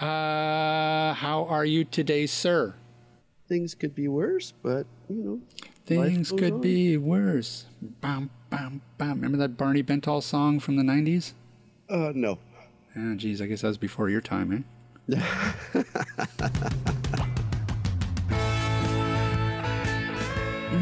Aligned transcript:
Uh, 0.00 1.12
how 1.12 1.44
are 1.48 1.64
you 1.64 1.84
today, 1.84 2.26
sir? 2.26 2.74
Things 3.48 3.74
could 3.74 3.94
be 3.94 4.08
worse, 4.08 4.52
but 4.62 4.86
you 5.08 5.16
know, 5.22 5.40
Things 5.84 6.30
goes 6.30 6.40
could 6.40 6.52
on. 6.54 6.60
be 6.62 6.96
worse. 6.96 7.66
Bam, 7.82 8.30
bam, 8.48 8.80
bam. 8.96 9.16
Remember 9.16 9.36
that 9.38 9.58
Barney 9.58 9.82
Bentall 9.82 10.22
song 10.22 10.58
from 10.60 10.76
the 10.76 10.82
90s? 10.82 11.32
uh, 11.90 12.12
no. 12.14 12.38
Oh, 12.96 13.14
geez, 13.14 13.40
I 13.42 13.46
guess 13.46 13.60
that 13.60 13.68
was 13.68 13.78
before 13.78 14.08
your 14.08 14.20
time, 14.20 14.64
eh? 15.08 15.16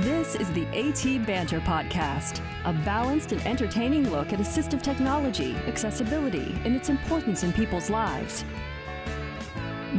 This 0.02 0.34
is 0.34 0.50
the 0.52 0.66
AT 0.68 1.26
Banter 1.26 1.60
Podcast, 1.60 2.40
a 2.64 2.72
balanced 2.84 3.32
and 3.32 3.40
entertaining 3.46 4.10
look 4.10 4.32
at 4.32 4.38
assistive 4.38 4.82
technology, 4.82 5.54
accessibility, 5.66 6.54
and 6.64 6.76
its 6.76 6.90
importance 6.90 7.42
in 7.42 7.52
people's 7.52 7.88
lives. 7.88 8.44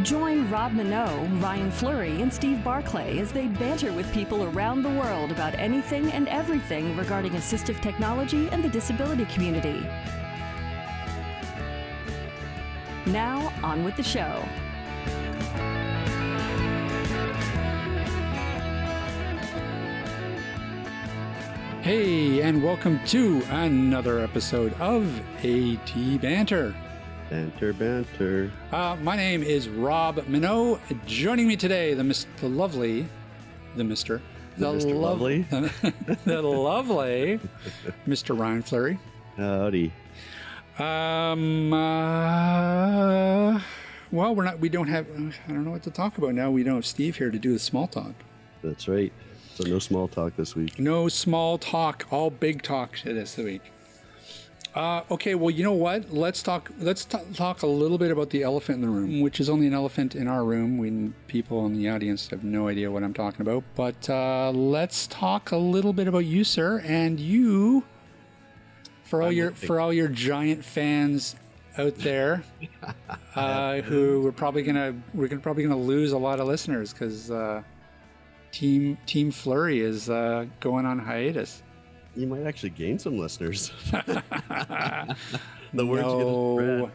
Join 0.03 0.47
Rob 0.51 0.73
Minot, 0.73 1.41
Ryan 1.41 1.71
Fleury, 1.71 2.21
and 2.21 2.31
Steve 2.31 2.63
Barclay 2.63 3.17
as 3.17 3.31
they 3.31 3.47
banter 3.47 3.91
with 3.91 4.13
people 4.13 4.43
around 4.43 4.83
the 4.83 4.89
world 4.89 5.31
about 5.31 5.55
anything 5.55 6.11
and 6.11 6.27
everything 6.27 6.95
regarding 6.95 7.31
assistive 7.31 7.81
technology 7.81 8.47
and 8.49 8.63
the 8.63 8.69
disability 8.69 9.25
community. 9.25 9.83
Now, 13.07 13.51
on 13.63 13.83
with 13.83 13.97
the 13.97 14.03
show. 14.03 14.43
Hey, 21.81 22.41
and 22.43 22.63
welcome 22.63 22.99
to 23.07 23.41
another 23.49 24.19
episode 24.19 24.79
of 24.79 25.19
AT 25.43 26.21
Banter. 26.21 26.75
Banter, 27.29 27.73
banter. 27.73 28.51
Uh, 28.71 28.97
my 29.03 29.15
name 29.15 29.43
is 29.43 29.69
Rob 29.69 30.25
Minot. 30.27 30.79
Joining 31.05 31.47
me 31.47 31.55
today, 31.55 31.93
the, 31.93 32.03
mis- 32.03 32.25
the 32.41 32.49
lovely, 32.49 33.07
the 33.75 33.83
Mister, 33.83 34.19
The 34.57 34.65
Mr. 34.65 34.85
lov- 34.95 35.21
Lovely. 35.21 35.41
the 36.25 36.41
lovely 36.41 37.39
Mr. 38.07 38.37
Ryan 38.37 38.63
Fleury. 38.63 38.99
Howdy. 39.37 39.91
Um. 40.79 41.71
Uh, 41.73 43.59
well, 44.11 44.33
we're 44.33 44.45
not. 44.45 44.59
We 44.59 44.69
don't 44.69 44.87
have. 44.87 45.05
I 45.15 45.51
don't 45.51 45.65
know 45.65 45.71
what 45.71 45.83
to 45.83 45.91
talk 45.91 46.17
about 46.17 46.33
now. 46.33 46.49
We 46.49 46.63
don't 46.63 46.75
have 46.75 46.85
Steve 46.85 47.15
here 47.17 47.29
to 47.29 47.37
do 47.37 47.53
the 47.53 47.59
small 47.59 47.85
talk. 47.87 48.13
That's 48.63 48.87
right. 48.87 49.13
So 49.53 49.65
no 49.65 49.77
small 49.79 50.07
talk 50.07 50.35
this 50.35 50.55
week. 50.55 50.79
No 50.79 51.09
small 51.09 51.57
talk. 51.59 52.07
All 52.11 52.29
big 52.31 52.61
talk 52.63 52.97
this 53.03 53.37
week. 53.37 53.61
Uh, 54.75 55.01
okay. 55.09 55.35
Well, 55.35 55.49
you 55.49 55.63
know 55.63 55.73
what? 55.73 56.13
Let's 56.13 56.43
talk. 56.43 56.69
Let's 56.79 57.05
t- 57.05 57.17
talk 57.33 57.63
a 57.63 57.67
little 57.67 57.97
bit 57.97 58.11
about 58.11 58.29
the 58.29 58.43
elephant 58.43 58.75
in 58.75 58.81
the 58.81 58.89
room, 58.89 59.21
which 59.21 59.39
is 59.39 59.49
only 59.49 59.67
an 59.67 59.73
elephant 59.73 60.15
in 60.15 60.27
our 60.27 60.43
room. 60.43 60.77
We 60.77 61.11
people 61.27 61.65
in 61.65 61.75
the 61.75 61.89
audience 61.89 62.29
have 62.29 62.43
no 62.43 62.67
idea 62.67 62.91
what 62.91 63.03
I'm 63.03 63.13
talking 63.13 63.41
about. 63.41 63.63
But 63.75 64.09
uh, 64.09 64.51
let's 64.51 65.07
talk 65.07 65.51
a 65.51 65.57
little 65.57 65.93
bit 65.93 66.07
about 66.07 66.25
you, 66.25 66.43
sir, 66.43 66.79
and 66.85 67.19
you. 67.19 67.83
For 69.03 69.23
all 69.23 69.29
I'm 69.29 69.35
your 69.35 69.51
for 69.51 69.79
all 69.79 69.91
your 69.91 70.07
giant 70.07 70.63
fans 70.63 71.35
out 71.79 71.95
there, 71.95 72.43
uh, 73.35 73.81
who 73.81 74.21
we're 74.21 74.31
probably 74.31 74.61
gonna 74.61 74.93
we're 75.15 75.27
gonna, 75.27 75.41
probably 75.41 75.63
gonna 75.63 75.77
lose 75.77 76.11
a 76.11 76.17
lot 76.17 76.39
of 76.39 76.47
listeners 76.47 76.93
because 76.93 77.31
uh, 77.31 77.63
Team 78.51 78.99
Team 79.07 79.31
Fleury 79.31 79.79
is 79.79 80.11
uh, 80.11 80.45
going 80.59 80.85
on 80.85 80.99
hiatus. 80.99 81.63
You 82.19 82.27
might 82.27 82.45
actually 82.45 82.71
gain 82.71 82.99
some 82.99 83.17
listeners. 83.17 83.71
the 83.91 85.15
no, 85.71 86.57
spread. 86.57 86.91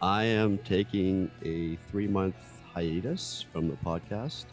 I 0.00 0.24
am 0.24 0.56
taking 0.56 1.30
a 1.44 1.76
three 1.90 2.06
month 2.06 2.34
hiatus 2.72 3.44
from 3.52 3.68
the 3.68 3.76
podcast. 3.84 4.46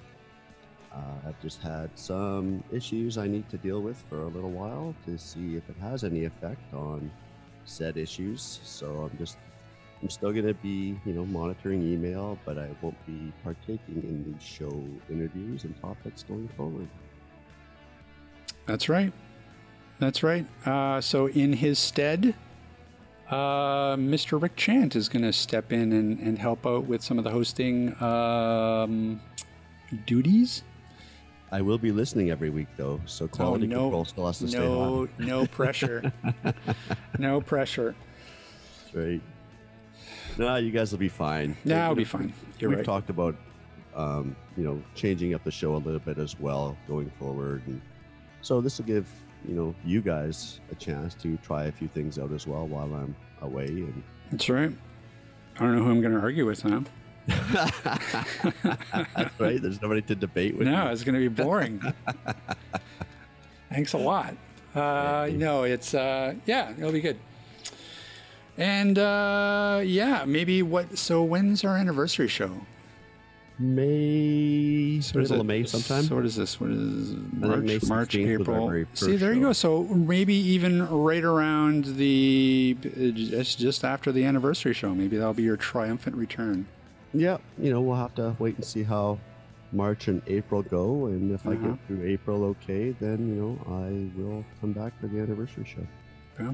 Uh, 0.93 1.29
I've 1.29 1.41
just 1.41 1.61
had 1.61 1.89
some 1.95 2.61
issues 2.73 3.17
I 3.17 3.27
need 3.27 3.47
to 3.51 3.57
deal 3.57 3.81
with 3.81 4.03
for 4.09 4.23
a 4.23 4.27
little 4.27 4.51
while 4.51 4.93
to 5.05 5.17
see 5.17 5.55
if 5.55 5.69
it 5.69 5.77
has 5.79 6.03
any 6.03 6.25
effect 6.25 6.73
on 6.73 7.09
said 7.63 7.95
issues. 7.95 8.59
So 8.65 9.09
I'm 9.09 9.17
just, 9.17 9.37
I'm 10.01 10.09
still 10.09 10.33
going 10.33 10.45
to 10.45 10.55
be, 10.55 10.99
you 11.05 11.13
know, 11.13 11.25
monitoring 11.25 11.81
email, 11.89 12.37
but 12.43 12.57
I 12.57 12.67
won't 12.81 12.99
be 13.07 13.31
partaking 13.45 14.03
in 14.03 14.29
the 14.29 14.43
show 14.43 14.83
interviews 15.09 15.63
and 15.63 15.79
topics 15.79 16.23
going 16.23 16.49
forward. 16.57 16.89
that's 18.65 18.89
right, 18.89 19.13
that's 20.03 20.23
right. 20.23 20.45
Uh, 20.65 20.99
so 21.01 21.27
in 21.27 21.53
his 21.53 21.79
stead, 21.79 22.35
uh, 23.29 23.95
Mr. 23.95 24.41
Rick 24.41 24.55
Chant 24.55 24.95
is 24.95 25.09
going 25.09 25.23
to 25.23 25.33
step 25.33 25.71
in 25.71 25.91
and, 25.93 26.19
and 26.19 26.37
help 26.37 26.65
out 26.65 26.85
with 26.85 27.01
some 27.01 27.17
of 27.17 27.23
the 27.23 27.29
hosting 27.31 27.95
um, 28.01 29.21
duties. 30.05 30.63
I 31.51 31.61
will 31.61 31.77
be 31.77 31.91
listening 31.91 32.31
every 32.31 32.49
week 32.49 32.67
though, 32.77 32.99
so 33.05 33.27
quality 33.27 33.65
Oh, 33.65 33.69
no. 33.69 33.79
control 33.83 34.05
still 34.05 34.25
has 34.27 34.39
to 34.39 34.47
stay 34.47 34.57
No, 34.59 35.01
on. 35.01 35.09
no 35.19 35.45
pressure. 35.45 36.11
no 37.19 37.41
pressure. 37.41 37.93
That's 38.85 38.95
right. 38.95 39.21
No, 40.37 40.55
you 40.55 40.71
guys 40.71 40.91
will 40.91 40.97
be 40.99 41.09
fine. 41.09 41.55
No, 41.63 41.77
I'll 41.79 41.93
be 41.95 42.03
fine. 42.05 42.33
You're 42.57 42.71
We've 42.71 42.79
right. 42.79 42.85
talked 42.85 43.11
about, 43.11 43.35
um, 43.95 44.35
you 44.57 44.63
know, 44.63 44.81
changing 44.95 45.35
up 45.35 45.43
the 45.43 45.51
show 45.51 45.75
a 45.75 45.77
little 45.77 45.99
bit 45.99 46.17
as 46.17 46.39
well 46.39 46.75
going 46.87 47.11
forward, 47.19 47.61
and 47.67 47.79
so 48.41 48.59
this 48.59 48.79
will 48.79 48.85
give 48.85 49.05
you 49.47 49.55
know 49.55 49.75
you 49.85 50.01
guys 50.01 50.59
a 50.71 50.75
chance 50.75 51.13
to 51.15 51.37
try 51.37 51.65
a 51.65 51.71
few 51.71 51.87
things 51.87 52.19
out 52.19 52.31
as 52.31 52.47
well 52.47 52.67
while 52.67 52.93
I'm 52.93 53.15
away. 53.41 53.67
And 53.67 54.03
That's 54.31 54.49
right. 54.49 54.71
I 55.55 55.59
don't 55.59 55.75
know 55.75 55.83
who 55.83 55.91
I'm 55.91 56.01
going 56.01 56.13
to 56.13 56.19
argue 56.19 56.45
with 56.45 56.65
now. 56.65 56.83
that's 57.27 57.71
right. 59.39 59.61
There's 59.61 59.81
nobody 59.81 60.01
to 60.03 60.15
debate 60.15 60.57
with. 60.57 60.67
No, 60.67 60.85
you. 60.85 60.91
it's 60.91 61.03
going 61.03 61.15
to 61.15 61.21
be 61.21 61.29
boring. 61.29 61.81
Thanks 63.69 63.93
a 63.93 63.97
lot. 63.97 64.35
Uh, 64.75 65.29
no, 65.31 65.63
it's 65.63 65.93
uh, 65.93 66.33
yeah, 66.45 66.73
it'll 66.77 66.91
be 66.91 67.01
good. 67.01 67.17
And 68.57 68.99
uh, 68.99 69.81
yeah, 69.83 70.25
maybe 70.25 70.63
what? 70.63 70.97
So 70.97 71.23
when's 71.23 71.63
our 71.63 71.77
anniversary 71.77 72.27
show? 72.27 72.51
May 73.63 74.99
So 75.01 75.15
what 75.19 75.23
is 75.23 75.29
middle 75.31 75.35
it? 75.37 75.39
of 75.39 75.45
May 75.45 75.63
sometime. 75.63 76.03
So 76.03 76.15
what 76.15 76.25
is 76.25 76.35
this? 76.35 76.59
What 76.59 76.69
is 76.71 77.11
May 77.33 77.47
March? 77.47 77.83
March, 77.87 78.13
16th 78.13 78.37
was 78.39 78.47
our 78.47 78.53
April. 78.53 78.67
very 78.69 78.87
See, 78.93 79.15
there 79.15 79.33
you 79.33 79.41
go. 79.41 79.53
So 79.53 79.83
maybe 79.83 80.33
even 80.35 80.87
right 80.89 81.23
around 81.23 81.85
the 81.97 82.75
just 83.13 83.59
just 83.59 83.83
after 83.83 84.11
the 84.11 84.25
anniversary 84.25 84.73
show. 84.73 84.93
Maybe 84.93 85.17
that'll 85.17 85.33
be 85.33 85.43
your 85.43 85.57
triumphant 85.57 86.15
return. 86.15 86.67
Yeah, 87.13 87.37
you 87.59 87.71
know, 87.71 87.79
we'll 87.81 87.95
have 87.97 88.15
to 88.15 88.35
wait 88.39 88.55
and 88.55 88.65
see 88.65 88.81
how 88.83 89.19
March 89.71 90.07
and 90.07 90.21
April 90.27 90.61
go, 90.63 91.05
and 91.07 91.31
if 91.31 91.45
I 91.47 91.51
Uh-huh. 91.53 91.67
get 91.69 91.77
through 91.87 92.03
April 92.05 92.43
okay, 92.45 92.95
then 92.99 93.27
you 93.29 93.35
know 93.35 93.59
I 93.67 94.19
will 94.19 94.43
come 94.61 94.71
back 94.73 94.99
for 94.99 95.07
the 95.07 95.19
anniversary 95.19 95.65
show. 95.65 95.85
Yeah. 96.39 96.53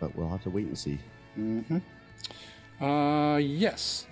But 0.00 0.14
we'll 0.16 0.28
have 0.28 0.42
to 0.42 0.50
wait 0.50 0.66
and 0.66 0.76
see. 0.76 0.98
Mm-hmm. 1.38 2.84
Uh, 2.84 3.36
yes. 3.36 4.06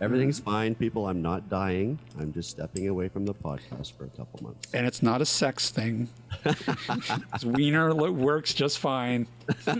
Everything's 0.00 0.38
fine, 0.38 0.74
people. 0.74 1.08
I'm 1.08 1.22
not 1.22 1.48
dying. 1.48 1.98
I'm 2.20 2.32
just 2.32 2.50
stepping 2.50 2.88
away 2.88 3.08
from 3.08 3.24
the 3.24 3.32
podcast 3.32 3.96
for 3.96 4.04
a 4.04 4.08
couple 4.08 4.42
months. 4.42 4.68
And 4.74 4.86
it's 4.86 5.02
not 5.02 5.22
a 5.22 5.26
sex 5.26 5.70
thing. 5.70 6.08
Wiener 7.44 7.94
works 7.94 8.52
just 8.52 8.78
fine. 8.78 9.26
uh, 9.66 9.76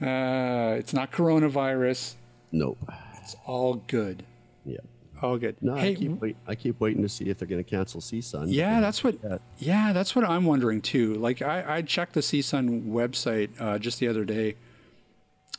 it's 0.00 0.92
not 0.92 1.10
coronavirus. 1.10 2.14
Nope. 2.52 2.78
It's 3.22 3.36
all 3.46 3.74
good. 3.86 4.24
Yeah. 4.66 4.78
All 5.22 5.38
good. 5.38 5.56
No, 5.62 5.74
hey, 5.76 5.92
I 5.92 5.94
keep 5.94 6.20
wait, 6.20 6.36
I 6.46 6.54
keep 6.54 6.78
waiting 6.78 7.02
to 7.02 7.08
see 7.08 7.30
if 7.30 7.38
they're 7.38 7.48
going 7.48 7.64
to 7.64 7.68
cancel 7.68 8.02
CSUN. 8.02 8.46
yeah, 8.52 8.80
that's 8.80 9.02
what. 9.02 9.16
Yeah. 9.24 9.38
Yeah, 9.58 9.92
that's 9.94 10.14
what 10.14 10.26
I'm 10.26 10.44
wondering 10.44 10.82
too. 10.82 11.14
Like 11.14 11.40
I, 11.40 11.76
I 11.76 11.82
checked 11.82 12.12
the 12.12 12.20
CSUN 12.20 12.88
website 12.88 13.50
uh, 13.58 13.78
just 13.78 13.98
the 13.98 14.08
other 14.08 14.26
day, 14.26 14.56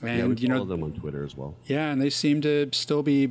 and 0.02 0.18
yeah, 0.18 0.26
we 0.26 0.36
you 0.36 0.48
follow 0.48 0.60
know, 0.60 0.66
them 0.66 0.84
on 0.84 0.94
Twitter 0.94 1.24
as 1.24 1.36
well. 1.36 1.56
yeah, 1.66 1.92
and 1.92 2.02
they 2.02 2.10
seem 2.10 2.42
to 2.42 2.70
still 2.72 3.04
be 3.04 3.28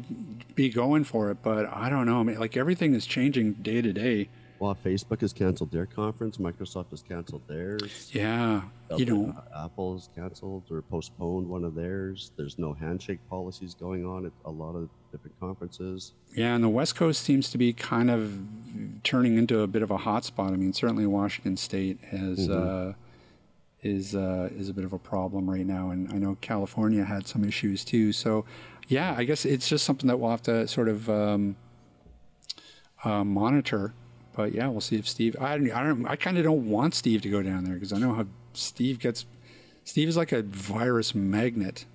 be 0.54 0.68
going 0.68 1.04
for 1.04 1.30
it. 1.30 1.38
But 1.42 1.66
I 1.72 1.88
don't 1.88 2.06
know. 2.06 2.20
I 2.20 2.22
mean, 2.22 2.38
like 2.38 2.56
everything 2.56 2.94
is 2.94 3.06
changing 3.06 3.54
day 3.54 3.80
to 3.82 3.92
day. 3.92 4.28
Well, 4.58 4.74
Facebook 4.82 5.20
has 5.20 5.34
canceled 5.34 5.70
their 5.70 5.84
conference. 5.84 6.38
Microsoft 6.38 6.90
has 6.90 7.02
canceled 7.02 7.42
theirs. 7.46 8.10
Yeah, 8.12 8.62
you 8.96 9.04
know, 9.04 9.34
Apple's 9.54 10.08
canceled 10.16 10.62
or 10.70 10.80
postponed 10.80 11.46
one 11.46 11.62
of 11.62 11.74
theirs. 11.74 12.30
There's 12.38 12.58
no 12.58 12.72
handshake 12.72 13.18
policies 13.28 13.74
going 13.74 14.06
on 14.06 14.24
at 14.24 14.32
a 14.46 14.50
lot 14.50 14.74
of 14.74 14.88
different 15.12 15.38
conferences. 15.38 16.12
Yeah, 16.34 16.54
and 16.54 16.64
the 16.64 16.70
West 16.70 16.96
Coast 16.96 17.22
seems 17.22 17.50
to 17.50 17.58
be 17.58 17.74
kind 17.74 18.10
of 18.10 18.32
turning 19.04 19.36
into 19.36 19.60
a 19.60 19.66
bit 19.66 19.82
of 19.82 19.90
a 19.90 19.98
hotspot. 19.98 20.52
I 20.52 20.56
mean, 20.56 20.72
certainly 20.72 21.06
Washington 21.06 21.58
State 21.58 21.98
has 22.10 22.48
uh, 22.48 22.94
is 23.86 24.14
uh, 24.14 24.48
is 24.56 24.68
a 24.68 24.74
bit 24.74 24.84
of 24.84 24.92
a 24.92 24.98
problem 24.98 25.48
right 25.48 25.64
now, 25.64 25.90
and 25.90 26.10
I 26.12 26.16
know 26.16 26.36
California 26.40 27.04
had 27.04 27.26
some 27.26 27.44
issues 27.44 27.84
too. 27.84 28.12
So, 28.12 28.44
yeah, 28.88 29.14
I 29.16 29.24
guess 29.24 29.44
it's 29.44 29.68
just 29.68 29.84
something 29.84 30.08
that 30.08 30.18
we'll 30.18 30.30
have 30.30 30.42
to 30.42 30.66
sort 30.66 30.88
of 30.88 31.08
um, 31.08 31.56
uh, 33.04 33.24
monitor. 33.24 33.94
but 34.34 34.52
yeah, 34.52 34.68
we'll 34.68 34.80
see 34.80 34.96
if 34.96 35.08
Steve. 35.08 35.36
I 35.40 35.56
don't. 35.56 35.70
I 35.72 35.82
don't. 35.82 36.06
I 36.06 36.16
kind 36.16 36.36
of 36.36 36.44
don't 36.44 36.68
want 36.68 36.94
Steve 36.94 37.22
to 37.22 37.30
go 37.30 37.42
down 37.42 37.64
there 37.64 37.74
because 37.74 37.92
I 37.92 37.98
know 37.98 38.12
how 38.12 38.26
Steve 38.52 38.98
gets. 38.98 39.24
Steve 39.84 40.08
is 40.08 40.16
like 40.16 40.32
a 40.32 40.42
virus 40.42 41.14
magnet. 41.14 41.86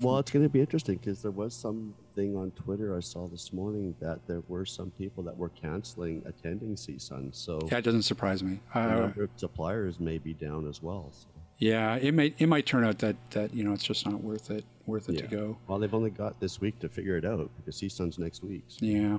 Well, 0.00 0.18
it's 0.18 0.30
going 0.30 0.44
to 0.44 0.48
be 0.48 0.60
interesting 0.60 0.96
because 0.96 1.22
there 1.22 1.30
was 1.30 1.54
something 1.54 2.36
on 2.36 2.50
Twitter 2.52 2.96
I 2.96 3.00
saw 3.00 3.28
this 3.28 3.52
morning 3.52 3.94
that 4.00 4.26
there 4.26 4.42
were 4.48 4.66
some 4.66 4.90
people 4.90 5.22
that 5.22 5.36
were 5.36 5.50
canceling 5.50 6.22
attending 6.26 6.74
CSUN. 6.74 7.32
So 7.32 7.60
Yeah, 7.70 7.78
it 7.78 7.84
doesn't 7.84 8.02
surprise 8.02 8.42
me. 8.42 8.58
Uh, 8.74 8.86
number 8.86 9.22
of 9.22 9.30
suppliers 9.36 10.00
may 10.00 10.18
be 10.18 10.34
down 10.34 10.68
as 10.68 10.82
well. 10.82 11.12
So. 11.12 11.33
Yeah, 11.58 11.96
it 11.96 12.12
may 12.14 12.34
it 12.38 12.48
might 12.48 12.66
turn 12.66 12.84
out 12.84 12.98
that 12.98 13.16
that 13.30 13.54
you 13.54 13.64
know 13.64 13.72
it's 13.72 13.84
just 13.84 14.06
not 14.06 14.22
worth 14.22 14.50
it 14.50 14.64
worth 14.86 15.08
it 15.08 15.18
to 15.18 15.26
go. 15.26 15.56
Well, 15.66 15.78
they've 15.78 15.94
only 15.94 16.10
got 16.10 16.38
this 16.40 16.60
week 16.60 16.78
to 16.80 16.88
figure 16.88 17.16
it 17.16 17.24
out 17.24 17.50
because 17.56 17.76
CSUN's 17.80 18.18
next 18.18 18.42
week. 18.42 18.64
So 18.68 18.84
Yeah. 18.84 19.18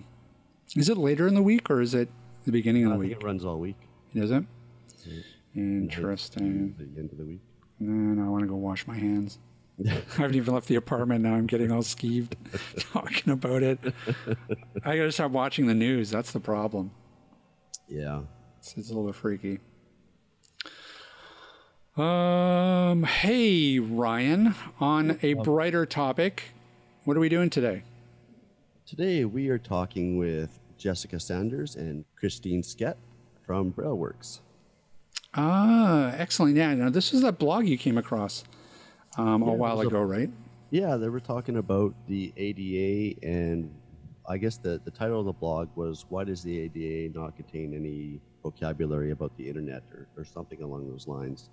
Is 0.76 0.90
it 0.90 0.98
later 0.98 1.28
in 1.28 1.34
the 1.36 1.42
week 1.44 1.70
or 1.70 1.82
is 1.82 1.94
it 1.96 2.10
the 2.46 2.52
beginning 2.52 2.86
of 2.86 2.92
I 2.92 2.96
the 2.96 3.02
think 3.02 3.14
week? 3.16 3.22
it 3.24 3.26
runs 3.26 3.46
all 3.46 3.60
week. 3.60 3.78
Is 4.14 4.32
it? 4.32 4.44
Interesting. 5.56 6.76
The 6.78 7.00
end 7.00 7.12
of 7.12 7.18
the 7.18 7.26
week. 7.26 7.42
No, 7.80 7.92
no, 7.92 8.26
I 8.26 8.30
want 8.30 8.44
to 8.44 8.48
go 8.48 8.56
wash 8.56 8.86
my 8.88 8.96
hands. 8.98 9.40
I 9.86 9.90
haven't 10.18 10.36
even 10.36 10.54
left 10.54 10.68
the 10.68 10.76
apartment. 10.76 11.24
Now 11.24 11.34
I'm 11.36 11.48
getting 11.48 11.72
all 11.72 11.82
skeeved 11.82 12.34
talking 12.94 13.34
about 13.34 13.64
it. 13.64 13.80
I 14.84 14.96
gotta 14.98 15.12
stop 15.12 15.32
watching 15.32 15.68
the 15.68 15.74
news. 15.74 16.10
That's 16.10 16.32
the 16.32 16.40
problem. 16.40 16.92
Yeah. 17.88 18.22
It's, 18.60 18.76
it's 18.78 18.90
a 18.90 18.94
little 18.94 19.08
bit 19.08 19.16
freaky. 19.16 19.60
Um, 21.98 23.04
hey 23.04 23.80
Ryan, 23.80 24.54
on 24.82 25.18
a 25.22 25.34
brighter 25.36 25.86
topic, 25.86 26.52
what 27.06 27.16
are 27.16 27.22
we 27.22 27.30
doing 27.30 27.50
today? 27.50 27.84
Today 28.86 29.24
we 29.24 29.48
are 29.48 29.58
talking 29.58 30.18
with 30.18 30.60
Jessica 30.78 31.22
Sanders 31.22 31.78
and 31.78 32.04
Christine 32.20 32.62
Skett 32.64 32.96
from 33.46 33.72
BrailleWorks. 33.72 34.42
Ah, 35.36 36.14
excellent. 36.18 36.58
Yeah, 36.58 36.74
now 36.76 36.90
this 36.90 37.14
is 37.14 37.22
that 37.22 37.40
blog 37.40 37.66
you 37.66 37.78
came 37.78 37.98
across 37.98 38.44
um, 39.18 39.42
a 39.42 39.46
Yeah, 39.46 39.52
while 39.54 39.78
was 39.78 39.86
a- 39.86 39.88
ago, 39.88 40.02
right? 40.02 40.30
Yeah, 40.72 40.98
they 40.98 41.08
were 41.08 41.22
talking 41.22 41.56
about 41.56 41.94
the 42.10 42.34
ADA, 42.36 43.26
and 43.26 43.74
I 44.28 44.38
guess 44.38 44.58
the, 44.58 44.82
the 44.84 44.92
title 44.92 45.22
of 45.22 45.26
the 45.28 45.32
blog 45.32 45.70
was 45.76 46.06
Why 46.10 46.26
Does 46.26 46.44
the 46.44 46.60
ADA 46.60 47.18
Not 47.18 47.38
Contain 47.38 47.74
Any 47.74 48.20
Vocabulary 48.44 49.12
About 49.12 49.32
the 49.38 49.48
Internet 49.48 49.84
or, 49.94 50.08
or 50.18 50.26
something 50.26 50.62
along 50.62 50.90
those 50.90 51.08
lines. 51.08 51.50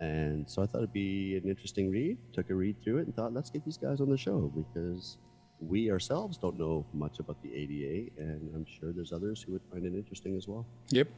And 0.00 0.48
so 0.48 0.62
I 0.62 0.66
thought 0.66 0.78
it'd 0.78 0.92
be 0.92 1.36
an 1.36 1.48
interesting 1.48 1.90
read, 1.90 2.18
took 2.32 2.50
a 2.50 2.54
read 2.54 2.76
through 2.82 2.98
it, 2.98 3.06
and 3.06 3.16
thought, 3.16 3.32
let's 3.32 3.50
get 3.50 3.64
these 3.64 3.76
guys 3.76 4.00
on 4.00 4.08
the 4.08 4.16
show 4.16 4.52
because 4.54 5.18
we 5.60 5.90
ourselves 5.90 6.38
don't 6.38 6.58
know 6.58 6.86
much 6.92 7.18
about 7.18 7.42
the 7.42 7.52
ADA, 7.52 8.10
and 8.16 8.50
I'm 8.54 8.64
sure 8.64 8.92
there's 8.92 9.12
others 9.12 9.42
who 9.42 9.52
would 9.52 9.62
find 9.72 9.84
it 9.84 9.94
interesting 9.94 10.36
as 10.36 10.46
well. 10.46 10.66
Yep. 10.90 11.08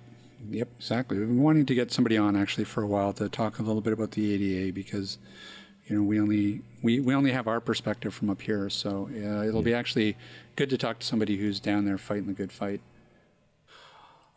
Yep, 0.50 0.68
exactly. 0.78 1.18
We've 1.18 1.28
been 1.28 1.42
wanting 1.42 1.66
to 1.66 1.74
get 1.74 1.92
somebody 1.92 2.16
on 2.16 2.34
actually 2.34 2.64
for 2.64 2.82
a 2.82 2.86
while 2.86 3.12
to 3.14 3.28
talk 3.28 3.58
a 3.58 3.62
little 3.62 3.82
bit 3.82 3.92
about 3.92 4.12
the 4.12 4.32
ADA 4.32 4.72
because, 4.72 5.18
you 5.86 5.96
know, 5.96 6.02
we 6.02 6.18
only 6.18 6.62
we, 6.82 7.00
we 7.00 7.14
only 7.14 7.30
have 7.32 7.46
our 7.46 7.60
perspective 7.60 8.14
from 8.14 8.30
up 8.30 8.40
here. 8.40 8.70
So 8.70 9.10
uh, 9.12 9.44
it'll 9.44 9.60
be 9.60 9.74
actually 9.74 10.16
good 10.56 10.70
to 10.70 10.78
talk 10.78 11.00
to 11.00 11.06
somebody 11.06 11.36
who's 11.36 11.60
down 11.60 11.84
there 11.84 11.98
fighting 11.98 12.26
the 12.26 12.32
good 12.32 12.52
fight. 12.52 12.80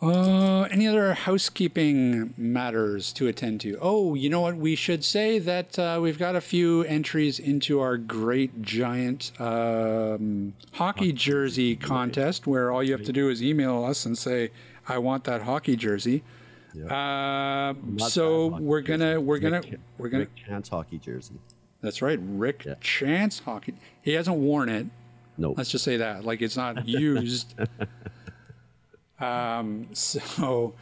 Uh, 0.01 0.63
any 0.63 0.85
other 0.85 1.13
housekeeping 1.13 2.33
matters 2.37 3.13
to 3.13 3.27
attend 3.27 3.61
to? 3.61 3.77
Oh, 3.81 4.15
you 4.15 4.29
know 4.29 4.41
what? 4.41 4.57
We 4.57 4.75
should 4.75 5.05
say 5.05 5.39
that 5.39 5.79
uh, 5.79 5.99
we've 6.01 6.19
got 6.19 6.35
a 6.35 6.41
few 6.41 6.81
entries 6.83 7.39
into 7.39 7.79
our 7.79 7.97
great 7.97 8.61
giant 8.61 9.31
um, 9.39 10.53
hockey 10.73 11.13
jersey 11.13 11.77
contest, 11.77 12.45
where 12.45 12.69
all 12.71 12.83
you 12.83 12.91
have 12.91 13.03
to 13.05 13.13
do 13.13 13.29
is 13.29 13.41
email 13.41 13.85
us 13.85 14.05
and 14.05 14.17
say, 14.17 14.51
"I 14.89 14.97
want 14.97 15.23
that 15.23 15.43
hockey 15.43 15.77
jersey." 15.77 16.23
Uh, 16.75 16.87
Not 16.89 18.09
so 18.11 18.45
that 18.49 18.51
hockey 18.53 18.63
we're 18.65 18.81
gonna 18.81 19.21
we're 19.21 19.39
gonna 19.39 19.61
Rick- 19.61 19.79
we're 19.97 20.09
gonna. 20.09 20.23
Rick 20.23 20.35
Chant's 20.35 20.67
hockey 20.69 20.97
jersey. 20.97 21.35
That's 21.79 22.01
right, 22.01 22.19
Rick 22.21 22.65
Yeah. 22.65 22.73
Chant's 22.81 23.39
hockey. 23.39 23.75
He 24.01 24.13
hasn't 24.13 24.37
worn 24.37 24.67
it. 24.69 24.87
No. 25.37 25.53
Let's 25.55 25.69
just 25.69 25.83
say 25.85 25.95
that, 25.97 26.25
like 26.25 26.41
it's 26.41 26.57
not 26.57 26.85
used. 26.87 27.53
um, 29.23 29.87
so, 29.93 30.73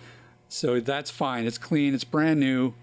so 0.50 0.80
that's 0.80 1.12
fine. 1.12 1.46
It's 1.46 1.58
clean. 1.58 1.94
It's 1.94 2.04
brand 2.04 2.40
new. 2.40 2.74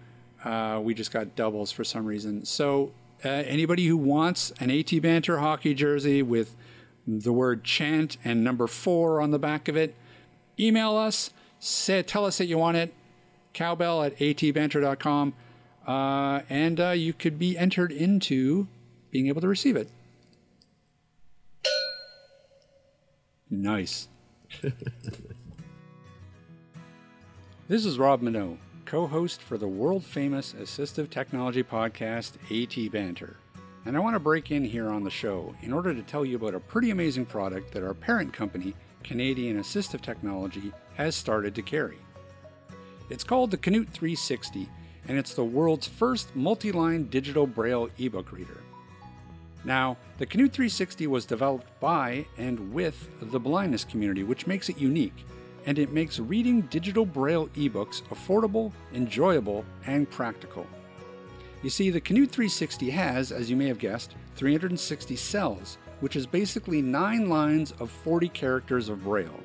Uh, 0.44 0.81
we 0.82 0.94
just 0.94 1.12
got 1.12 1.34
doubles 1.34 1.72
for 1.72 1.84
some 1.84 2.06
reason. 2.06 2.44
So, 2.44 2.93
uh, 3.25 3.28
anybody 3.28 3.87
who 3.87 3.96
wants 3.96 4.52
an 4.60 4.70
AT 4.70 5.02
Banter 5.02 5.38
hockey 5.38 5.75
jersey 5.75 6.22
with 6.22 6.55
the 7.06 7.32
word 7.32 7.64
chant 7.64 8.16
and 8.25 8.44
number 8.44 8.66
four 8.69 9.20
on 9.20 9.32
the 9.32 9.38
back 9.38 9.66
of 9.66 9.76
it, 9.76 9.96
email 10.58 10.96
us. 10.96 11.31
Say, 11.58 12.02
tell 12.02 12.25
us 12.25 12.38
that 12.38 12.46
you 12.46 12.58
want 12.58 12.76
it. 12.76 12.94
Cowbell 13.52 14.04
at 14.04 14.16
atbanter.com. 14.19 15.34
Uh, 15.87 16.43
and 16.49 16.78
uh, 16.78 16.90
you 16.90 17.12
could 17.12 17.38
be 17.38 17.58
entered 17.58 17.90
into 17.90 18.69
being 19.11 19.26
able 19.26 19.40
to 19.40 19.49
receive 19.49 19.75
it. 19.75 19.88
Nice. 23.50 24.08
this 27.69 27.85
is 27.85 27.99
Rob 27.99 28.23
Minot, 28.23 28.56
co 28.87 29.06
host 29.06 29.43
for 29.43 29.59
the 29.59 29.69
world 29.69 30.03
famous 30.03 30.55
assistive 30.55 31.11
technology 31.11 31.62
podcast 31.62 32.32
AT 32.50 32.91
Banter. 32.91 33.37
And 33.85 33.94
I 33.94 34.00
want 34.00 34.15
to 34.15 34.20
break 34.20 34.50
in 34.50 34.65
here 34.65 34.88
on 34.88 35.05
the 35.05 35.11
show 35.11 35.55
in 35.61 35.75
order 35.75 35.93
to 35.93 36.00
tell 36.00 36.25
you 36.25 36.37
about 36.37 36.55
a 36.55 36.61
pretty 36.61 36.88
amazing 36.91 37.26
product 37.26 37.73
that 37.73 37.82
our 37.82 37.93
parent 37.93 38.32
company, 38.32 38.75
Canadian 39.05 39.59
Assistive 39.59 40.00
Technology, 40.00 40.73
has 40.94 41.15
started 41.15 41.55
to 41.56 41.62
carry. 41.62 41.99
It's 43.11 43.23
called 43.23 43.50
the 43.50 43.59
Canute 43.59 43.91
360, 43.91 44.67
and 45.06 45.19
it's 45.19 45.35
the 45.35 45.44
world's 45.44 45.87
first 45.87 46.35
multi 46.35 46.73
line 46.73 47.05
digital 47.11 47.47
braille 47.47 47.91
ebook 47.99 48.32
reader. 48.32 48.62
Now, 49.67 49.99
the 50.17 50.25
Canute 50.25 50.55
360 50.55 51.06
was 51.06 51.26
developed 51.26 51.79
by 51.81 52.25
and 52.38 52.73
with 52.73 53.11
the 53.21 53.38
blindness 53.38 53.85
community, 53.85 54.23
which 54.23 54.47
makes 54.47 54.71
it 54.71 54.79
unique, 54.79 55.26
and 55.69 55.79
it 55.79 55.93
makes 55.93 56.19
reading 56.19 56.62
digital 56.62 57.05
braille 57.05 57.47
ebooks 57.49 58.00
affordable, 58.05 58.73
enjoyable, 58.94 59.67
and 59.85 60.09
practical. 60.09 60.67
You 61.62 61.69
see, 61.69 61.91
the 61.91 62.00
Canute 62.00 62.31
360 62.31 62.88
has, 62.88 63.32
as 63.32 63.50
you 63.50 63.56
may 63.56 63.67
have 63.67 63.79
guessed, 63.79 64.15
360 64.37 65.15
cells, 65.15 65.76
which 66.00 66.17
is 66.17 66.26
basically 66.26 66.81
9 66.81 67.29
lines 67.29 67.75
of 67.81 67.91
40 67.91 68.31
characters 68.31 68.88
of 68.88 69.05
braille. 69.05 69.41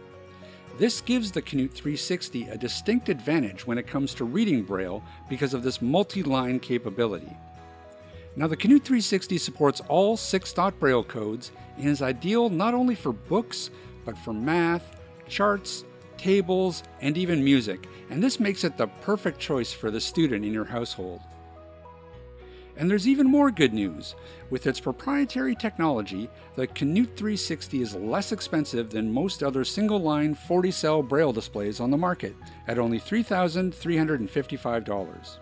This 0.78 1.02
gives 1.02 1.30
the 1.30 1.42
Canute 1.42 1.74
360 1.74 2.48
a 2.48 2.58
distinct 2.58 3.10
advantage 3.10 3.68
when 3.68 3.78
it 3.78 3.86
comes 3.86 4.14
to 4.14 4.24
reading 4.24 4.64
braille 4.64 5.04
because 5.28 5.54
of 5.54 5.62
this 5.62 5.82
multi 5.82 6.24
line 6.24 6.58
capability. 6.58 7.36
Now, 8.38 8.48
the 8.48 8.56
Canute 8.56 8.86
360 8.86 9.38
supports 9.38 9.82
all 9.90 10.16
6 10.16 10.54
dot 10.54 10.80
braille 10.80 11.04
codes 11.04 11.52
and 11.78 11.90
is 11.90 12.02
ideal 12.02 12.50
not 12.50 12.74
only 12.74 12.96
for 12.96 13.12
books, 13.12 13.72
but 14.06 14.18
for 14.18 14.32
math, 14.32 15.02
charts, 15.28 15.84
tables, 16.18 16.84
and 17.02 17.18
even 17.18 17.44
music, 17.44 17.88
and 18.10 18.24
this 18.24 18.40
makes 18.40 18.64
it 18.64 18.78
the 18.78 18.88
perfect 19.02 19.40
choice 19.40 19.74
for 19.74 19.92
the 19.92 20.02
student 20.02 20.46
in 20.46 20.54
your 20.54 20.66
household. 20.66 21.22
And 22.76 22.90
there's 22.90 23.08
even 23.08 23.28
more 23.28 23.52
good 23.52 23.72
news. 23.74 24.16
With 24.50 24.66
its 24.66 24.80
proprietary 24.80 25.54
technology, 25.56 26.28
the 26.56 26.66
Canute 26.68 27.16
360 27.16 27.82
is 27.82 27.96
less 27.96 28.32
expensive 28.32 28.90
than 28.90 29.14
most 29.14 29.44
other 29.44 29.64
single 29.64 30.02
line 30.02 30.34
40 30.34 30.72
cell 30.72 31.04
braille 31.04 31.34
displays 31.34 31.80
on 31.80 31.92
the 31.92 31.98
market 31.98 32.36
at 32.68 32.80
only 32.80 33.00
$3,355. 33.00 35.38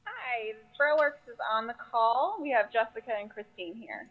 Hi, 0.05 0.53
BrailleWorks 0.81 1.29
is 1.29 1.39
on 1.53 1.67
the 1.67 1.75
call. 1.75 2.39
We 2.41 2.51
have 2.51 2.73
Jessica 2.73 3.11
and 3.19 3.29
Christine 3.29 3.75
here. 3.75 4.09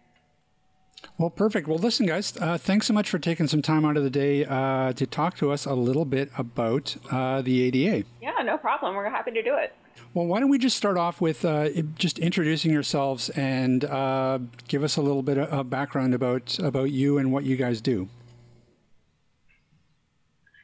Well, 1.17 1.29
perfect. 1.29 1.67
Well, 1.67 1.77
listen, 1.77 2.05
guys, 2.05 2.35
uh, 2.41 2.57
thanks 2.57 2.87
so 2.87 2.93
much 2.93 3.09
for 3.09 3.19
taking 3.19 3.47
some 3.47 3.61
time 3.61 3.85
out 3.85 3.95
of 3.97 4.03
the 4.03 4.09
day 4.09 4.45
uh, 4.45 4.93
to 4.93 5.05
talk 5.05 5.37
to 5.37 5.51
us 5.51 5.65
a 5.65 5.73
little 5.73 6.05
bit 6.05 6.29
about 6.37 6.97
uh, 7.11 7.41
the 7.41 7.63
ADA. 7.63 8.05
Yeah, 8.21 8.31
no 8.43 8.57
problem. 8.57 8.95
We're 8.95 9.09
happy 9.09 9.31
to 9.31 9.43
do 9.43 9.55
it. 9.55 9.73
Well, 10.17 10.25
why 10.25 10.39
don't 10.39 10.49
we 10.49 10.57
just 10.57 10.75
start 10.75 10.97
off 10.97 11.21
with 11.21 11.45
uh, 11.45 11.69
just 11.93 12.17
introducing 12.17 12.71
yourselves 12.71 13.29
and 13.29 13.85
uh, 13.85 14.39
give 14.67 14.83
us 14.83 14.97
a 14.97 15.01
little 15.03 15.21
bit 15.21 15.37
of 15.37 15.69
background 15.69 16.15
about 16.15 16.57
about 16.57 16.89
you 16.89 17.19
and 17.19 17.31
what 17.31 17.43
you 17.43 17.55
guys 17.55 17.81
do. 17.81 18.09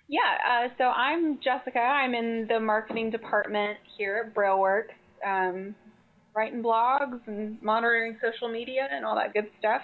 Yeah, 0.08 0.22
uh, 0.44 0.70
so 0.80 0.86
I'm 0.86 1.40
Jessica. 1.40 1.78
I'm 1.78 2.16
in 2.16 2.48
the 2.48 2.60
marketing 2.60 3.12
department 3.12 3.78
here 3.96 4.26
at 4.26 4.34
BrailleWorks, 4.34 4.96
um, 5.24 5.76
writing 6.36 6.64
blogs 6.64 7.20
and 7.28 7.62
monitoring 7.62 8.18
social 8.24 8.48
media 8.48 8.88
and 8.92 9.06
all 9.06 9.14
that 9.18 9.36
good 9.36 9.52
stuff. 9.60 9.84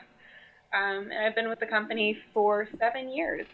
Um, 0.74 1.12
and 1.12 1.28
I've 1.28 1.36
been 1.36 1.48
with 1.48 1.60
the 1.60 1.68
company 1.68 2.18
for 2.34 2.68
seven 2.80 3.16
years. 3.16 3.46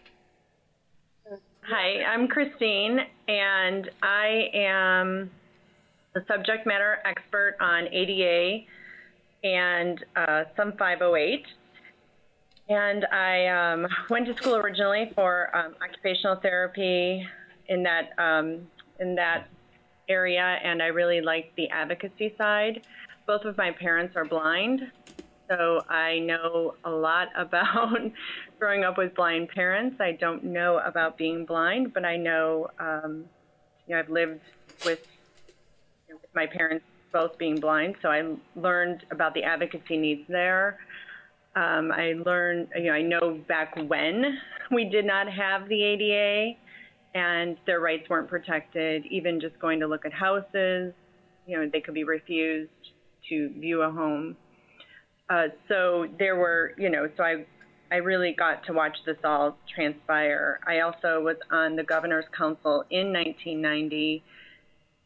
Hi, 1.60 2.04
I'm 2.04 2.26
Christine, 2.26 3.00
and 3.28 3.90
I 4.02 4.48
am 4.54 5.30
a 6.16 6.24
subject 6.26 6.66
matter 6.66 6.98
expert 7.04 7.56
on 7.60 7.86
ADA 7.92 8.64
and 9.44 10.04
uh, 10.16 10.44
some 10.56 10.72
508. 10.72 11.46
And 12.68 13.04
I 13.06 13.46
um, 13.46 13.86
went 14.10 14.26
to 14.26 14.34
school 14.34 14.56
originally 14.56 15.12
for 15.14 15.54
um, 15.56 15.74
occupational 15.82 16.36
therapy 16.36 17.26
in 17.68 17.82
that 17.84 18.10
um, 18.18 18.66
in 18.98 19.14
that 19.16 19.48
area, 20.08 20.58
and 20.62 20.82
I 20.82 20.86
really 20.86 21.20
liked 21.20 21.54
the 21.56 21.68
advocacy 21.68 22.34
side. 22.38 22.86
Both 23.26 23.44
of 23.44 23.56
my 23.56 23.72
parents 23.72 24.16
are 24.16 24.24
blind, 24.24 24.90
so 25.48 25.82
I 25.88 26.20
know 26.20 26.74
a 26.84 26.90
lot 26.90 27.28
about 27.36 27.98
growing 28.58 28.84
up 28.84 28.98
with 28.98 29.14
blind 29.14 29.48
parents. 29.50 30.00
I 30.00 30.12
don't 30.12 30.44
know 30.44 30.78
about 30.78 31.18
being 31.18 31.44
blind, 31.44 31.92
but 31.92 32.04
I 32.04 32.16
know, 32.16 32.68
um, 32.78 33.24
you 33.86 33.94
know, 33.94 34.00
I've 34.00 34.10
lived 34.10 34.40
with, 34.84 35.06
my 36.36 36.46
parents 36.46 36.84
both 37.12 37.36
being 37.38 37.58
blind, 37.58 37.96
so 38.02 38.08
I 38.08 38.36
learned 38.54 39.04
about 39.10 39.34
the 39.34 39.42
advocacy 39.42 39.96
needs 39.96 40.22
there. 40.28 40.78
Um, 41.56 41.90
I 41.90 42.12
learned, 42.24 42.68
you 42.76 42.84
know, 42.84 42.92
I 42.92 43.02
know 43.02 43.40
back 43.48 43.74
when 43.88 44.38
we 44.70 44.84
did 44.84 45.06
not 45.06 45.26
have 45.32 45.68
the 45.68 45.82
ADA 45.82 46.58
and 47.14 47.56
their 47.66 47.80
rights 47.80 48.08
weren't 48.10 48.28
protected, 48.28 49.06
even 49.06 49.40
just 49.40 49.58
going 49.58 49.80
to 49.80 49.86
look 49.86 50.04
at 50.04 50.12
houses, 50.12 50.92
you 51.46 51.56
know, 51.56 51.68
they 51.72 51.80
could 51.80 51.94
be 51.94 52.04
refused 52.04 52.70
to 53.30 53.48
view 53.58 53.80
a 53.82 53.90
home. 53.90 54.36
Uh, 55.30 55.46
so 55.68 56.06
there 56.18 56.36
were, 56.36 56.74
you 56.76 56.90
know, 56.90 57.08
so 57.16 57.22
I, 57.22 57.46
I 57.90 57.96
really 57.96 58.34
got 58.38 58.66
to 58.66 58.74
watch 58.74 58.96
this 59.06 59.16
all 59.24 59.56
transpire. 59.74 60.60
I 60.66 60.80
also 60.80 61.22
was 61.22 61.36
on 61.50 61.76
the 61.76 61.82
governor's 61.82 62.26
council 62.36 62.84
in 62.90 63.12
1990 63.12 64.22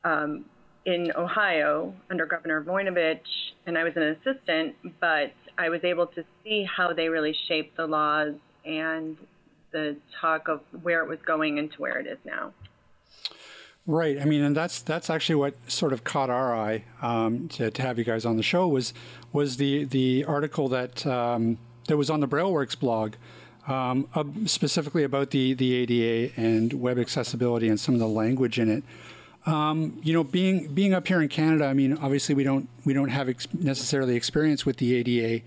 um, 0.03 0.47
in 0.85 1.13
Ohio 1.17 1.95
under 2.11 2.27
Governor 2.27 2.63
Voinovich, 2.63 3.21
and 3.67 3.77
I 3.77 3.85
was 3.85 3.93
an 3.97 4.03
assistant, 4.03 4.75
but 5.01 5.33
I 5.59 5.69
was 5.69 5.85
able 5.85 6.07
to 6.09 6.25
see 6.43 6.65
how 6.65 6.93
they 6.93 7.09
really 7.09 7.37
shaped 7.49 7.77
the 7.77 7.87
laws 7.87 8.35
and 8.65 9.17
the 9.73 9.97
talk 10.21 10.49
of 10.49 10.61
where 10.83 11.03
it 11.03 11.09
was 11.09 11.19
going 11.25 11.59
and 11.59 11.71
to 11.73 11.81
where 11.81 11.99
it 11.99 12.07
is 12.07 12.19
now. 12.25 12.53
Right. 13.87 14.21
I 14.21 14.25
mean, 14.25 14.43
and 14.43 14.57
that's 14.57 14.83
that's 14.83 15.11
actually 15.11 15.37
what 15.37 15.55
sort 15.71 15.93
of 15.93 16.05
caught 16.05 16.31
our 16.31 16.55
eye 16.55 16.85
um, 17.03 17.49
to, 17.49 17.71
to 17.71 17.83
have 17.83 17.99
you 17.99 18.05
guys 18.05 18.25
on 18.25 18.37
the 18.37 18.43
show 18.43 18.69
was 18.69 18.93
was 19.33 19.57
the 19.57 19.85
the 19.85 20.25
article 20.27 20.69
that 20.69 21.07
um, 21.07 21.59
that 21.89 21.97
was 21.97 22.11
on 22.11 22.21
the 22.21 22.29
BrailleWorks 22.29 22.79
blog, 22.79 23.15
um, 23.67 24.07
uh, 24.15 24.25
specifically 24.47 25.03
about 25.03 25.31
the 25.31 25.55
the 25.55 25.75
ADA 25.75 26.33
and 26.37 26.75
web 26.75 26.99
accessibility 26.99 27.69
and 27.69 27.81
some 27.81 27.95
of 27.95 28.01
the 28.01 28.09
language 28.09 28.59
in 28.59 28.71
it. 28.71 28.85
Um, 29.47 29.99
you 30.03 30.13
know, 30.13 30.23
being 30.23 30.69
being 30.75 30.93
up 30.93 31.09
here 31.09 31.23
in 31.23 31.29
Canada, 31.29 31.65
I 31.65 31.73
mean, 31.73 31.97
obviously 31.97 32.35
we 32.35 32.45
don't 32.45 32.69
we 32.85 32.93
don't 32.93 33.09
have 33.09 33.29
ex- 33.29 33.49
necessarily 33.55 34.17
experience 34.17 34.67
with 34.67 34.77
the 34.77 34.95
ADA, 34.97 35.45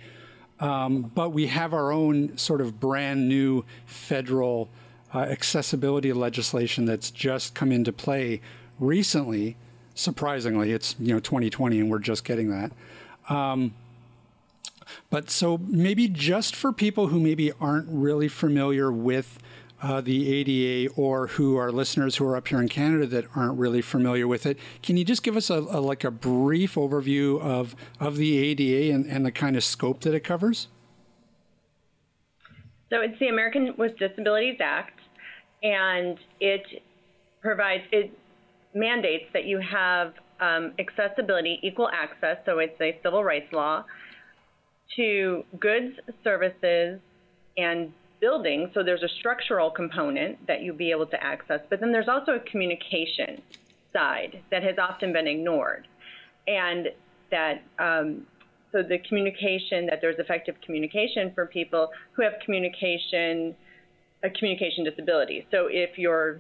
um, 0.60 1.12
but 1.14 1.30
we 1.30 1.48
have 1.48 1.74
our 1.74 1.92
own 1.92 2.36
sort 2.38 2.62
of 2.62 2.80
brand 2.80 3.30
new 3.30 3.66
federal 3.86 4.70
uh, 5.14 5.20
accessibility 5.20 6.12
legislation 6.12 6.86
that's 6.86 7.12
just 7.12 7.54
come 7.54 7.72
into 7.72 7.94
play 7.94 8.42
recently. 8.80 9.56
Surprisingly, 9.94 10.72
it's 10.72 10.96
you 11.00 11.14
know 11.14 11.20
2020 11.20 11.80
and 11.80 11.92
we're 11.92 12.00
just 12.00 12.24
getting 12.24 12.50
that. 12.50 12.72
Um, 13.30 13.74
but 15.10 15.30
so 15.30 15.60
maybe 15.60 16.08
just 16.08 16.56
for 16.56 16.72
people 16.72 17.08
who 17.08 17.20
maybe 17.20 17.52
aren't 17.60 17.88
really 17.90 18.28
familiar 18.28 18.92
with 18.92 19.38
uh, 19.84 20.00
the 20.00 20.34
ADA 20.34 20.94
or 20.94 21.28
who 21.28 21.58
are 21.58 21.72
listeners 21.72 22.16
who 22.16 22.26
are 22.26 22.38
up 22.38 22.48
here 22.48 22.62
in 22.62 22.70
Canada 22.70 23.06
that 23.06 23.26
aren't 23.36 23.60
really 23.60 23.82
familiar 23.82 24.28
with 24.28 24.46
it, 24.46 24.58
can 24.82 24.96
you 24.96 25.04
just 25.04 25.24
give 25.24 25.36
us 25.36 25.50
a, 25.50 25.56
a 25.56 25.82
like 25.82 26.04
a 26.06 26.12
brief 26.12 26.76
overview 26.76 27.40
of 27.42 27.76
of 28.00 28.16
the 28.16 28.38
ADA 28.38 28.94
and, 28.94 29.06
and 29.06 29.26
the 29.26 29.32
kind 29.32 29.58
of 29.58 29.64
scope 29.64 30.00
that 30.02 30.14
it 30.14 30.22
covers? 30.22 30.70
So 32.90 33.02
it's 33.02 33.20
the 33.20 33.28
American 33.28 33.74
with 33.78 33.98
Disabilities 33.98 34.58
Act, 34.62 35.00
and 35.62 36.18
it 36.40 36.64
provides 37.42 37.84
it 37.92 38.18
mandates 38.74 39.26
that 39.34 39.46
you 39.46 39.60
have 39.60 40.14
um, 40.40 40.74
accessibility, 40.80 41.60
equal 41.62 41.90
access. 41.94 42.38
So 42.46 42.60
it's 42.60 42.80
a 42.80 42.98
civil 43.04 43.24
rights 43.24 43.52
law 43.52 43.84
to 44.96 45.44
goods, 45.60 45.96
services, 46.24 47.00
and 47.58 47.92
buildings. 48.24 48.70
So 48.74 48.84
there's 48.84 49.04
a 49.04 49.10
structural 49.20 49.70
component 49.70 50.48
that 50.48 50.62
you'll 50.62 50.78
be 50.78 50.92
able 50.92 51.08
to 51.08 51.22
access, 51.22 51.60
but 51.70 51.82
then 51.82 51.92
there's 51.92 52.08
also 52.08 52.32
a 52.36 52.40
communication 52.40 53.42
side 53.92 54.42
that 54.50 54.64
has 54.64 54.78
often 54.78 55.12
been 55.12 55.28
ignored. 55.28 55.90
And 56.48 56.88
that, 57.32 57.64
um, 57.80 58.26
so 58.72 58.82
the 58.82 59.00
communication, 59.10 59.88
that 59.88 60.00
there's 60.00 60.20
effective 60.20 60.56
communication 60.66 61.34
for 61.36 61.46
people 61.48 61.90
who 62.14 62.24
have 62.24 62.36
communication, 62.46 63.54
a 64.24 64.30
communication 64.30 64.86
disability. 64.86 65.46
So 65.52 65.68
if 65.70 65.98
you're 65.98 66.40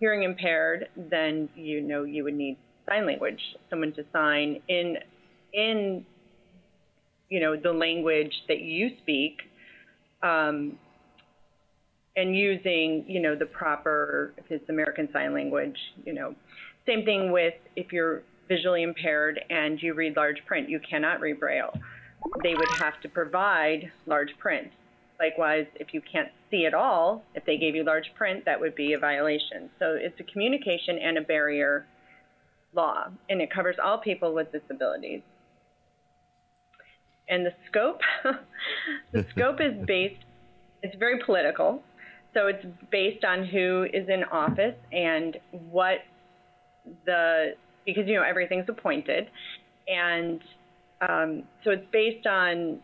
hearing 0.00 0.24
impaired, 0.24 0.88
then 0.96 1.48
you 1.54 1.80
know 1.80 2.02
you 2.02 2.24
would 2.24 2.34
need 2.34 2.56
sign 2.88 3.06
language, 3.06 3.40
someone 3.70 3.92
to 3.92 4.04
sign 4.12 4.60
in, 4.66 4.96
in, 5.52 6.04
you 7.28 7.38
know, 7.38 7.54
the 7.56 7.72
language 7.72 8.34
that 8.48 8.62
you 8.62 8.90
speak. 9.00 9.42
Um, 10.24 10.76
and 12.16 12.36
using, 12.36 13.04
you 13.06 13.20
know, 13.20 13.34
the 13.34 13.46
proper, 13.46 14.34
if 14.36 14.44
it's 14.50 14.68
American 14.68 15.08
Sign 15.12 15.32
Language, 15.32 15.76
you 16.04 16.12
know, 16.12 16.34
same 16.86 17.04
thing 17.04 17.30
with 17.30 17.54
if 17.76 17.92
you're 17.92 18.22
visually 18.48 18.82
impaired 18.82 19.40
and 19.48 19.80
you 19.80 19.94
read 19.94 20.16
large 20.16 20.44
print, 20.46 20.68
you 20.68 20.80
cannot 20.88 21.20
read 21.20 21.38
Braille. 21.38 21.72
They 22.42 22.54
would 22.54 22.68
have 22.78 23.00
to 23.02 23.08
provide 23.08 23.90
large 24.06 24.30
print. 24.38 24.68
Likewise, 25.20 25.66
if 25.76 25.92
you 25.92 26.00
can't 26.10 26.28
see 26.50 26.66
at 26.66 26.74
all, 26.74 27.22
if 27.34 27.44
they 27.44 27.58
gave 27.58 27.74
you 27.74 27.84
large 27.84 28.10
print, 28.16 28.44
that 28.46 28.58
would 28.58 28.74
be 28.74 28.94
a 28.94 28.98
violation. 28.98 29.70
So 29.78 29.96
it's 29.98 30.18
a 30.18 30.24
communication 30.24 30.98
and 30.98 31.18
a 31.18 31.20
barrier 31.20 31.86
law, 32.72 33.08
and 33.28 33.40
it 33.40 33.52
covers 33.52 33.76
all 33.82 33.98
people 33.98 34.34
with 34.34 34.50
disabilities. 34.50 35.20
And 37.28 37.46
the 37.46 37.52
scope, 37.68 38.00
the 39.12 39.24
scope 39.30 39.60
is 39.60 39.74
based, 39.86 40.24
it's 40.82 40.96
very 40.96 41.22
political. 41.24 41.82
So 42.34 42.46
it's 42.46 42.64
based 42.90 43.24
on 43.24 43.44
who 43.44 43.86
is 43.92 44.08
in 44.08 44.24
office 44.24 44.76
and 44.92 45.36
what 45.70 45.98
the 47.04 47.54
because 47.84 48.04
you 48.06 48.14
know 48.14 48.22
everything's 48.22 48.68
appointed, 48.68 49.28
and 49.88 50.40
um, 51.00 51.42
so 51.64 51.70
it's 51.70 51.86
based 51.92 52.26
on 52.26 52.78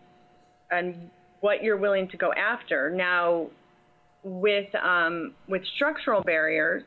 on 0.72 1.10
what 1.40 1.62
you're 1.62 1.76
willing 1.76 2.08
to 2.08 2.16
go 2.16 2.32
after. 2.32 2.90
Now, 2.90 3.48
with 4.24 4.74
um, 4.74 5.34
with 5.48 5.62
structural 5.76 6.22
barriers, 6.22 6.82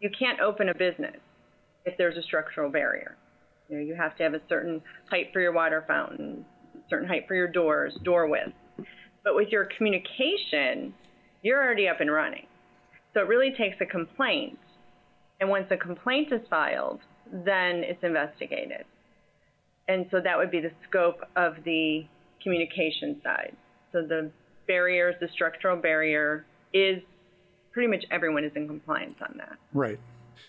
you 0.00 0.10
can't 0.18 0.40
open 0.40 0.68
a 0.68 0.74
business 0.74 1.16
if 1.84 1.96
there's 1.96 2.16
a 2.16 2.22
structural 2.22 2.70
barrier. 2.70 3.16
You 3.68 3.78
know, 3.78 3.82
you 3.82 3.94
have 3.94 4.16
to 4.18 4.22
have 4.22 4.34
a 4.34 4.40
certain 4.48 4.82
height 5.10 5.30
for 5.32 5.40
your 5.40 5.52
water 5.52 5.84
fountain, 5.86 6.44
certain 6.90 7.08
height 7.08 7.26
for 7.26 7.34
your 7.34 7.48
doors, 7.48 7.94
door 8.04 8.28
width. 8.28 8.52
But 9.24 9.34
with 9.34 9.48
your 9.48 9.68
communication, 9.76 10.94
you're 11.42 11.62
already 11.62 11.88
up 11.88 12.00
and 12.00 12.10
running. 12.10 12.46
So 13.14 13.20
it 13.20 13.28
really 13.28 13.54
takes 13.56 13.76
a 13.80 13.86
complaint. 13.86 14.58
And 15.40 15.48
once 15.48 15.66
a 15.70 15.76
complaint 15.76 16.32
is 16.32 16.40
filed, 16.48 17.00
then 17.32 17.82
it's 17.84 18.02
investigated. 18.02 18.84
And 19.88 20.06
so 20.10 20.20
that 20.22 20.36
would 20.36 20.50
be 20.50 20.60
the 20.60 20.72
scope 20.88 21.20
of 21.36 21.56
the 21.64 22.06
communication 22.42 23.20
side. 23.22 23.56
So 23.92 24.02
the 24.02 24.30
barriers, 24.66 25.14
the 25.20 25.28
structural 25.32 25.76
barrier 25.76 26.44
is 26.72 27.02
pretty 27.72 27.88
much 27.88 28.04
everyone 28.10 28.44
is 28.44 28.52
in 28.56 28.66
compliance 28.66 29.16
on 29.20 29.36
that. 29.38 29.56
Right. 29.72 29.98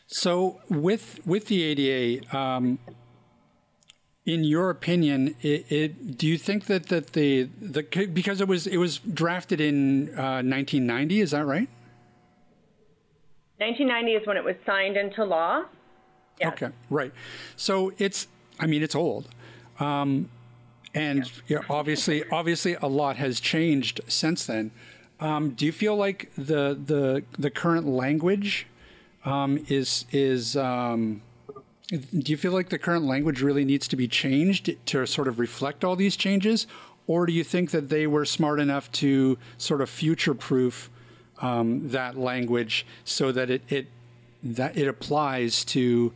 So 0.07 0.59
with 0.69 1.19
with 1.25 1.47
the 1.47 1.63
ADA, 1.63 2.37
um, 2.37 2.79
in 4.27 4.43
your 4.43 4.69
opinion, 4.69 5.35
it, 5.41 5.71
it, 5.71 6.17
do 6.17 6.27
you 6.27 6.37
think 6.37 6.65
that, 6.65 6.89
that 6.89 7.13
the 7.13 7.49
the 7.59 7.81
because 8.13 8.41
it 8.41 8.47
was 8.47 8.67
it 8.67 8.77
was 8.77 8.99
drafted 8.99 9.59
in 9.59 10.09
uh, 10.09 10.43
1990, 10.43 11.21
is 11.21 11.31
that 11.31 11.45
right? 11.45 11.69
1990 13.57 14.11
is 14.11 14.27
when 14.27 14.37
it 14.37 14.43
was 14.43 14.55
signed 14.67 14.97
into 14.97 15.23
law, 15.23 15.63
Yes. 16.39 16.53
Okay, 16.53 16.69
right. 16.89 17.11
So 17.55 17.93
it's, 17.97 18.27
I 18.59 18.67
mean, 18.67 18.83
it's 18.83 18.95
old, 18.95 19.27
um, 19.79 20.29
and 20.93 21.29
yeah, 21.47 21.59
obviously, 21.69 22.23
obviously, 22.31 22.75
a 22.75 22.87
lot 22.87 23.17
has 23.17 23.39
changed 23.39 24.01
since 24.07 24.45
then. 24.45 24.71
Um, 25.19 25.51
do 25.51 25.65
you 25.65 25.71
feel 25.71 25.95
like 25.95 26.31
the 26.35 26.77
the 26.85 27.23
the 27.39 27.49
current 27.49 27.87
language 27.87 28.67
um, 29.25 29.63
is 29.67 30.05
is 30.11 30.55
um, 30.55 31.21
do 31.87 32.31
you 32.31 32.37
feel 32.37 32.51
like 32.51 32.69
the 32.69 32.77
current 32.77 33.05
language 33.05 33.41
really 33.41 33.63
needs 33.63 33.87
to 33.87 33.95
be 33.95 34.07
changed 34.07 34.75
to 34.87 35.05
sort 35.05 35.27
of 35.27 35.39
reflect 35.39 35.83
all 35.83 35.95
these 35.95 36.17
changes, 36.17 36.67
or 37.07 37.25
do 37.25 37.31
you 37.31 37.43
think 37.43 37.71
that 37.71 37.89
they 37.89 38.07
were 38.07 38.25
smart 38.25 38.59
enough 38.59 38.91
to 38.93 39.37
sort 39.57 39.81
of 39.81 39.89
future 39.89 40.33
proof 40.33 40.89
um, 41.41 41.87
that 41.89 42.17
language 42.17 42.85
so 43.05 43.31
that 43.31 43.49
it, 43.49 43.61
it 43.69 43.87
that 44.43 44.77
it 44.77 44.87
applies 44.87 45.63
to 45.65 46.13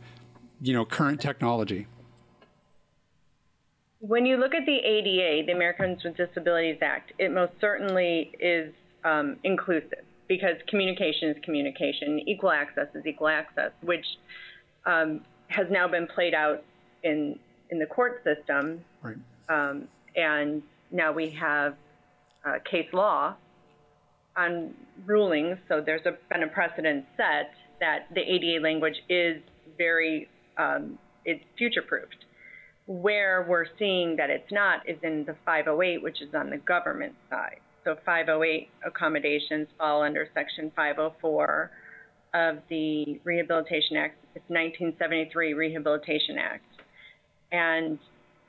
you 0.60 0.72
know 0.74 0.84
current 0.84 1.20
technology? 1.20 1.86
When 4.00 4.26
you 4.26 4.36
look 4.36 4.54
at 4.54 4.66
the 4.66 4.76
ADA, 4.76 5.46
the 5.46 5.52
Americans 5.52 6.02
with 6.04 6.16
Disabilities 6.16 6.78
Act, 6.82 7.12
it 7.18 7.32
most 7.32 7.52
certainly 7.60 8.32
is 8.40 8.74
um, 9.04 9.36
inclusive 9.44 10.04
because 10.28 10.56
communication 10.66 11.30
is 11.30 11.36
communication, 11.44 12.20
equal 12.26 12.50
access 12.50 12.88
is 12.94 13.06
equal 13.06 13.28
access, 13.28 13.70
which 13.80 14.04
um, 14.86 15.20
has 15.52 15.66
now 15.70 15.88
been 15.88 16.06
played 16.06 16.34
out 16.34 16.62
in 17.02 17.38
in 17.70 17.78
the 17.78 17.86
court 17.86 18.22
system, 18.22 18.84
right. 19.02 19.16
um, 19.48 19.88
and 20.14 20.62
now 20.90 21.10
we 21.12 21.30
have 21.30 21.74
uh, 22.44 22.58
case 22.70 22.88
law 22.92 23.34
on 24.36 24.74
rulings. 25.06 25.56
So 25.68 25.80
there's 25.84 26.04
a, 26.06 26.12
been 26.30 26.42
a 26.42 26.48
precedent 26.48 27.06
set 27.16 27.52
that 27.80 28.06
the 28.14 28.20
ADA 28.20 28.62
language 28.62 28.96
is 29.08 29.42
very 29.78 30.28
um, 30.58 30.98
it's 31.24 31.42
future 31.56 31.82
proofed. 31.82 32.24
Where 32.86 33.46
we're 33.48 33.66
seeing 33.78 34.16
that 34.16 34.28
it's 34.28 34.50
not 34.50 34.88
is 34.88 34.98
in 35.02 35.24
the 35.24 35.36
508, 35.46 36.02
which 36.02 36.20
is 36.20 36.34
on 36.34 36.50
the 36.50 36.58
government 36.58 37.14
side. 37.30 37.60
So 37.84 37.96
508 38.04 38.68
accommodations 38.86 39.68
fall 39.78 40.02
under 40.02 40.28
Section 40.34 40.70
504 40.76 41.70
of 42.34 42.58
the 42.68 43.20
Rehabilitation 43.24 43.96
Act. 43.96 44.16
It's 44.34 44.48
1973 44.48 45.54
Rehabilitation 45.54 46.38
Act, 46.38 46.64
and 47.50 47.98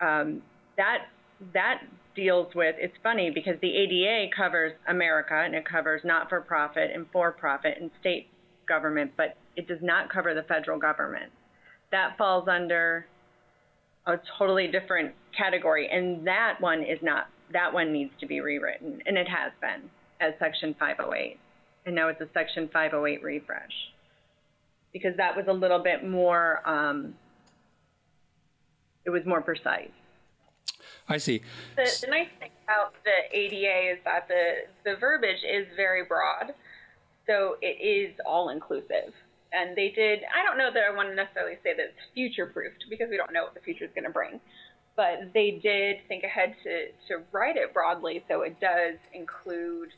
um, 0.01 0.41
that 0.77 1.05
that 1.53 1.81
deals 2.15 2.53
with. 2.55 2.75
It's 2.79 2.95
funny 3.01 3.31
because 3.33 3.55
the 3.61 3.75
ADA 3.75 4.29
covers 4.35 4.73
America 4.87 5.33
and 5.33 5.55
it 5.55 5.65
covers 5.65 6.01
not-for-profit 6.03 6.91
and 6.93 7.05
for-profit 7.11 7.77
and 7.79 7.89
state 7.99 8.27
government, 8.67 9.11
but 9.17 9.35
it 9.55 9.67
does 9.67 9.79
not 9.81 10.09
cover 10.11 10.33
the 10.33 10.43
federal 10.43 10.79
government. 10.79 11.31
That 11.91 12.17
falls 12.17 12.47
under 12.47 13.05
a 14.05 14.15
totally 14.37 14.67
different 14.67 15.13
category, 15.37 15.89
and 15.91 16.25
that 16.27 16.55
one 16.59 16.81
is 16.81 16.99
not. 17.01 17.27
That 17.51 17.73
one 17.73 17.93
needs 17.93 18.11
to 18.19 18.25
be 18.25 18.41
rewritten, 18.41 19.01
and 19.05 19.17
it 19.17 19.27
has 19.27 19.51
been 19.61 19.89
as 20.19 20.33
Section 20.39 20.75
508, 20.79 21.37
and 21.85 21.93
now 21.95 22.07
it's 22.07 22.19
a 22.21 22.27
Section 22.33 22.69
508 22.73 23.21
refresh 23.21 23.92
because 24.93 25.17
that 25.17 25.35
was 25.35 25.45
a 25.47 25.53
little 25.53 25.79
bit 25.79 26.07
more. 26.07 26.61
Um, 26.65 27.15
it 29.05 29.09
was 29.09 29.25
more 29.25 29.41
precise. 29.41 29.89
I 31.09 31.17
see. 31.17 31.41
The, 31.75 31.89
the, 32.01 32.07
nice 32.07 32.29
thing 32.39 32.51
about 32.63 32.93
the 33.03 33.37
ADA 33.37 33.93
is 33.93 33.99
that 34.05 34.27
the, 34.27 34.63
the 34.85 34.95
verbiage 34.97 35.43
is 35.43 35.67
very 35.75 36.05
broad, 36.05 36.53
so 37.27 37.57
it 37.61 37.81
is 37.83 38.15
all 38.25 38.49
inclusive. 38.49 39.13
And 39.51 39.75
they 39.75 39.89
did, 39.89 40.21
I 40.33 40.43
don't 40.43 40.57
know 40.57 40.71
that 40.73 40.83
I 40.89 40.95
want 40.95 41.09
to 41.09 41.15
necessarily 41.15 41.57
say 41.63 41.75
that 41.75 41.93
it's 41.93 42.13
future 42.13 42.47
proofed 42.47 42.85
because 42.89 43.09
we 43.09 43.17
don't 43.17 43.33
know 43.33 43.43
what 43.43 43.53
the 43.53 43.59
future 43.59 43.85
is 43.85 43.91
going 43.93 44.05
to 44.05 44.09
bring, 44.09 44.39
but 44.95 45.31
they 45.33 45.59
did 45.61 45.97
think 46.07 46.23
ahead 46.23 46.55
to, 46.63 46.87
to 47.09 47.23
write 47.31 47.57
it 47.57 47.73
broadly 47.73 48.23
so 48.27 48.41
it 48.41 48.59
does 48.59 48.95
include, 49.13 49.89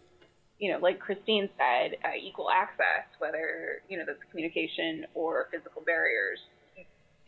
you 0.59 0.71
know, 0.71 0.79
like 0.79 0.99
Christine 0.99 1.49
said, 1.57 1.97
uh, 2.03 2.15
equal 2.19 2.49
access, 2.49 3.05
whether, 3.19 3.81
you 3.89 3.97
know, 3.97 4.03
that's 4.05 4.19
communication 4.31 5.05
or 5.13 5.47
physical 5.51 5.81
barriers 5.81 6.39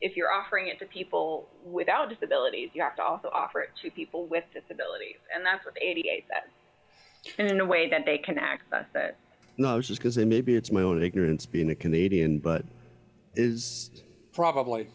if 0.01 0.15
you're 0.15 0.31
offering 0.31 0.67
it 0.67 0.79
to 0.79 0.85
people 0.85 1.47
without 1.65 2.09
disabilities, 2.09 2.69
you 2.73 2.81
have 2.81 2.95
to 2.95 3.01
also 3.01 3.29
offer 3.33 3.61
it 3.61 3.69
to 3.81 3.89
people 3.91 4.27
with 4.27 4.43
disabilities. 4.53 5.17
And 5.33 5.45
that's 5.45 5.65
what 5.65 5.73
the 5.73 5.81
ADA 5.81 6.25
says. 6.27 7.33
And 7.39 7.49
in 7.49 7.59
a 7.59 7.65
way 7.65 7.89
that 7.89 8.05
they 8.05 8.17
can 8.17 8.37
access 8.37 8.85
it. 8.93 9.17
No, 9.57 9.73
I 9.73 9.75
was 9.75 9.87
just 9.87 10.01
going 10.01 10.11
to 10.11 10.19
say 10.19 10.25
maybe 10.25 10.55
it's 10.55 10.71
my 10.71 10.81
own 10.81 11.01
ignorance 11.01 11.45
being 11.45 11.71
a 11.71 11.75
Canadian, 11.75 12.37
but 12.37 12.63
is. 13.35 13.89
Probably. 14.33 14.87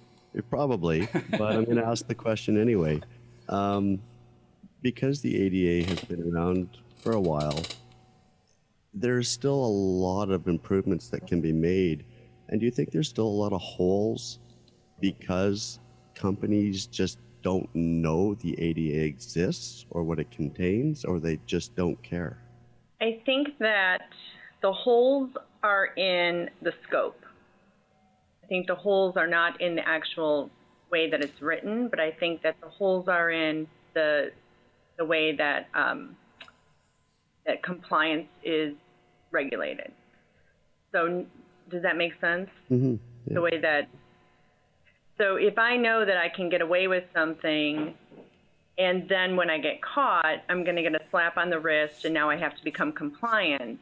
Probably, 0.49 1.09
but 1.31 1.53
I'm 1.53 1.64
going 1.64 1.77
to 1.77 1.85
ask 1.85 2.07
the 2.07 2.14
question 2.14 2.61
anyway. 2.61 3.01
Um, 3.49 4.01
because 4.83 5.21
the 5.21 5.42
ADA 5.42 5.88
has 5.88 6.01
been 6.05 6.33
around 6.33 6.68
for 7.03 7.12
a 7.12 7.21
while, 7.21 7.61
there's 8.94 9.28
still 9.28 9.55
a 9.55 9.74
lot 9.74 10.31
of 10.31 10.48
improvements 10.48 11.09
that 11.09 11.26
can 11.26 11.40
be 11.40 11.52
made. 11.52 12.05
And 12.48 12.61
do 12.61 12.66
you 12.66 12.72
think 12.72 12.90
there's 12.90 13.09
still 13.09 13.26
a 13.26 13.28
lot 13.28 13.52
of 13.52 13.61
holes 13.61 14.38
because 15.00 15.81
companies 16.14 16.87
just 16.87 17.18
don't 17.42 17.68
know 17.74 18.35
the 18.35 18.59
ADA 18.59 19.05
exists 19.05 19.87
or 19.90 20.05
what 20.05 20.18
it 20.18 20.31
contains, 20.31 21.05
or 21.05 21.18
they 21.18 21.40
just 21.46 21.74
don't 21.74 22.00
care? 22.02 22.38
I 23.00 23.20
think 23.26 23.59
that 23.59 24.02
the 24.61 24.72
holes 24.72 25.31
are 25.62 25.87
in 25.96 26.50
the 26.61 26.72
scope. 26.87 27.20
I 28.44 28.46
think 28.46 28.66
the 28.66 28.74
holes 28.74 29.16
are 29.16 29.26
not 29.26 29.61
in 29.61 29.74
the 29.74 29.87
actual 29.88 30.50
way 30.90 31.11
that 31.11 31.20
it's 31.22 31.40
written, 31.42 31.88
but 31.88 31.98
I 31.98 32.12
think 32.12 32.42
that 32.42 32.57
the 32.61 32.68
holes 32.68 33.09
are 33.09 33.31
in 33.31 33.66
the 33.94 34.31
the 34.98 35.05
way 35.05 35.35
that 35.35 35.68
um, 35.74 36.14
that 37.46 37.62
compliance 37.62 38.28
is 38.44 38.74
regulated. 39.33 39.92
So, 40.92 41.25
does 41.71 41.83
that 41.83 41.97
make 41.97 42.12
sense? 42.21 42.51
Mm-hmm. 42.71 42.97
Yeah. 43.27 43.35
The 43.35 43.40
way 43.40 43.59
that 43.61 43.88
so 45.18 45.37
if 45.37 45.59
I 45.59 45.77
know 45.77 46.05
that 46.05 46.16
I 46.16 46.29
can 46.29 46.49
get 46.49 46.61
away 46.61 46.88
with 46.88 47.05
something, 47.14 47.95
and 48.79 49.09
then 49.09 49.37
when 49.37 49.51
I 49.51 49.59
get 49.59 49.83
caught, 49.83 50.42
I'm 50.49 50.64
going 50.64 50.77
to 50.77 50.83
get 50.83 50.95
a 50.95 51.01
slap 51.11 51.37
on 51.37 51.51
the 51.51 51.61
wrist, 51.61 52.05
and 52.05 52.14
now 52.14 52.31
I 52.31 52.37
have 52.37 52.57
to 52.57 52.64
become 52.64 52.92
compliant. 52.92 53.79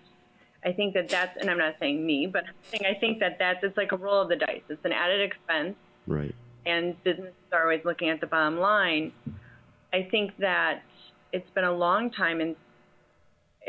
I 0.65 0.73
think 0.73 0.93
that 0.95 1.09
that's, 1.09 1.39
and 1.41 1.49
I'm 1.49 1.57
not 1.57 1.77
saying 1.81 2.05
me, 2.05 2.27
but 2.27 2.45
I 2.75 2.95
think 3.01 3.21
that 3.21 3.39
that's, 3.39 3.63
it's 3.63 3.77
like 3.77 3.93
a 3.93 3.97
roll 3.97 4.21
of 4.21 4.29
the 4.29 4.37
dice. 4.37 4.61
It's 4.69 4.85
an 4.85 4.93
added 4.93 5.21
expense. 5.21 5.77
Right. 6.07 6.35
And 6.67 7.03
businesses 7.05 7.33
are 7.53 7.63
always 7.63 7.85
looking 7.85 8.11
at 8.11 8.21
the 8.21 8.27
bottom 8.27 8.59
line. 8.59 9.13
I 9.93 10.07
think 10.11 10.37
that 10.39 10.83
it's 11.33 11.49
been 11.51 11.65
a 11.65 11.73
long 11.73 12.11
time, 12.11 12.41
and 12.41 12.57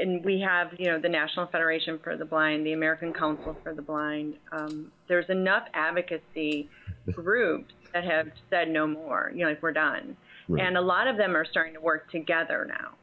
and 0.01 0.25
we 0.25 0.41
have, 0.41 0.69
you 0.77 0.87
know, 0.87 0.99
the 0.99 1.09
National 1.09 1.47
Federation 1.47 1.99
for 2.03 2.17
the 2.17 2.25
Blind, 2.25 2.65
the 2.65 2.73
American 2.73 3.13
Council 3.13 3.55
for 3.63 3.73
the 3.73 3.81
Blind. 3.81 4.35
Um, 4.51 4.91
there's 5.07 5.29
enough 5.29 5.63
advocacy 5.73 6.69
groups 7.11 7.73
that 7.93 8.03
have 8.03 8.27
said 8.49 8.69
no 8.69 8.87
more. 8.87 9.31
You 9.33 9.43
know, 9.43 9.49
like 9.49 9.61
we're 9.61 9.71
done. 9.71 10.17
Right. 10.49 10.65
And 10.65 10.77
a 10.77 10.81
lot 10.81 11.07
of 11.07 11.17
them 11.17 11.35
are 11.35 11.45
starting 11.45 11.73
to 11.75 11.81
work 11.81 12.11
together 12.11 12.65
now. 12.67 12.95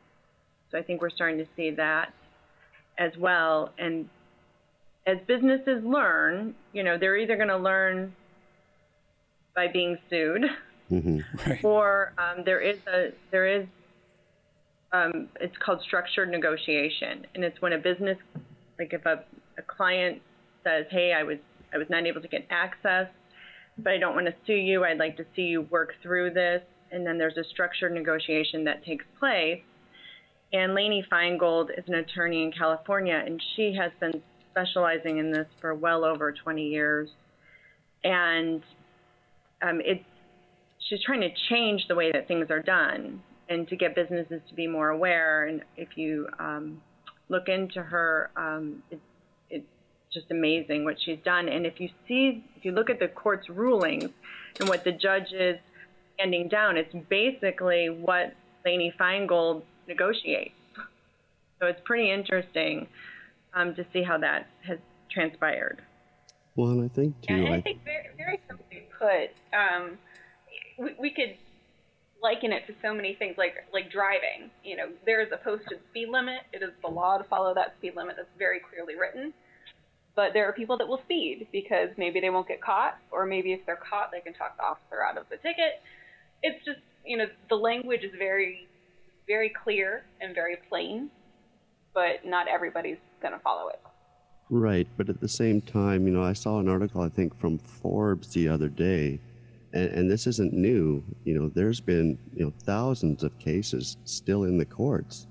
So 0.71 0.79
I 0.79 0.83
think 0.83 1.01
we're 1.01 1.11
starting 1.11 1.39
to 1.39 1.47
see 1.57 1.71
that 1.71 2.13
as 2.99 3.13
well. 3.17 3.73
And 3.79 4.09
as 5.07 5.17
businesses 5.27 5.83
learn, 5.85 6.55
you 6.73 6.83
know, 6.83 6.99
they're 6.99 7.17
either 7.17 7.37
going 7.37 7.49
to 7.49 7.57
learn 7.57 8.15
by 9.55 9.69
being 9.69 9.97
sued, 10.11 10.45
mm-hmm. 10.91 11.21
right. 11.51 11.65
or 11.65 12.13
um, 12.19 12.45
there 12.45 12.61
is 12.61 12.79
a 12.87 13.13
there 13.31 13.47
is 13.47 13.67
um, 14.93 15.29
it's 15.41 15.57
called 15.59 15.81
structured 15.83 16.31
negotiation, 16.31 17.27
and 17.35 17.45
it's 17.45 17.61
when 17.61 17.73
a 17.73 17.79
business, 17.79 18.19
like 18.79 18.93
if 18.93 19.05
a, 19.07 19.25
a 19.59 19.63
client 19.63 20.23
says, 20.65 20.87
"Hey, 20.91 21.13
I 21.13 21.23
was 21.23 21.39
I 21.73 21.79
was 21.79 21.87
not 21.91 22.07
able 22.07 22.21
to 22.23 22.29
get 22.29 22.47
access 22.51 23.09
but 23.79 23.93
I 23.93 23.99
don't 23.99 24.15
want 24.15 24.27
to 24.27 24.35
sue 24.47 24.55
you. 24.55 24.85
I'd 24.85 24.99
like 24.99 25.17
to 25.19 25.25
see 25.37 25.43
you 25.43 25.63
work 25.63 25.95
through 26.03 26.35
this. 26.35 26.63
And 26.91 27.07
then 27.07 27.19
there's 27.19 27.37
a 27.37 27.45
structured 27.45 27.93
negotiation 27.93 28.65
that 28.65 28.85
takes 28.85 29.05
place. 29.19 29.61
And 30.53 30.75
Lainey 30.75 31.05
Feingold 31.11 31.71
is 31.77 31.85
an 31.87 31.95
attorney 31.95 32.43
in 32.43 32.53
California, 32.53 33.23
and 33.25 33.41
she 33.55 33.77
has 33.79 33.93
been 34.01 34.23
specializing 34.51 35.19
in 35.19 35.31
this 35.31 35.47
for 35.61 35.75
well 35.75 36.05
over 36.05 36.33
20 36.33 36.67
years. 36.67 37.11
And 38.03 38.63
um, 39.61 39.81
it's 39.85 40.05
she's 40.89 41.03
trying 41.05 41.21
to 41.21 41.31
change 41.51 41.83
the 41.89 41.95
way 41.95 42.11
that 42.13 42.27
things 42.27 42.47
are 42.51 42.63
done 42.63 43.23
and 43.49 43.67
to 43.69 43.77
get 43.77 43.95
businesses 43.95 44.41
to 44.49 44.55
be 44.55 44.67
more 44.67 44.91
aware. 44.91 45.47
And 45.47 45.63
if 45.77 45.97
you 45.97 46.29
um, 46.39 46.81
look 47.29 47.49
into 47.49 47.83
her, 47.83 48.31
um, 48.37 48.83
it's 48.91 49.03
just 50.13 50.31
amazing 50.31 50.85
what 50.85 50.97
she's 51.05 51.19
done. 51.25 51.49
And 51.49 51.67
if 51.67 51.81
you 51.81 51.89
see, 52.07 52.45
if 52.57 52.65
you 52.65 52.73
look 52.73 52.91
at 52.91 52.99
the 52.99 53.09
court's 53.09 53.49
rulings 53.49 54.11
and 54.59 54.69
what 54.69 54.85
the 54.85 54.93
judge 54.93 55.33
is 55.33 55.59
handing 56.19 56.49
down, 56.49 56.77
it's 56.77 56.95
basically 57.09 57.89
what 57.89 58.35
Lainey 58.65 58.93
Feingold 58.99 59.63
negotiates. 59.87 60.55
So 61.61 61.67
it's 61.67 61.81
pretty 61.85 62.11
interesting 62.11 62.87
um, 63.55 63.75
to 63.75 63.85
see 63.93 64.03
how 64.03 64.19
that 64.19 64.47
has 64.67 64.79
transpired. 65.11 65.83
Well, 66.57 66.71
and 66.71 66.85
I 66.85 66.89
think 66.89 67.21
too. 67.23 67.37
Yeah, 67.37 67.55
I 67.55 67.61
think 67.61 67.85
very, 67.85 68.09
very 68.17 68.41
simply 68.49 68.87
put. 68.99 69.31
Um, 69.57 69.99
we, 70.79 70.95
we 70.99 71.11
could 71.11 71.37
liken 72.23 72.53
it 72.53 72.67
to 72.67 72.75
so 72.83 72.95
many 72.95 73.15
things, 73.15 73.37
like 73.39 73.55
like 73.73 73.91
driving. 73.91 74.51
You 74.65 74.77
know, 74.77 74.89
there 75.07 75.21
is 75.21 75.29
a 75.33 75.37
posted 75.37 75.81
speed 75.91 76.09
limit. 76.09 76.41
It 76.53 76.63
is 76.63 76.71
the 76.83 76.89
law 76.89 77.19
to 77.19 77.25
follow 77.25 77.55
that 77.55 77.75
speed 77.79 77.97
limit. 77.97 78.17
That's 78.17 78.29
very 78.39 78.61
clearly 78.61 78.95
written. 78.97 79.33
But 80.17 80.33
there 80.33 80.49
are 80.49 80.53
people 80.53 80.77
that 80.79 80.89
will 80.89 81.01
speed 81.05 81.47
because 81.53 81.91
maybe 81.97 82.19
they 82.19 82.31
won't 82.31 82.49
get 82.49 82.61
caught, 82.61 82.99
or 83.13 83.25
maybe 83.25 83.53
if 83.53 83.65
they're 83.67 83.77
caught, 83.77 84.11
they 84.11 84.21
can 84.21 84.35
talk 84.35 84.57
the 84.57 84.65
officer 84.65 85.01
out 85.01 85.17
of 85.17 85.29
the 85.31 85.37
ticket. 85.37 85.81
It's 86.43 86.65
just, 86.65 86.81
you 87.07 87.17
know, 87.17 87.27
the 87.49 87.55
language 87.55 88.03
is 88.03 88.11
very, 88.19 88.67
very 89.29 89.49
clear 89.49 90.03
and 90.21 90.35
very 90.35 90.57
plain, 90.69 91.11
but 91.95 92.27
not 92.27 92.49
everybody's 92.49 92.99
going 93.23 93.33
to 93.33 93.39
follow 93.39 93.69
it. 93.69 93.81
Right, 94.51 94.89
but 94.97 95.09
at 95.09 95.21
the 95.21 95.29
same 95.29 95.61
time, 95.61 96.09
you 96.09 96.13
know, 96.13 96.25
I 96.25 96.33
saw 96.33 96.59
an 96.59 96.69
article 96.69 97.01
I 97.01 97.11
think 97.11 97.39
from 97.39 97.59
Forbes 97.59 98.33
the 98.33 98.49
other 98.49 98.69
day, 98.69 99.21
and, 99.79 99.93
and 99.93 100.11
this 100.11 100.27
isn't 100.27 100.53
new. 100.53 101.03
You 101.25 101.35
know, 101.35 101.51
there's 101.55 101.81
been 101.81 102.19
you 102.35 102.45
know 102.45 102.53
thousands 102.65 103.23
of 103.23 103.39
cases 103.39 103.97
still 104.05 104.45
in 104.45 104.59
the 104.59 104.65
courts. 104.65 105.27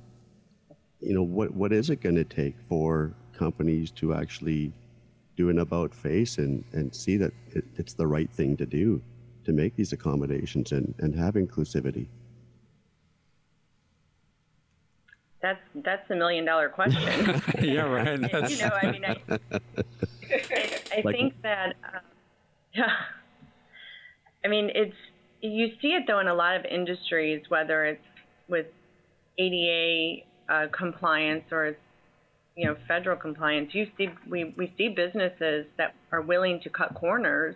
You 0.99 1.13
know, 1.13 1.23
what 1.23 1.53
what 1.53 1.73
is 1.73 1.89
it 1.89 2.01
going 2.01 2.15
to 2.15 2.23
take 2.23 2.55
for 2.69 3.13
companies 3.33 3.91
to 3.91 4.13
actually 4.13 4.73
do 5.36 5.49
an 5.49 5.60
about 5.60 5.93
face 5.93 6.39
and, 6.39 6.63
and 6.73 6.93
see 6.95 7.15
that 7.17 7.31
it, 7.51 7.63
it's 7.75 7.93
the 7.93 8.07
right 8.07 8.31
thing 8.31 8.57
to 8.57 8.65
do 8.65 9.01
to 9.45 9.53
make 9.53 9.75
these 9.75 9.93
accommodations 9.93 10.71
and, 10.71 10.93
and 10.97 11.15
have 11.15 11.36
inclusivity? 11.36 12.07
That's 15.41 15.60
that's 15.75 16.07
the 16.07 16.15
million 16.15 16.45
dollar 16.45 16.69
question. 16.69 17.01
yeah, 17.62 17.81
right. 17.81 18.19
you 18.49 18.57
know, 18.57 18.71
I 18.81 18.91
mean, 18.91 19.05
I, 19.05 19.17
I, 20.97 21.01
like, 21.03 21.15
think 21.15 21.41
that, 21.43 21.75
uh, 21.83 21.99
yeah. 22.73 22.91
I 24.43 24.47
mean, 24.47 24.69
it's 24.73 24.95
you 25.41 25.67
see 25.82 25.89
it 25.89 26.04
though 26.08 26.19
in 26.19 26.28
a 26.28 26.34
lot 26.34 26.56
of 26.56 26.65
industries, 26.65 27.43
whether 27.50 27.86
it's 27.86 28.02
with 28.47 28.67
ADA 29.38 30.23
uh, 30.50 30.67
compliance 30.76 31.43
or 31.52 31.67
it's 31.67 31.80
you 32.56 32.67
know 32.67 32.76
federal 32.88 33.17
compliance. 33.17 33.69
You 33.73 33.88
see, 33.97 34.08
we 34.30 34.54
we 34.58 34.73
see 34.78 34.89
businesses 34.89 35.65
that 35.78 35.93
are 36.12 36.21
willing 36.21 36.60
to 36.63 36.69
cut 36.69 36.93
corners 36.95 37.56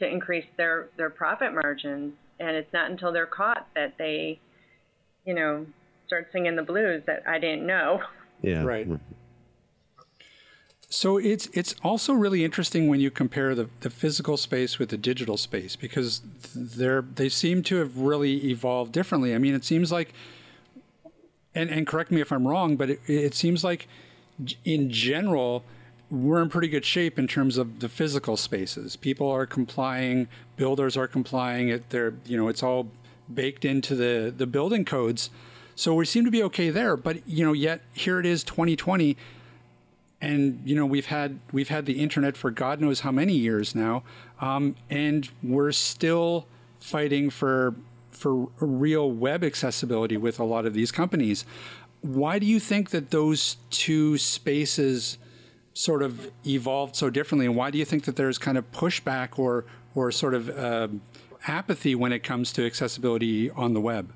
to 0.00 0.06
increase 0.06 0.46
their 0.56 0.88
their 0.96 1.10
profit 1.10 1.54
margins, 1.54 2.14
and 2.38 2.56
it's 2.56 2.72
not 2.72 2.90
until 2.90 3.12
they're 3.12 3.26
caught 3.26 3.68
that 3.74 3.94
they, 3.98 4.40
you 5.24 5.34
know, 5.34 5.66
start 6.06 6.28
singing 6.32 6.56
the 6.56 6.62
blues 6.62 7.02
that 7.06 7.22
I 7.28 7.38
didn't 7.38 7.66
know. 7.66 8.00
Yeah. 8.42 8.64
Right. 8.64 8.86
So 10.92 11.18
it's 11.18 11.46
it's 11.52 11.76
also 11.84 12.12
really 12.12 12.44
interesting 12.44 12.88
when 12.88 12.98
you 12.98 13.12
compare 13.12 13.54
the, 13.54 13.68
the 13.78 13.90
physical 13.90 14.36
space 14.36 14.80
with 14.80 14.88
the 14.88 14.96
digital 14.96 15.36
space 15.36 15.76
because 15.76 16.20
they're 16.52 17.02
they 17.02 17.28
seem 17.28 17.62
to 17.64 17.76
have 17.76 17.96
really 17.96 18.50
evolved 18.50 18.90
differently. 18.90 19.32
I 19.32 19.38
mean, 19.38 19.54
it 19.54 19.64
seems 19.64 19.92
like, 19.92 20.12
and 21.54 21.70
and 21.70 21.86
correct 21.86 22.10
me 22.10 22.20
if 22.20 22.32
I'm 22.32 22.46
wrong, 22.46 22.74
but 22.74 22.90
it, 22.90 23.00
it 23.06 23.34
seems 23.34 23.62
like 23.62 23.86
in 24.64 24.90
general 24.90 25.62
we're 26.10 26.42
in 26.42 26.48
pretty 26.48 26.66
good 26.66 26.84
shape 26.84 27.20
in 27.20 27.28
terms 27.28 27.56
of 27.56 27.78
the 27.78 27.88
physical 27.88 28.36
spaces. 28.36 28.96
People 28.96 29.30
are 29.30 29.46
complying, 29.46 30.26
builders 30.56 30.96
are 30.96 31.06
complying. 31.06 31.68
It 31.68 31.88
they're 31.90 32.14
you 32.26 32.36
know 32.36 32.48
it's 32.48 32.64
all 32.64 32.88
baked 33.32 33.64
into 33.64 33.94
the 33.94 34.34
the 34.36 34.46
building 34.46 34.84
codes. 34.84 35.30
So 35.76 35.94
we 35.94 36.04
seem 36.04 36.24
to 36.24 36.32
be 36.32 36.42
okay 36.42 36.70
there, 36.70 36.96
but 36.96 37.28
you 37.28 37.44
know, 37.46 37.52
yet 37.52 37.80
here 37.92 38.18
it 38.18 38.26
is 38.26 38.42
2020 38.42 39.16
and 40.20 40.60
you 40.64 40.74
know 40.76 40.86
we've 40.86 41.06
had 41.06 41.38
we've 41.52 41.68
had 41.68 41.86
the 41.86 42.00
internet 42.00 42.36
for 42.36 42.50
God 42.50 42.80
knows 42.80 43.00
how 43.00 43.10
many 43.10 43.32
years 43.32 43.74
now, 43.74 44.02
um, 44.40 44.76
and 44.88 45.28
we're 45.42 45.72
still 45.72 46.46
fighting 46.78 47.30
for 47.30 47.74
for 48.10 48.48
real 48.60 49.10
web 49.10 49.42
accessibility 49.42 50.16
with 50.16 50.38
a 50.38 50.44
lot 50.44 50.66
of 50.66 50.74
these 50.74 50.92
companies. 50.92 51.44
Why 52.02 52.38
do 52.38 52.46
you 52.46 52.60
think 52.60 52.90
that 52.90 53.10
those 53.10 53.56
two 53.70 54.18
spaces 54.18 55.18
sort 55.72 56.02
of 56.02 56.30
evolved 56.46 56.96
so 56.96 57.08
differently, 57.08 57.46
and 57.46 57.56
why 57.56 57.70
do 57.70 57.78
you 57.78 57.84
think 57.84 58.04
that 58.04 58.16
there's 58.16 58.38
kind 58.38 58.58
of 58.58 58.70
pushback 58.72 59.38
or 59.38 59.64
or 59.94 60.12
sort 60.12 60.34
of 60.34 60.50
uh, 60.50 60.88
apathy 61.46 61.94
when 61.94 62.12
it 62.12 62.22
comes 62.22 62.52
to 62.52 62.66
accessibility 62.66 63.50
on 63.50 63.72
the 63.72 63.80
web? 63.80 64.12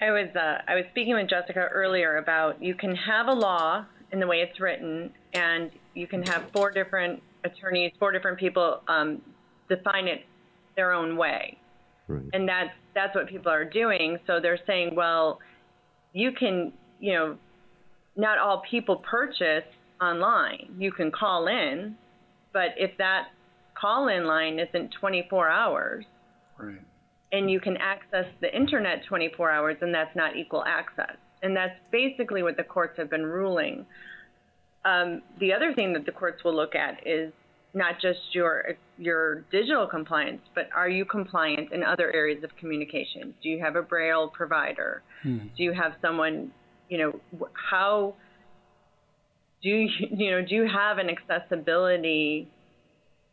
I 0.00 0.10
was 0.10 0.34
uh, 0.34 0.62
I 0.66 0.74
was 0.74 0.84
speaking 0.90 1.14
with 1.14 1.28
Jessica 1.28 1.68
earlier 1.72 2.16
about 2.16 2.62
you 2.62 2.74
can 2.74 2.94
have 2.96 3.26
a 3.26 3.32
law 3.32 3.84
in 4.14 4.20
the 4.20 4.26
way 4.26 4.36
it's 4.36 4.60
written, 4.60 5.12
and 5.34 5.70
you 5.94 6.06
can 6.06 6.22
have 6.22 6.44
four 6.52 6.70
different 6.70 7.20
attorneys, 7.42 7.92
four 7.98 8.12
different 8.12 8.38
people 8.38 8.80
um, 8.86 9.20
define 9.68 10.06
it 10.06 10.20
their 10.76 10.92
own 10.92 11.16
way, 11.16 11.58
right. 12.08 12.22
and 12.32 12.48
that's 12.48 12.70
that's 12.94 13.14
what 13.14 13.28
people 13.28 13.50
are 13.50 13.64
doing. 13.64 14.18
So 14.26 14.38
they're 14.40 14.60
saying, 14.66 14.94
well, 14.94 15.40
you 16.12 16.30
can, 16.30 16.72
you 17.00 17.12
know, 17.12 17.36
not 18.16 18.38
all 18.38 18.62
people 18.70 18.96
purchase 18.98 19.64
online. 20.00 20.76
You 20.78 20.92
can 20.92 21.10
call 21.10 21.48
in, 21.48 21.96
but 22.52 22.68
if 22.76 22.96
that 22.98 23.28
call 23.78 24.06
in 24.06 24.26
line 24.26 24.60
isn't 24.60 24.94
24 25.00 25.48
hours, 25.48 26.04
right 26.56 26.78
and 27.34 27.50
you 27.50 27.58
can 27.58 27.76
access 27.78 28.26
the 28.40 28.56
internet 28.56 29.04
24 29.08 29.50
hours, 29.50 29.76
and 29.80 29.92
that's 29.92 30.14
not 30.14 30.36
equal 30.36 30.62
access. 30.64 31.16
And 31.44 31.54
that's 31.54 31.78
basically 31.92 32.42
what 32.42 32.56
the 32.56 32.64
courts 32.64 32.98
have 32.98 33.10
been 33.10 33.26
ruling. 33.26 33.86
Um, 34.84 35.22
the 35.38 35.52
other 35.52 35.72
thing 35.74 35.92
that 35.92 36.06
the 36.06 36.12
courts 36.12 36.42
will 36.42 36.56
look 36.56 36.74
at 36.74 37.06
is 37.06 37.32
not 37.74 38.00
just 38.00 38.18
your 38.32 38.76
your 38.98 39.42
digital 39.52 39.86
compliance, 39.86 40.40
but 40.54 40.68
are 40.74 40.88
you 40.88 41.04
compliant 41.04 41.72
in 41.72 41.82
other 41.82 42.12
areas 42.12 42.42
of 42.44 42.50
communication? 42.56 43.34
Do 43.42 43.48
you 43.48 43.60
have 43.60 43.76
a 43.76 43.82
braille 43.82 44.28
provider? 44.28 45.02
Hmm. 45.22 45.38
Do 45.56 45.62
you 45.62 45.72
have 45.72 45.92
someone, 46.00 46.52
you 46.88 46.98
know, 46.98 47.48
how 47.70 48.14
do 49.62 49.68
you, 49.68 49.88
you 50.16 50.30
know, 50.30 50.42
do 50.42 50.54
you 50.54 50.66
have 50.66 50.98
an 50.98 51.10
accessibility 51.10 52.48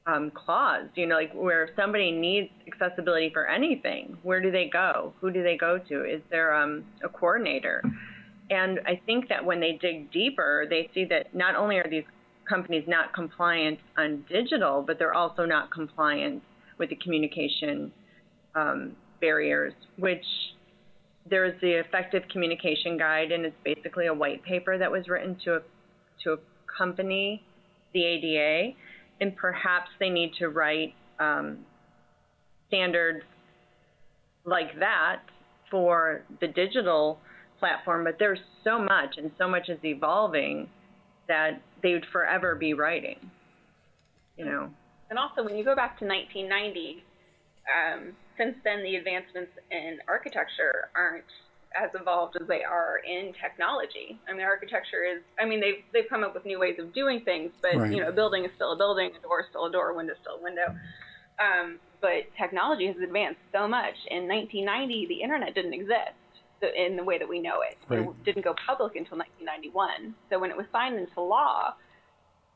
um, 0.08 0.32
clause, 0.32 0.88
you 0.96 1.06
know, 1.06 1.16
like 1.16 1.34
where 1.34 1.66
if 1.66 1.76
somebody 1.76 2.12
needs 2.12 2.50
accessibility 2.68 3.30
for 3.32 3.48
anything, 3.48 4.18
where 4.24 4.42
do 4.42 4.52
they 4.52 4.70
go? 4.72 5.14
Who 5.22 5.32
do 5.32 5.44
they 5.44 5.58
go 5.58 5.78
to? 5.78 6.04
Is 6.04 6.22
there 6.30 6.56
um, 6.56 6.84
a 7.04 7.10
coordinator? 7.10 7.84
And 8.50 8.80
I 8.86 9.00
think 9.06 9.30
that 9.30 9.46
when 9.46 9.60
they 9.60 9.78
dig 9.82 10.12
deeper, 10.12 10.66
they 10.70 10.90
see 10.94 11.06
that 11.06 11.34
not 11.34 11.56
only 11.56 11.78
are 11.78 11.88
these 11.90 12.04
companies 12.50 12.84
not 12.88 13.14
compliant 13.14 13.80
on 13.98 14.26
digital, 14.28 14.84
but 14.86 14.98
they're 15.00 15.14
also 15.14 15.46
not 15.46 15.72
compliant 15.72 16.42
with 16.78 16.90
the 16.90 16.96
communication 16.98 17.92
um, 18.56 18.96
barriers, 19.22 19.74
which 19.98 20.26
there's 21.30 21.60
the 21.62 21.80
effective 21.80 22.24
communication 22.32 22.98
guide, 22.98 23.32
and 23.32 23.46
it's 23.46 23.56
basically 23.64 24.08
a 24.08 24.14
white 24.14 24.44
paper 24.44 24.78
that 24.78 24.92
was 24.92 25.08
written 25.08 25.38
to 25.46 25.58
a 25.58 25.60
to 26.24 26.38
accompany 26.68 27.44
the 27.94 28.04
ADA 28.04 28.76
and 29.22 29.36
perhaps 29.36 29.90
they 30.00 30.10
need 30.10 30.34
to 30.40 30.50
write 30.50 30.94
um, 31.20 31.60
standards 32.68 33.24
like 34.44 34.78
that 34.80 35.22
for 35.70 36.24
the 36.42 36.48
digital 36.48 37.20
platform. 37.60 38.04
But 38.04 38.18
there's 38.18 38.40
so 38.64 38.80
much, 38.80 39.16
and 39.18 39.32
so 39.38 39.48
much 39.48 39.70
is 39.70 39.80
evolving 39.84 40.68
that 41.28 41.62
they 41.84 41.94
would 41.94 42.06
forever 42.12 42.56
be 42.56 42.74
writing. 42.74 43.18
You 44.36 44.46
know. 44.46 44.70
And 45.10 45.20
also, 45.20 45.44
when 45.44 45.56
you 45.56 45.64
go 45.64 45.76
back 45.76 46.00
to 46.00 46.06
1990, 46.06 47.04
um, 47.70 48.14
since 48.38 48.56
then 48.64 48.82
the 48.82 48.96
advancements 48.96 49.52
in 49.70 50.00
architecture 50.08 50.90
aren't 50.96 51.24
as 51.76 51.90
evolved 52.00 52.36
as 52.40 52.48
they 52.48 52.64
are 52.64 53.00
in 53.08 53.34
technology. 53.42 54.20
I 54.28 54.34
mean, 54.34 54.44
architecture 54.44 55.04
is. 55.04 55.22
I 55.40 55.46
mean, 55.46 55.62
they've 55.62 55.84
they've 55.94 56.10
come 56.10 56.24
up 56.24 56.34
with 56.34 56.46
new 56.46 56.60
ways 56.60 56.76
of 56.80 56.94
doing 56.94 57.22
things, 57.22 57.52
but 57.62 57.76
right. 57.76 57.92
you 57.92 58.02
know, 58.02 58.10
a 58.10 58.12
building 58.12 58.46
is 58.46 58.52
still 58.56 58.74
a 58.74 58.78
building, 58.78 59.12
a 59.18 59.22
door 59.22 59.42
is 59.42 59.46
still 59.50 59.66
a 59.66 59.72
door, 59.72 59.90
a 59.90 59.96
window 59.96 60.14
is 60.14 60.20
still 60.22 60.36
a 60.36 60.44
window. 60.44 60.76
Um, 61.40 61.80
but 62.02 62.28
technology 62.38 62.88
has 62.88 62.98
advanced 63.02 63.40
so 63.52 63.68
much. 63.68 63.96
In 64.10 64.28
1990, 64.28 65.08
the 65.08 65.22
internet 65.22 65.56
didn't 65.56 65.74
exist 65.74 66.18
in 66.62 66.96
the 66.96 67.04
way 67.04 67.18
that 67.18 67.28
we 67.28 67.40
know 67.40 67.62
it. 67.62 67.78
Right. 67.90 68.02
It 68.02 68.24
didn't 68.24 68.44
go 68.44 68.54
public 68.68 68.96
until 68.96 69.18
1991. 69.18 70.14
So 70.30 70.40
when 70.40 70.52
it 70.52 70.58
was 70.58 70.66
signed 70.72 70.98
into 70.98 71.22
law, 71.22 71.74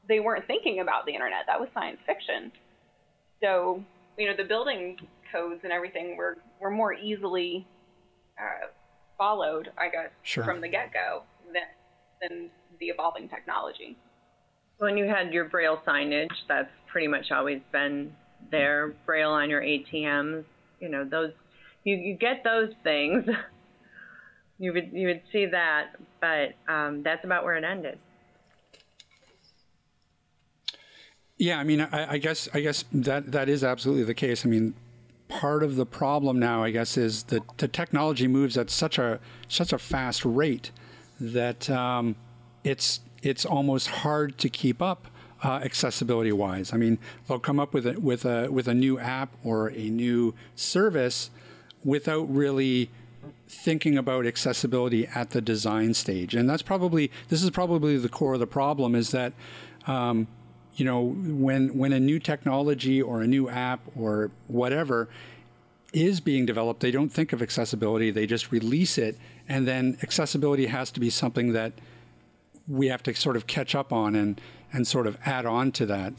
they 0.07 0.19
weren't 0.19 0.45
thinking 0.45 0.79
about 0.79 1.05
the 1.05 1.13
internet. 1.13 1.45
That 1.47 1.59
was 1.59 1.69
science 1.73 1.97
fiction. 2.05 2.51
So 3.41 3.83
you 4.17 4.27
know, 4.27 4.35
the 4.37 4.47
building 4.47 4.97
codes 5.31 5.61
and 5.63 5.71
everything 5.71 6.17
were 6.17 6.37
were 6.59 6.71
more 6.71 6.93
easily 6.93 7.67
uh, 8.39 8.67
followed, 9.17 9.71
I 9.77 9.89
guess, 9.89 10.09
sure. 10.23 10.43
from 10.43 10.61
the 10.61 10.67
get 10.67 10.93
go 10.93 11.23
than, 11.53 11.63
than 12.21 12.49
the 12.79 12.87
evolving 12.87 13.29
technology. 13.29 13.97
When 14.77 14.97
you 14.97 15.05
had 15.05 15.33
your 15.33 15.45
Braille 15.45 15.79
signage, 15.87 16.33
that's 16.47 16.69
pretty 16.87 17.07
much 17.07 17.31
always 17.31 17.61
been 17.71 18.13
there. 18.51 18.93
Braille 19.05 19.31
on 19.31 19.49
your 19.49 19.61
ATMs, 19.61 20.43
you 20.79 20.89
know, 20.89 21.05
those, 21.05 21.31
you, 21.83 21.95
you 21.95 22.17
get 22.17 22.43
those 22.43 22.69
things. 22.83 23.25
you 24.59 24.73
would, 24.73 24.91
you 24.91 25.07
would 25.07 25.21
see 25.31 25.45
that, 25.47 25.95
but 26.19 26.53
um, 26.71 27.03
that's 27.03 27.23
about 27.23 27.43
where 27.43 27.55
it 27.55 27.63
ended. 27.63 27.99
Yeah, 31.37 31.59
I 31.59 31.63
mean, 31.63 31.81
I, 31.81 32.13
I, 32.13 32.17
guess 32.17 32.47
I 32.53 32.61
guess 32.61 32.85
that 32.93 33.33
that 33.33 33.49
is 33.49 33.63
absolutely 33.63 34.05
the 34.05 34.13
case. 34.13 34.45
I 34.45 34.49
mean, 34.49 34.73
part 35.27 35.63
of 35.63 35.75
the 35.75 35.85
problem 35.85 36.39
now, 36.39 36.63
I 36.63 36.71
guess, 36.71 36.97
is 36.97 37.23
that 37.23 37.43
the 37.57 37.67
technology 37.67 38.27
moves 38.27 38.57
at 38.57 38.69
such 38.69 38.97
a 38.97 39.19
such 39.47 39.73
a 39.73 39.77
fast 39.77 40.25
rate 40.25 40.71
that 41.19 41.69
um, 41.69 42.15
it's 42.63 43.01
it's 43.23 43.45
almost 43.45 43.87
hard 43.87 44.37
to 44.37 44.49
keep 44.49 44.81
up 44.81 45.07
uh, 45.43 45.59
accessibility 45.63 46.31
wise. 46.31 46.73
I 46.73 46.77
mean, 46.77 46.99
they'll 47.27 47.39
come 47.39 47.59
up 47.59 47.73
with 47.73 47.87
a 47.87 47.99
with 47.99 48.25
a 48.25 48.51
with 48.51 48.67
a 48.67 48.73
new 48.73 48.99
app 48.99 49.33
or 49.43 49.69
a 49.69 49.89
new 49.89 50.33
service 50.55 51.29
without 51.83 52.23
really 52.33 52.89
thinking 53.47 53.97
about 53.97 54.25
accessibility 54.25 55.07
at 55.07 55.31
the 55.31 55.41
design 55.41 55.93
stage, 55.93 56.35
and 56.35 56.49
that's 56.49 56.63
probably 56.63 57.11
this 57.29 57.43
is 57.43 57.49
probably 57.49 57.97
the 57.97 58.09
core 58.09 58.35
of 58.35 58.39
the 58.39 58.47
problem 58.47 58.95
is 58.95 59.11
that. 59.11 59.33
Um, 59.87 60.27
you 60.75 60.85
know, 60.85 61.01
when 61.03 61.77
when 61.77 61.93
a 61.93 61.99
new 61.99 62.19
technology 62.19 63.01
or 63.01 63.21
a 63.21 63.27
new 63.27 63.49
app 63.49 63.79
or 63.97 64.31
whatever 64.47 65.07
is 65.93 66.19
being 66.19 66.45
developed, 66.45 66.81
they 66.81 66.91
don't 66.91 67.09
think 67.09 67.31
of 67.31 67.41
accessibility. 67.41 68.11
They 68.11 68.27
just 68.27 68.51
release 68.51 68.97
it, 68.97 69.17
and 69.47 69.67
then 69.67 69.97
accessibility 70.03 70.65
has 70.65 70.91
to 70.91 70.99
be 70.99 71.09
something 71.09 71.53
that 71.53 71.73
we 72.67 72.87
have 72.87 73.03
to 73.03 73.13
sort 73.13 73.37
of 73.37 73.47
catch 73.47 73.73
up 73.75 73.93
on 73.93 74.15
and 74.15 74.41
and 74.73 74.85
sort 74.85 75.07
of 75.07 75.17
add 75.25 75.45
on 75.45 75.71
to 75.73 75.85
that. 75.85 76.13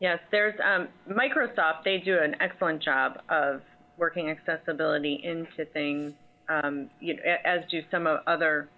Yes, 0.00 0.20
there's 0.30 0.54
um, 0.64 0.88
Microsoft. 1.10 1.84
They 1.84 1.98
do 1.98 2.18
an 2.18 2.36
excellent 2.40 2.82
job 2.82 3.20
of 3.28 3.62
working 3.96 4.30
accessibility 4.30 5.20
into 5.22 5.64
things, 5.72 6.12
um, 6.48 6.90
you 7.00 7.14
know, 7.14 7.22
as 7.44 7.62
do 7.70 7.80
some 7.90 8.06
of 8.06 8.20
other. 8.26 8.68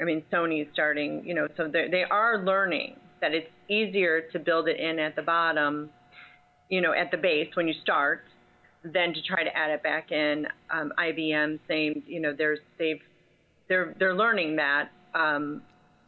I 0.00 0.04
mean, 0.04 0.22
Sony's 0.30 0.68
starting, 0.74 1.24
you 1.24 1.34
know, 1.34 1.48
so 1.56 1.68
they 1.68 2.04
are 2.10 2.44
learning 2.44 2.96
that 3.20 3.32
it's 3.32 3.48
easier 3.68 4.22
to 4.32 4.38
build 4.38 4.68
it 4.68 4.78
in 4.78 4.98
at 4.98 5.16
the 5.16 5.22
bottom, 5.22 5.90
you 6.68 6.80
know, 6.80 6.92
at 6.92 7.10
the 7.10 7.16
base 7.16 7.48
when 7.54 7.68
you 7.68 7.74
start, 7.82 8.24
than 8.84 9.12
to 9.14 9.22
try 9.22 9.42
to 9.42 9.56
add 9.56 9.70
it 9.70 9.82
back 9.82 10.12
in. 10.12 10.46
Um, 10.70 10.92
IBM, 10.98 11.58
same, 11.68 12.02
you 12.06 12.20
know, 12.20 12.34
they've 12.78 13.00
they're 13.68 13.94
they're 13.98 14.14
learning 14.14 14.56
that, 14.56 14.90
um, 15.14 15.62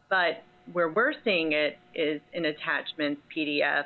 but 0.09 0.43
where 0.71 0.89
we're 0.89 1.13
seeing 1.23 1.51
it 1.51 1.77
is 1.95 2.21
in 2.33 2.45
attachments, 2.45 3.21
PDFs. 3.35 3.85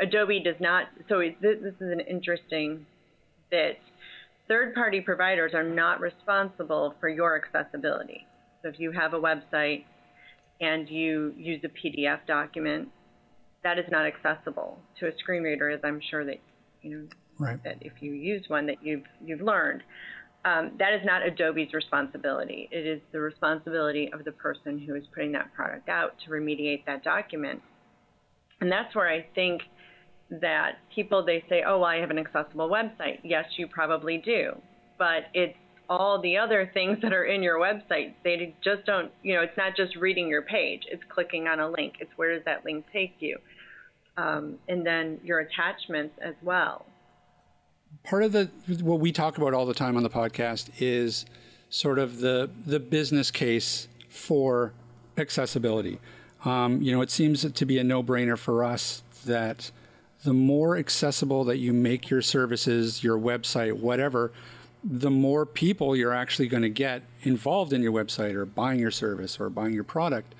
Adobe 0.00 0.42
does 0.42 0.56
not. 0.60 0.86
So 1.08 1.20
this, 1.40 1.58
this 1.62 1.74
is 1.80 1.92
an 1.92 2.00
interesting 2.00 2.84
bit. 3.50 3.78
Third-party 4.48 5.02
providers 5.02 5.52
are 5.54 5.62
not 5.62 6.00
responsible 6.00 6.94
for 7.00 7.08
your 7.08 7.36
accessibility. 7.36 8.26
So 8.62 8.68
if 8.68 8.80
you 8.80 8.90
have 8.92 9.14
a 9.14 9.20
website 9.20 9.84
and 10.62 10.88
you 10.88 11.34
use 11.36 11.60
a 11.64 11.68
PDF 11.68 12.20
document, 12.26 12.88
that 13.64 13.78
is 13.78 13.84
not 13.90 14.06
accessible 14.06 14.78
to 15.00 15.08
a 15.08 15.10
screen 15.18 15.42
reader, 15.42 15.68
as 15.68 15.80
I'm 15.84 16.00
sure 16.10 16.24
that 16.24 16.40
you 16.80 16.90
know 16.90 17.06
right. 17.38 17.62
that 17.64 17.76
if 17.80 17.92
you 18.00 18.12
use 18.12 18.44
one 18.48 18.66
that 18.66 18.76
you've 18.82 19.04
you've 19.22 19.42
learned. 19.42 19.82
Um, 20.44 20.72
that 20.80 20.92
is 20.92 21.02
not 21.04 21.22
Adobe's 21.24 21.72
responsibility. 21.72 22.68
It 22.72 22.84
is 22.84 23.00
the 23.12 23.20
responsibility 23.20 24.10
of 24.12 24.24
the 24.24 24.32
person 24.32 24.76
who 24.76 24.96
is 24.96 25.04
putting 25.14 25.30
that 25.32 25.54
product 25.54 25.88
out 25.88 26.14
to 26.24 26.32
remediate 26.32 26.84
that 26.86 27.04
document. 27.04 27.62
And 28.60 28.70
that's 28.70 28.92
where 28.92 29.08
I 29.08 29.24
think 29.36 29.62
that 30.40 30.78
people 30.92 31.24
they 31.24 31.44
say, 31.48 31.62
"Oh, 31.64 31.78
well, 31.78 31.84
I 31.84 31.98
have 31.98 32.10
an 32.10 32.18
accessible 32.18 32.68
website." 32.68 33.20
Yes, 33.22 33.44
you 33.56 33.68
probably 33.68 34.18
do, 34.18 34.60
but 34.98 35.24
it's 35.32 35.56
all 35.88 36.20
the 36.20 36.38
other 36.38 36.70
things 36.72 36.98
that 37.02 37.12
are 37.12 37.24
in 37.24 37.42
your 37.42 37.58
website. 37.58 38.14
They 38.24 38.54
just 38.62 38.86
don't, 38.86 39.10
you 39.22 39.34
know, 39.34 39.42
it's 39.42 39.56
not 39.56 39.76
just 39.76 39.96
reading 39.96 40.28
your 40.28 40.42
page, 40.42 40.84
it's 40.90 41.02
clicking 41.08 41.48
on 41.48 41.60
a 41.60 41.70
link. 41.70 41.94
It's 42.00 42.10
where 42.16 42.34
does 42.34 42.44
that 42.44 42.64
link 42.64 42.84
take 42.92 43.16
you? 43.20 43.38
Um, 44.16 44.58
and 44.68 44.86
then 44.86 45.20
your 45.24 45.40
attachments 45.40 46.14
as 46.22 46.34
well. 46.42 46.86
Part 48.04 48.22
of 48.22 48.32
the 48.32 48.50
what 48.80 49.00
we 49.00 49.12
talk 49.12 49.38
about 49.38 49.54
all 49.54 49.66
the 49.66 49.74
time 49.74 49.96
on 49.96 50.02
the 50.02 50.10
podcast 50.10 50.70
is 50.78 51.26
sort 51.68 51.98
of 51.98 52.20
the 52.20 52.50
the 52.66 52.80
business 52.80 53.30
case 53.30 53.88
for 54.08 54.72
accessibility. 55.16 55.98
Um, 56.44 56.82
you 56.82 56.92
know, 56.92 57.02
it 57.02 57.10
seems 57.10 57.50
to 57.50 57.66
be 57.66 57.78
a 57.78 57.84
no-brainer 57.84 58.36
for 58.36 58.64
us 58.64 59.02
that 59.26 59.70
the 60.24 60.32
more 60.32 60.76
accessible 60.76 61.44
that 61.44 61.58
you 61.58 61.72
make 61.72 62.10
your 62.10 62.22
services, 62.22 63.02
your 63.02 63.18
website, 63.18 63.72
whatever, 63.72 64.32
the 64.84 65.10
more 65.10 65.46
people 65.46 65.94
you're 65.94 66.12
actually 66.12 66.48
going 66.48 66.62
to 66.62 66.68
get 66.68 67.02
involved 67.22 67.72
in 67.72 67.82
your 67.82 67.92
website 67.92 68.34
or 68.34 68.44
buying 68.44 68.80
your 68.80 68.90
service 68.90 69.38
or 69.38 69.48
buying 69.48 69.72
your 69.72 69.84
product. 69.84 70.34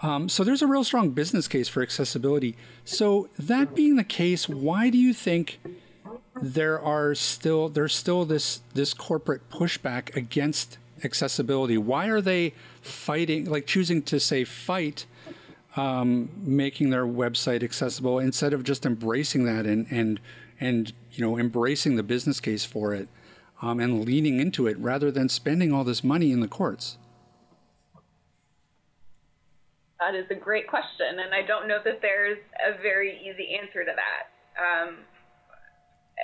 Um, 0.00 0.28
so 0.28 0.44
there's 0.44 0.62
a 0.62 0.66
real 0.66 0.84
strong 0.84 1.10
business 1.10 1.48
case 1.48 1.68
for 1.68 1.82
accessibility. 1.82 2.56
So 2.84 3.28
that 3.38 3.74
being 3.74 3.96
the 3.96 4.04
case, 4.04 4.48
why 4.48 4.90
do 4.90 4.98
you 4.98 5.12
think 5.12 5.60
there 6.40 6.80
are 6.80 7.14
still 7.14 7.68
there's 7.68 7.94
still 7.94 8.24
this 8.24 8.60
this 8.74 8.94
corporate 8.94 9.48
pushback 9.50 10.14
against 10.14 10.78
accessibility? 11.04 11.78
Why 11.78 12.06
are 12.06 12.20
they 12.20 12.54
fighting, 12.80 13.46
like 13.46 13.66
choosing 13.66 14.02
to 14.02 14.20
say 14.20 14.44
fight, 14.44 15.06
um, 15.76 16.30
making 16.36 16.90
their 16.90 17.06
website 17.06 17.62
accessible 17.62 18.20
instead 18.20 18.52
of 18.52 18.62
just 18.62 18.86
embracing 18.86 19.44
that 19.44 19.66
and 19.66 19.86
and 19.90 20.20
and 20.60 20.92
you 21.12 21.24
know 21.24 21.38
embracing 21.38 21.96
the 21.96 22.04
business 22.04 22.38
case 22.38 22.64
for 22.64 22.94
it? 22.94 23.08
Um, 23.60 23.80
and 23.80 24.04
leaning 24.04 24.40
into 24.40 24.66
it 24.66 24.78
rather 24.78 25.10
than 25.10 25.28
spending 25.28 25.72
all 25.72 25.84
this 25.84 26.04
money 26.04 26.32
in 26.32 26.40
the 26.40 26.48
courts? 26.48 26.98
That 30.00 30.14
is 30.14 30.26
a 30.30 30.34
great 30.34 30.68
question, 30.68 31.18
and 31.18 31.34
I 31.34 31.42
don't 31.42 31.66
know 31.66 31.78
that 31.84 32.00
there's 32.00 32.38
a 32.64 32.80
very 32.80 33.18
easy 33.18 33.58
answer 33.60 33.84
to 33.84 33.92
that. 33.94 34.30
Um, 34.86 34.98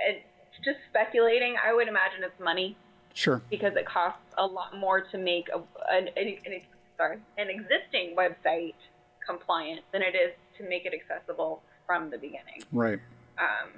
it's 0.09 0.25
just 0.65 0.79
speculating. 0.91 1.57
I 1.65 1.75
would 1.75 1.89
imagine 1.89 2.23
it's 2.23 2.41
money. 2.41 2.77
Sure. 3.15 3.43
Because 3.51 3.75
it 3.77 3.87
costs 3.87 4.21
a 4.39 4.47
lot 4.47 4.77
more 4.77 5.01
to 5.01 5.19
make 5.19 5.49
a, 5.55 5.59
an, 5.93 6.09
an, 6.17 6.37
an, 6.47 6.61
sorry, 6.97 7.19
an 7.39 7.49
existing 7.49 8.17
website 8.17 8.75
compliant 9.27 9.81
than 9.93 10.03
it 10.03 10.15
is 10.15 10.33
to 10.59 10.69
make 10.69 10.85
it 10.85 10.93
accessible 10.95 11.63
from 11.87 12.11
the 12.11 12.19
beginning. 12.19 12.63
Right. 12.73 12.99
Um, 13.39 13.71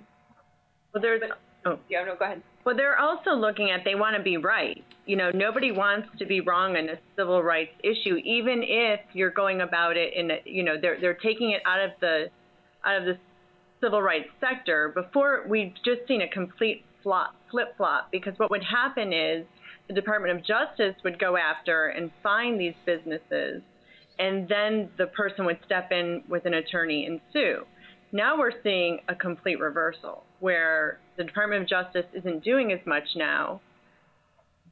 well, 0.93 1.03
there's 1.03 1.23
a. 1.23 1.37
Oh, 1.67 1.79
yeah, 1.91 2.05
no, 2.05 2.15
go 2.17 2.25
ahead. 2.25 2.43
Well, 2.65 2.77
they're 2.77 2.99
also 2.99 3.31
looking 3.31 3.71
at 3.71 3.81
they 3.85 3.97
want 3.97 4.17
to 4.17 4.23
be 4.23 4.37
right. 4.37 4.85
You 5.05 5.17
know, 5.17 5.31
nobody 5.35 5.73
wants 5.73 6.09
to 6.19 6.27
be 6.27 6.41
wrong 6.41 6.77
in 6.77 6.89
a 6.89 6.99
civil 7.17 7.43
rights 7.43 7.73
issue, 7.83 8.17
even 8.25 8.63
if 8.63 9.01
you're 9.13 9.31
going 9.31 9.61
about 9.61 9.97
it 9.97 10.15
in 10.15 10.31
a, 10.31 10.39
you 10.45 10.63
know, 10.63 10.75
they're 10.81 11.01
they're 11.01 11.15
taking 11.15 11.51
it 11.51 11.63
out 11.67 11.81
of 11.81 11.91
the 12.01 12.27
out 12.85 12.99
of 12.99 13.05
the 13.05 13.19
civil 13.81 14.01
rights 14.01 14.29
sector. 14.41 14.91
Before 14.95 15.45
we've 15.49 15.75
just 15.85 16.07
seen 16.09 16.23
a 16.23 16.29
complete 16.29 16.85
flop, 17.03 17.35
flip 17.51 17.77
flop 17.77 18.11
because 18.11 18.35
what 18.39 18.51
would 18.51 18.65
happen 18.65 19.13
is 19.13 19.45
the 19.89 19.95
Department 19.95 20.37
of 20.37 20.45
Justice 20.45 20.95
would 21.05 21.19
go 21.19 21.37
after 21.37 21.89
and 21.89 22.11
find 22.23 22.61
these 22.61 22.75
businesses, 22.85 23.63
and 24.19 24.49
then 24.49 24.91
the 24.99 25.07
person 25.07 25.47
would 25.47 25.59
step 25.65 25.93
in 25.93 26.23
with 26.29 26.47
an 26.47 26.55
attorney 26.55 27.07
and 27.07 27.21
sue. 27.33 27.65
Now 28.13 28.39
we're 28.39 28.63
seeing 28.63 29.01
a 29.09 29.15
complete 29.15 29.61
reversal 29.61 30.25
where 30.41 30.99
the 31.17 31.25
Department 31.25 31.63
of 31.63 31.69
Justice 31.69 32.07
isn't 32.15 32.45
doing 32.45 32.73
as 32.73 32.81
much 32.87 33.05
now. 33.17 33.61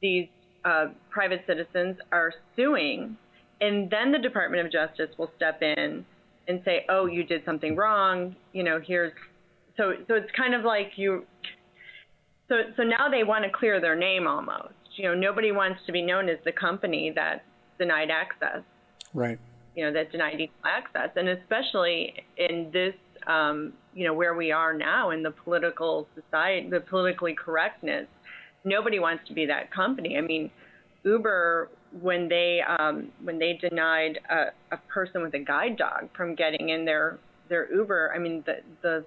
These 0.01 0.27
uh, 0.63 0.87
private 1.09 1.41
citizens 1.47 1.97
are 2.11 2.33
suing, 2.55 3.17
and 3.61 3.89
then 3.89 4.11
the 4.11 4.19
Department 4.19 4.65
of 4.65 4.71
Justice 4.71 5.09
will 5.17 5.31
step 5.35 5.61
in 5.61 6.05
and 6.47 6.61
say, 6.65 6.85
"Oh, 6.89 7.05
you 7.05 7.23
did 7.23 7.43
something 7.45 7.75
wrong. 7.75 8.35
You 8.53 8.63
know, 8.63 8.79
here's." 8.85 9.13
So, 9.77 9.93
so 10.07 10.15
it's 10.15 10.31
kind 10.35 10.53
of 10.53 10.63
like 10.63 10.91
you. 10.95 11.25
So, 12.47 12.55
so 12.77 12.83
now 12.83 13.09
they 13.09 13.23
want 13.23 13.43
to 13.45 13.51
clear 13.51 13.81
their 13.81 13.95
name 13.95 14.27
almost. 14.27 14.73
You 14.95 15.09
know, 15.09 15.15
nobody 15.15 15.51
wants 15.51 15.79
to 15.87 15.91
be 15.91 16.01
known 16.01 16.29
as 16.29 16.37
the 16.45 16.51
company 16.51 17.11
that 17.15 17.43
denied 17.77 18.09
access. 18.09 18.63
Right. 19.13 19.39
You 19.75 19.85
know, 19.85 19.93
that 19.93 20.11
denied 20.11 20.39
equal 20.39 20.65
access, 20.65 21.09
and 21.15 21.27
especially 21.27 22.13
in 22.37 22.69
this 22.71 22.93
um, 23.27 23.73
you 23.93 24.05
know, 24.05 24.13
where 24.13 24.35
we 24.35 24.51
are 24.51 24.73
now 24.73 25.11
in 25.11 25.23
the 25.23 25.31
political 25.31 26.07
society, 26.15 26.69
the 26.69 26.79
politically 26.79 27.33
correctness. 27.33 28.07
Nobody 28.63 28.99
wants 28.99 29.27
to 29.27 29.33
be 29.33 29.45
that 29.45 29.71
company. 29.71 30.17
I 30.17 30.21
mean, 30.21 30.49
Uber, 31.03 31.69
when 32.01 32.27
they 32.27 32.59
um, 32.79 33.11
when 33.23 33.39
they 33.39 33.59
denied 33.61 34.19
a, 34.29 34.45
a 34.73 34.77
person 34.89 35.21
with 35.21 35.33
a 35.33 35.39
guide 35.39 35.77
dog 35.77 36.09
from 36.15 36.35
getting 36.35 36.69
in 36.69 36.83
their 36.83 37.19
their 37.47 37.71
Uber, 37.73 38.11
I 38.15 38.19
mean, 38.19 38.43
the 38.45 38.57
the 38.81 39.05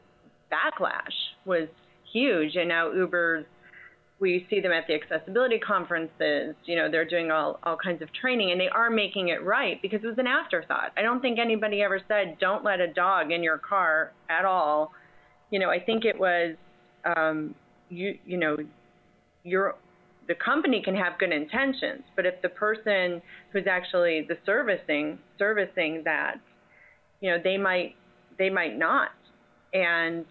backlash 0.51 1.15
was 1.45 1.69
huge, 2.13 2.57
and 2.57 2.69
now 2.69 2.93
Uber's 2.93 3.45
we 4.21 4.47
see 4.51 4.61
them 4.61 4.73
at 4.73 4.85
the 4.89 4.95
accessibility 4.95 5.59
conferences. 5.59 6.55
You 6.65 6.77
know, 6.77 6.91
they're 6.91 7.09
doing 7.09 7.31
all, 7.31 7.61
all 7.63 7.77
kinds 7.77 8.03
of 8.03 8.09
training 8.13 8.51
and 8.51 8.61
they 8.61 8.69
are 8.69 8.91
making 8.91 9.29
it 9.29 9.45
right 9.45 9.81
because 9.81 10.01
it 10.03 10.07
was 10.07 10.19
an 10.19 10.27
afterthought. 10.27 10.93
I 10.97 11.03
don't 11.03 11.21
think 11.21 11.39
anybody 11.39 11.83
ever 11.83 12.01
said, 12.09 12.37
don't 12.41 12.65
let 12.65 12.81
a 12.81 12.93
dog 12.93 13.31
in 13.31 13.43
your 13.43 13.59
car 13.59 14.13
at 14.29 14.45
all. 14.45 14.93
You 15.51 15.61
know, 15.61 15.71
I 15.71 15.79
think 15.79 16.05
it 16.05 16.19
was, 16.19 16.57
um, 17.17 17.55
you, 17.89 18.19
you 18.27 18.37
know, 18.37 18.57
your, 19.45 19.77
the 20.27 20.35
company 20.35 20.83
can 20.85 20.95
have 20.95 21.19
good 21.19 21.33
intentions, 21.33 22.03
but 22.15 22.27
if 22.27 22.35
the 22.43 22.51
person 22.51 23.23
who's 23.53 23.67
actually 23.71 24.27
the 24.29 24.37
servicing, 24.45 25.19
servicing 25.39 26.03
that, 26.05 26.35
you 27.21 27.31
know, 27.31 27.39
they 27.43 27.57
might 27.57 27.95
they 28.39 28.51
might 28.51 28.79
not. 28.79 29.11
And, 29.75 30.25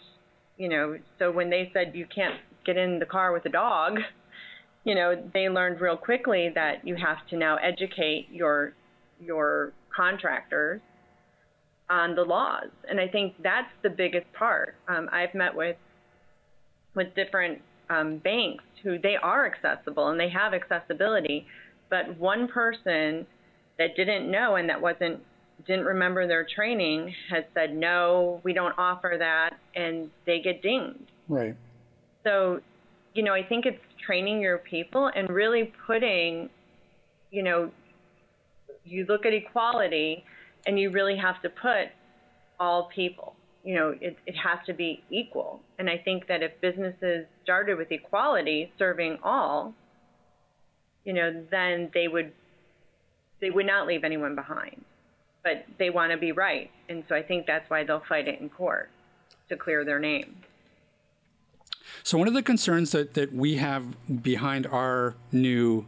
you 0.58 0.70
know, 0.70 0.98
so 1.20 1.32
when 1.32 1.50
they 1.50 1.70
said 1.74 1.92
you 1.94 2.08
can't 2.14 2.36
get 2.68 2.78
in 2.78 3.00
the 3.00 3.06
car 3.06 3.34
with 3.34 3.46
a 3.46 3.50
dog, 3.50 3.98
you 4.84 4.94
know, 4.94 5.16
they 5.34 5.50
learned 5.50 5.82
real 5.82 5.98
quickly 5.98 6.52
that 6.54 6.86
you 6.86 6.96
have 6.96 7.26
to 7.30 7.38
now 7.38 7.56
educate 7.58 8.28
your 8.32 8.74
your 9.20 9.74
contractors 9.96 10.80
on 11.90 12.14
the 12.14 12.22
laws. 12.22 12.70
And 12.88 13.00
I 13.00 13.08
think 13.08 13.34
that's 13.42 13.72
the 13.82 13.90
biggest 13.90 14.32
part. 14.34 14.76
Um, 14.88 15.10
I've 15.12 15.34
met 15.34 15.56
with 15.56 15.78
with 16.94 17.16
different 17.16 17.62
um, 17.90 18.18
banks 18.18 18.64
who 18.84 19.00
they 19.00 19.16
are 19.22 19.52
accessible 19.52 20.10
and 20.10 20.20
they 20.20 20.30
have 20.30 20.54
accessibility, 20.54 21.48
but 21.90 22.18
one 22.18 22.48
person 22.48 23.26
that 23.78 23.96
didn't 23.96 24.30
know 24.30 24.56
and 24.56 24.70
that 24.70 24.82
wasn't 24.82 25.20
didn't 25.66 25.86
remember 25.86 26.28
their 26.28 26.46
training 26.56 27.14
has 27.32 27.44
said 27.54 27.76
no, 27.76 28.40
we 28.44 28.54
don't 28.54 28.76
offer 28.78 29.16
that, 29.18 29.58
and 29.76 30.10
they 30.26 30.40
get 30.40 30.62
dinged. 30.62 31.12
Right. 31.28 31.56
So, 32.24 32.62
you 33.14 33.24
know, 33.24 33.34
I 33.34 33.44
think 33.44 33.66
it's 33.66 33.82
training 34.06 34.42
your 34.42 34.60
people 34.60 35.10
and 35.16 35.30
really 35.30 35.74
putting, 35.86 36.50
you 37.32 37.44
know, 37.44 37.72
you 38.86 39.06
look 39.08 39.26
at 39.26 39.34
equality 39.34 40.24
and 40.66 40.80
you 40.80 40.90
really 40.92 41.18
have 41.18 41.42
to 41.42 41.50
put 41.50 41.90
all 42.60 42.90
people. 42.94 43.36
You 43.64 43.76
know, 43.76 43.96
it, 44.00 44.18
it 44.26 44.36
has 44.36 44.60
to 44.68 44.74
be 44.74 45.04
equal. 45.10 45.62
And 45.78 45.90
I 45.90 45.98
think 45.98 46.28
that 46.28 46.42
if 46.42 46.52
businesses 46.62 47.26
started 47.44 47.78
with 47.78 47.92
equality, 47.92 48.72
serving 48.80 49.18
all, 49.24 49.74
you 51.04 51.14
know, 51.14 51.44
then 51.52 51.90
they 51.94 52.08
would 52.08 52.32
they 53.40 53.50
would 53.52 53.68
not 53.68 53.86
leave 53.86 54.04
anyone 54.04 54.36
behind. 54.36 54.84
But 55.44 55.66
they 55.78 55.90
want 55.90 56.12
to 56.12 56.18
be 56.18 56.32
right. 56.32 56.70
And 56.90 57.04
so 57.08 57.16
I 57.16 57.22
think 57.22 57.46
that's 57.46 57.70
why 57.70 57.84
they'll 57.84 58.04
fight 58.10 58.28
it 58.28 58.42
in 58.42 58.50
court 58.50 58.90
to 59.50 59.56
clear 59.56 59.86
their 59.86 60.00
name. 60.00 60.36
So 62.08 62.18
one 62.18 62.30
of 62.30 62.34
the 62.34 62.42
concerns 62.42 62.92
that, 62.92 63.16
that 63.16 63.34
we 63.34 63.58
have 63.58 63.84
behind 64.24 64.66
our 64.66 65.18
new 65.34 65.86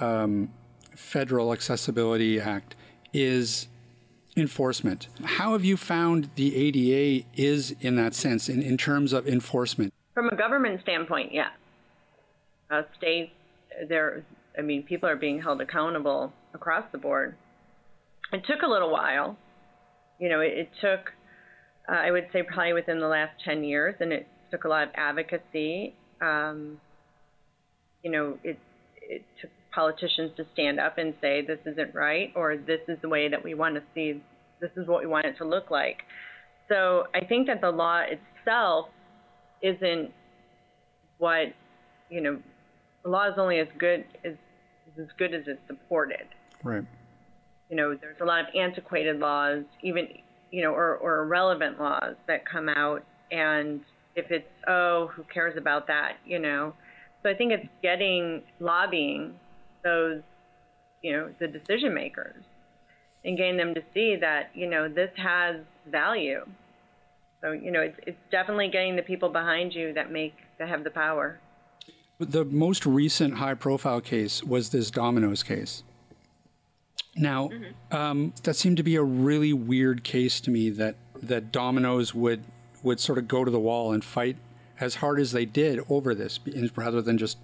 um, 0.00 0.50
Federal 0.96 1.52
Accessibility 1.52 2.40
Act 2.40 2.76
is 3.12 3.68
enforcement. 4.38 5.08
How 5.22 5.52
have 5.52 5.62
you 5.62 5.76
found 5.76 6.30
the 6.36 6.56
ADA 6.56 7.26
is 7.34 7.74
in 7.82 7.96
that 7.96 8.14
sense, 8.14 8.48
in, 8.48 8.62
in 8.62 8.78
terms 8.78 9.12
of 9.12 9.28
enforcement? 9.28 9.92
From 10.14 10.30
a 10.30 10.34
government 10.34 10.80
standpoint, 10.80 11.34
yeah. 11.34 11.50
Uh, 12.70 12.84
states, 12.96 13.32
there, 13.86 14.24
I 14.58 14.62
mean, 14.62 14.82
people 14.82 15.10
are 15.10 15.16
being 15.16 15.42
held 15.42 15.60
accountable 15.60 16.32
across 16.54 16.86
the 16.90 16.96
board. 16.96 17.36
It 18.32 18.46
took 18.46 18.62
a 18.62 18.66
little 18.66 18.90
while. 18.90 19.36
You 20.18 20.30
know, 20.30 20.40
it, 20.40 20.52
it 20.56 20.70
took, 20.80 21.12
uh, 21.86 21.96
I 21.96 22.10
would 22.10 22.28
say, 22.32 22.44
probably 22.44 22.72
within 22.72 22.98
the 22.98 23.08
last 23.08 23.32
10 23.44 23.62
years, 23.62 23.96
and 24.00 24.10
it 24.10 24.26
took 24.50 24.64
a 24.64 24.68
lot 24.68 24.84
of 24.84 24.90
advocacy. 24.94 25.94
Um, 26.20 26.80
you 28.02 28.10
know, 28.10 28.38
it, 28.42 28.58
it 29.02 29.24
took 29.40 29.50
politicians 29.72 30.32
to 30.36 30.44
stand 30.52 30.80
up 30.80 30.98
and 30.98 31.14
say 31.20 31.44
this 31.46 31.58
isn't 31.64 31.94
right 31.94 32.32
or 32.34 32.56
this 32.56 32.80
is 32.88 32.98
the 33.02 33.08
way 33.08 33.28
that 33.28 33.42
we 33.42 33.54
want 33.54 33.74
to 33.74 33.82
see 33.94 34.20
this 34.60 34.70
is 34.76 34.86
what 34.86 35.00
we 35.00 35.06
want 35.06 35.26
it 35.26 35.36
to 35.38 35.44
look 35.44 35.70
like. 35.70 35.98
So 36.68 37.04
I 37.14 37.24
think 37.24 37.46
that 37.46 37.60
the 37.60 37.70
law 37.70 38.00
itself 38.00 38.88
isn't 39.62 40.10
what 41.18 41.48
you 42.08 42.20
know 42.20 42.38
the 43.04 43.10
law 43.10 43.28
is 43.28 43.34
only 43.36 43.58
as 43.58 43.68
good 43.78 44.04
as 44.24 44.34
as 44.98 45.06
good 45.18 45.34
as 45.34 45.42
it's 45.46 45.60
supported. 45.66 46.26
Right. 46.62 46.84
You 47.70 47.76
know, 47.76 47.94
there's 47.94 48.20
a 48.20 48.24
lot 48.24 48.40
of 48.40 48.46
antiquated 48.54 49.18
laws, 49.18 49.64
even 49.82 50.08
you 50.50 50.62
know, 50.62 50.72
or, 50.72 50.96
or 50.96 51.22
irrelevant 51.22 51.78
laws 51.78 52.16
that 52.26 52.44
come 52.44 52.68
out 52.68 53.04
and 53.30 53.80
if 54.16 54.30
it's 54.30 54.48
oh, 54.66 55.10
who 55.14 55.24
cares 55.24 55.56
about 55.56 55.86
that, 55.86 56.16
you 56.24 56.38
know. 56.38 56.74
So 57.22 57.30
I 57.30 57.34
think 57.34 57.52
it's 57.52 57.68
getting 57.82 58.42
lobbying 58.60 59.34
those, 59.84 60.22
you 61.02 61.12
know, 61.12 61.30
the 61.38 61.48
decision 61.48 61.94
makers 61.94 62.42
and 63.24 63.36
getting 63.36 63.56
them 63.56 63.74
to 63.74 63.82
see 63.92 64.16
that, 64.20 64.50
you 64.54 64.68
know, 64.68 64.88
this 64.88 65.10
has 65.16 65.56
value. 65.90 66.46
So, 67.42 67.52
you 67.52 67.70
know, 67.70 67.80
it's, 67.80 67.98
it's 68.06 68.18
definitely 68.30 68.68
getting 68.68 68.96
the 68.96 69.02
people 69.02 69.28
behind 69.28 69.74
you 69.74 69.92
that 69.94 70.10
make, 70.10 70.34
that 70.58 70.68
have 70.68 70.84
the 70.84 70.90
power. 70.90 71.38
The 72.18 72.44
most 72.44 72.84
recent 72.84 73.34
high 73.34 73.54
profile 73.54 74.00
case 74.00 74.42
was 74.42 74.70
this 74.70 74.90
Domino's 74.90 75.42
case. 75.42 75.82
Now, 77.16 77.48
mm-hmm. 77.48 77.96
um, 77.96 78.34
that 78.42 78.54
seemed 78.54 78.76
to 78.76 78.82
be 78.82 78.96
a 78.96 79.02
really 79.02 79.52
weird 79.52 80.04
case 80.04 80.40
to 80.42 80.50
me 80.50 80.70
that, 80.70 80.96
that 81.22 81.50
Domino's 81.50 82.14
would, 82.14 82.42
would 82.82 83.00
sort 83.00 83.18
of 83.18 83.28
go 83.28 83.44
to 83.44 83.50
the 83.50 83.60
wall 83.60 83.92
and 83.92 84.04
fight 84.04 84.36
as 84.78 84.96
hard 84.96 85.20
as 85.20 85.32
they 85.32 85.44
did 85.44 85.80
over 85.88 86.14
this 86.14 86.40
rather 86.74 87.02
than 87.02 87.18
just 87.18 87.36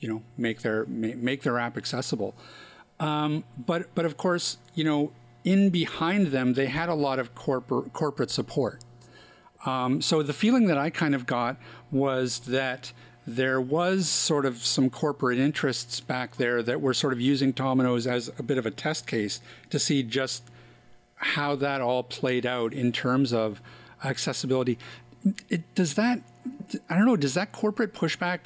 you 0.00 0.08
know 0.08 0.22
make 0.36 0.62
their 0.62 0.84
make 0.86 1.42
their 1.42 1.58
app 1.58 1.76
accessible. 1.76 2.34
Um, 3.00 3.44
but 3.58 3.94
but 3.94 4.04
of 4.04 4.16
course, 4.16 4.58
you 4.74 4.84
know, 4.84 5.12
in 5.44 5.70
behind 5.70 6.28
them, 6.28 6.54
they 6.54 6.66
had 6.66 6.88
a 6.88 6.94
lot 6.94 7.18
of 7.18 7.34
corporate 7.34 7.92
corporate 7.92 8.30
support. 8.30 8.80
Um, 9.64 10.00
so 10.00 10.22
the 10.22 10.32
feeling 10.32 10.66
that 10.66 10.78
I 10.78 10.90
kind 10.90 11.14
of 11.14 11.26
got 11.26 11.56
was 11.90 12.40
that 12.40 12.92
there 13.26 13.60
was 13.60 14.08
sort 14.08 14.46
of 14.46 14.64
some 14.64 14.88
corporate 14.88 15.38
interests 15.38 15.98
back 15.98 16.36
there 16.36 16.62
that 16.62 16.80
were 16.80 16.94
sort 16.94 17.12
of 17.12 17.20
using 17.20 17.50
Domino's 17.50 18.06
as 18.06 18.30
a 18.38 18.42
bit 18.42 18.56
of 18.56 18.66
a 18.66 18.70
test 18.70 19.06
case 19.06 19.40
to 19.70 19.80
see 19.80 20.04
just 20.04 20.44
how 21.16 21.56
that 21.56 21.80
all 21.80 22.04
played 22.04 22.46
out 22.46 22.72
in 22.72 22.92
terms 22.92 23.32
of 23.32 23.60
accessibility. 24.04 24.78
It, 25.48 25.74
does 25.74 25.94
that 25.94 26.20
I 26.88 26.96
don't 26.96 27.06
know. 27.06 27.16
Does 27.16 27.34
that 27.34 27.52
corporate 27.52 27.92
pushback 27.92 28.40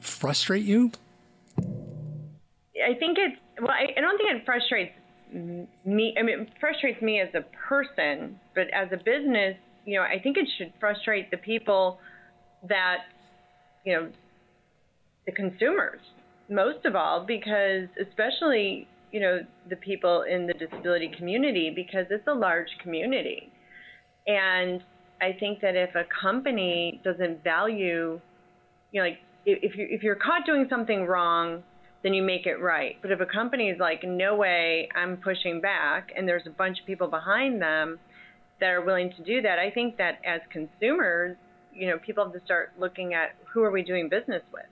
frustrate 0.00 0.64
you? 0.64 0.92
I 1.58 2.94
think 2.98 3.18
it's 3.18 3.40
well. 3.60 3.70
I, 3.70 3.92
I 3.96 4.00
don't 4.00 4.16
think 4.18 4.30
it 4.30 4.44
frustrates 4.44 4.92
me. 5.32 6.14
I 6.18 6.22
mean, 6.22 6.40
it 6.40 6.48
frustrates 6.60 7.00
me 7.02 7.20
as 7.20 7.28
a 7.34 7.44
person, 7.68 8.38
but 8.54 8.68
as 8.72 8.88
a 8.92 8.96
business, 8.96 9.56
you 9.84 9.98
know, 9.98 10.02
I 10.02 10.18
think 10.22 10.36
it 10.36 10.48
should 10.58 10.72
frustrate 10.78 11.30
the 11.30 11.36
people 11.38 11.98
that, 12.68 12.98
you 13.84 13.94
know, 13.94 14.10
the 15.26 15.32
consumers 15.32 16.00
most 16.48 16.84
of 16.84 16.96
all, 16.96 17.24
because 17.24 17.88
especially 18.00 18.88
you 19.12 19.20
know 19.20 19.40
the 19.68 19.76
people 19.76 20.22
in 20.22 20.46
the 20.46 20.54
disability 20.54 21.10
community, 21.16 21.72
because 21.74 22.06
it's 22.10 22.26
a 22.26 22.34
large 22.34 22.68
community, 22.82 23.52
and 24.28 24.82
I 25.20 25.32
think 25.40 25.60
that 25.62 25.74
if 25.74 25.94
a 25.96 26.04
company 26.22 27.00
doesn't 27.02 27.42
value, 27.42 28.20
you 28.92 29.02
know, 29.02 29.08
like 29.08 29.18
if 29.44 29.76
you 29.76 29.86
if 29.90 30.02
you're 30.02 30.14
caught 30.14 30.46
doing 30.46 30.66
something 30.70 31.06
wrong, 31.06 31.62
then 32.02 32.14
you 32.14 32.22
make 32.22 32.46
it 32.46 32.60
right. 32.60 32.96
But 33.02 33.10
if 33.10 33.20
a 33.20 33.26
company 33.26 33.70
is 33.70 33.80
like, 33.80 34.04
no 34.04 34.36
way, 34.36 34.88
I'm 34.94 35.16
pushing 35.16 35.60
back, 35.60 36.10
and 36.16 36.28
there's 36.28 36.46
a 36.46 36.50
bunch 36.50 36.78
of 36.80 36.86
people 36.86 37.08
behind 37.08 37.60
them 37.60 37.98
that 38.60 38.68
are 38.68 38.84
willing 38.84 39.10
to 39.16 39.24
do 39.24 39.42
that, 39.42 39.58
I 39.58 39.70
think 39.70 39.96
that 39.96 40.20
as 40.24 40.40
consumers, 40.52 41.36
you 41.72 41.88
know, 41.88 41.98
people 41.98 42.24
have 42.24 42.32
to 42.32 42.44
start 42.44 42.72
looking 42.78 43.14
at 43.14 43.34
who 43.52 43.62
are 43.62 43.70
we 43.70 43.82
doing 43.82 44.08
business 44.08 44.42
with. 44.52 44.66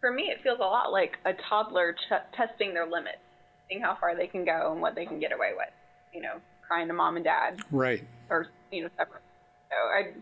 For 0.00 0.10
me, 0.10 0.24
it 0.24 0.42
feels 0.42 0.58
a 0.58 0.62
lot 0.62 0.92
like 0.92 1.12
a 1.24 1.32
toddler 1.48 1.94
testing 2.36 2.74
their 2.74 2.86
limits, 2.86 3.22
seeing 3.68 3.80
how 3.80 3.96
far 4.00 4.16
they 4.16 4.26
can 4.26 4.44
go 4.44 4.72
and 4.72 4.80
what 4.80 4.94
they 4.94 5.06
can 5.06 5.20
get 5.20 5.32
away 5.32 5.52
with. 5.56 5.72
You 6.12 6.22
know, 6.22 6.40
crying 6.72 6.88
to 6.88 6.94
mom 6.94 7.16
and 7.16 7.24
dad. 7.24 7.60
Right. 7.70 8.02
Or 8.30 8.48
you 8.70 8.82
know, 8.82 8.88
separate. 8.96 9.22
So 9.70 9.76
I, 9.76 10.12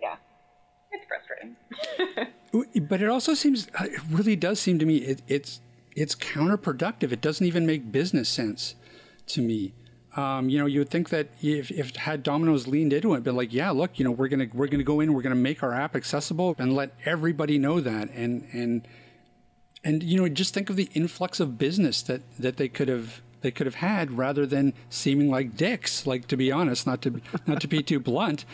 yeah, 0.00 0.16
it's 0.92 1.04
frustrating. 1.08 2.86
but 2.88 3.02
it 3.02 3.08
also 3.08 3.34
seems, 3.34 3.66
uh, 3.80 3.84
it 3.84 4.00
really 4.10 4.36
does 4.36 4.60
seem 4.60 4.78
to 4.78 4.86
me, 4.86 4.98
it, 4.98 5.22
it's 5.26 5.60
it's 5.94 6.14
counterproductive. 6.14 7.12
It 7.12 7.20
doesn't 7.20 7.46
even 7.46 7.66
make 7.66 7.92
business 7.92 8.28
sense 8.28 8.76
to 9.26 9.42
me. 9.42 9.74
Um, 10.16 10.48
you 10.48 10.58
know, 10.58 10.66
you 10.66 10.80
would 10.80 10.88
think 10.88 11.08
that 11.10 11.28
if, 11.42 11.70
if 11.70 11.96
had 11.96 12.22
Domino's 12.22 12.66
leaned 12.66 12.92
into 12.92 13.14
it, 13.14 13.22
been 13.22 13.36
like, 13.36 13.52
yeah, 13.52 13.70
look, 13.70 13.98
you 13.98 14.04
know, 14.04 14.10
we're 14.10 14.28
gonna 14.28 14.46
we're 14.54 14.68
gonna 14.68 14.84
go 14.84 15.00
in, 15.00 15.12
we're 15.12 15.22
gonna 15.22 15.34
make 15.34 15.62
our 15.62 15.74
app 15.74 15.96
accessible 15.96 16.54
and 16.58 16.74
let 16.74 16.94
everybody 17.04 17.58
know 17.58 17.80
that, 17.80 18.08
and 18.10 18.46
and 18.52 18.86
and 19.84 20.02
you 20.02 20.16
know, 20.16 20.28
just 20.28 20.54
think 20.54 20.70
of 20.70 20.76
the 20.76 20.88
influx 20.94 21.40
of 21.40 21.58
business 21.58 22.02
that 22.02 22.22
that 22.38 22.56
they 22.56 22.68
could 22.68 22.88
have 22.88 23.20
they 23.42 23.50
could 23.50 23.66
have 23.66 23.76
had 23.76 24.16
rather 24.16 24.46
than 24.46 24.72
seeming 24.90 25.30
like 25.30 25.56
dicks 25.56 26.06
like 26.06 26.26
to 26.28 26.36
be 26.36 26.50
honest 26.50 26.86
not 26.86 27.02
to 27.02 27.20
not 27.46 27.60
to 27.60 27.68
be 27.68 27.82
too 27.82 28.00
blunt. 28.00 28.44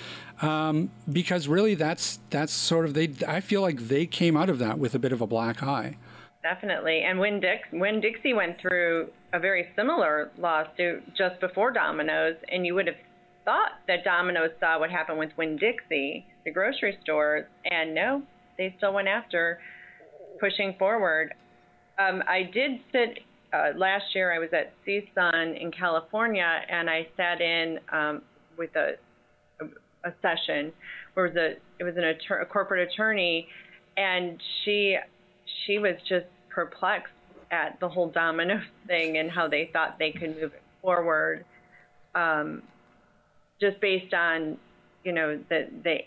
Um, 0.40 0.90
because 1.10 1.48
really 1.48 1.74
that's 1.74 2.20
that's 2.30 2.52
sort 2.52 2.84
of 2.84 2.94
they 2.94 3.12
i 3.26 3.40
feel 3.40 3.60
like 3.60 3.88
they 3.88 4.06
came 4.06 4.36
out 4.36 4.48
of 4.48 4.58
that 4.58 4.78
with 4.78 4.94
a 4.94 4.98
bit 4.98 5.12
of 5.12 5.20
a 5.20 5.26
black 5.26 5.62
eye. 5.62 5.96
Definitely. 6.40 7.02
And 7.02 7.18
when 7.18 7.40
Dix, 7.40 7.66
Winn-Dixie 7.72 8.32
went 8.32 8.60
through 8.60 9.08
a 9.32 9.40
very 9.40 9.68
similar 9.74 10.30
lawsuit 10.38 11.02
just 11.16 11.40
before 11.40 11.72
domino's 11.72 12.36
and 12.50 12.64
you 12.64 12.74
would 12.74 12.86
have 12.86 12.96
thought 13.44 13.72
that 13.86 14.04
domino's 14.04 14.50
saw 14.60 14.78
what 14.78 14.90
happened 14.90 15.18
with 15.18 15.30
winn 15.36 15.56
dixie 15.56 16.26
the 16.44 16.50
grocery 16.50 16.96
stores 17.02 17.44
and 17.70 17.94
no 17.94 18.22
they 18.58 18.74
still 18.76 18.92
went 18.92 19.08
after 19.08 19.60
pushing 20.38 20.74
forward. 20.78 21.34
Um, 21.98 22.22
I 22.28 22.42
did 22.42 22.80
sit 22.92 23.20
uh, 23.52 23.70
last 23.76 24.04
year 24.14 24.32
I 24.32 24.38
was 24.38 24.50
at 24.52 24.72
CSUN 24.86 25.60
in 25.60 25.70
California 25.70 26.60
and 26.68 26.90
I 26.90 27.06
sat 27.16 27.40
in 27.40 27.78
um, 27.92 28.22
with 28.56 28.74
a, 28.76 28.94
a, 30.04 30.12
session 30.22 30.72
where 31.14 31.26
it 31.26 31.34
was 31.34 31.36
a 31.36 31.56
it 31.78 31.84
was 31.84 31.96
an 31.96 32.02
attor- 32.02 32.42
a 32.42 32.46
corporate 32.46 32.88
attorney, 32.92 33.48
and 33.96 34.40
she 34.64 34.96
she 35.66 35.78
was 35.78 35.94
just 36.08 36.26
perplexed 36.50 37.12
at 37.50 37.78
the 37.80 37.88
whole 37.88 38.08
domino 38.08 38.60
thing 38.86 39.18
and 39.18 39.30
how 39.30 39.48
they 39.48 39.70
thought 39.72 39.98
they 39.98 40.12
could 40.12 40.36
move 40.36 40.52
it 40.52 40.62
forward, 40.82 41.44
um, 42.14 42.62
just 43.60 43.80
based 43.80 44.12
on 44.14 44.58
you 45.04 45.12
know 45.12 45.38
the 45.48 45.68
the 45.84 45.98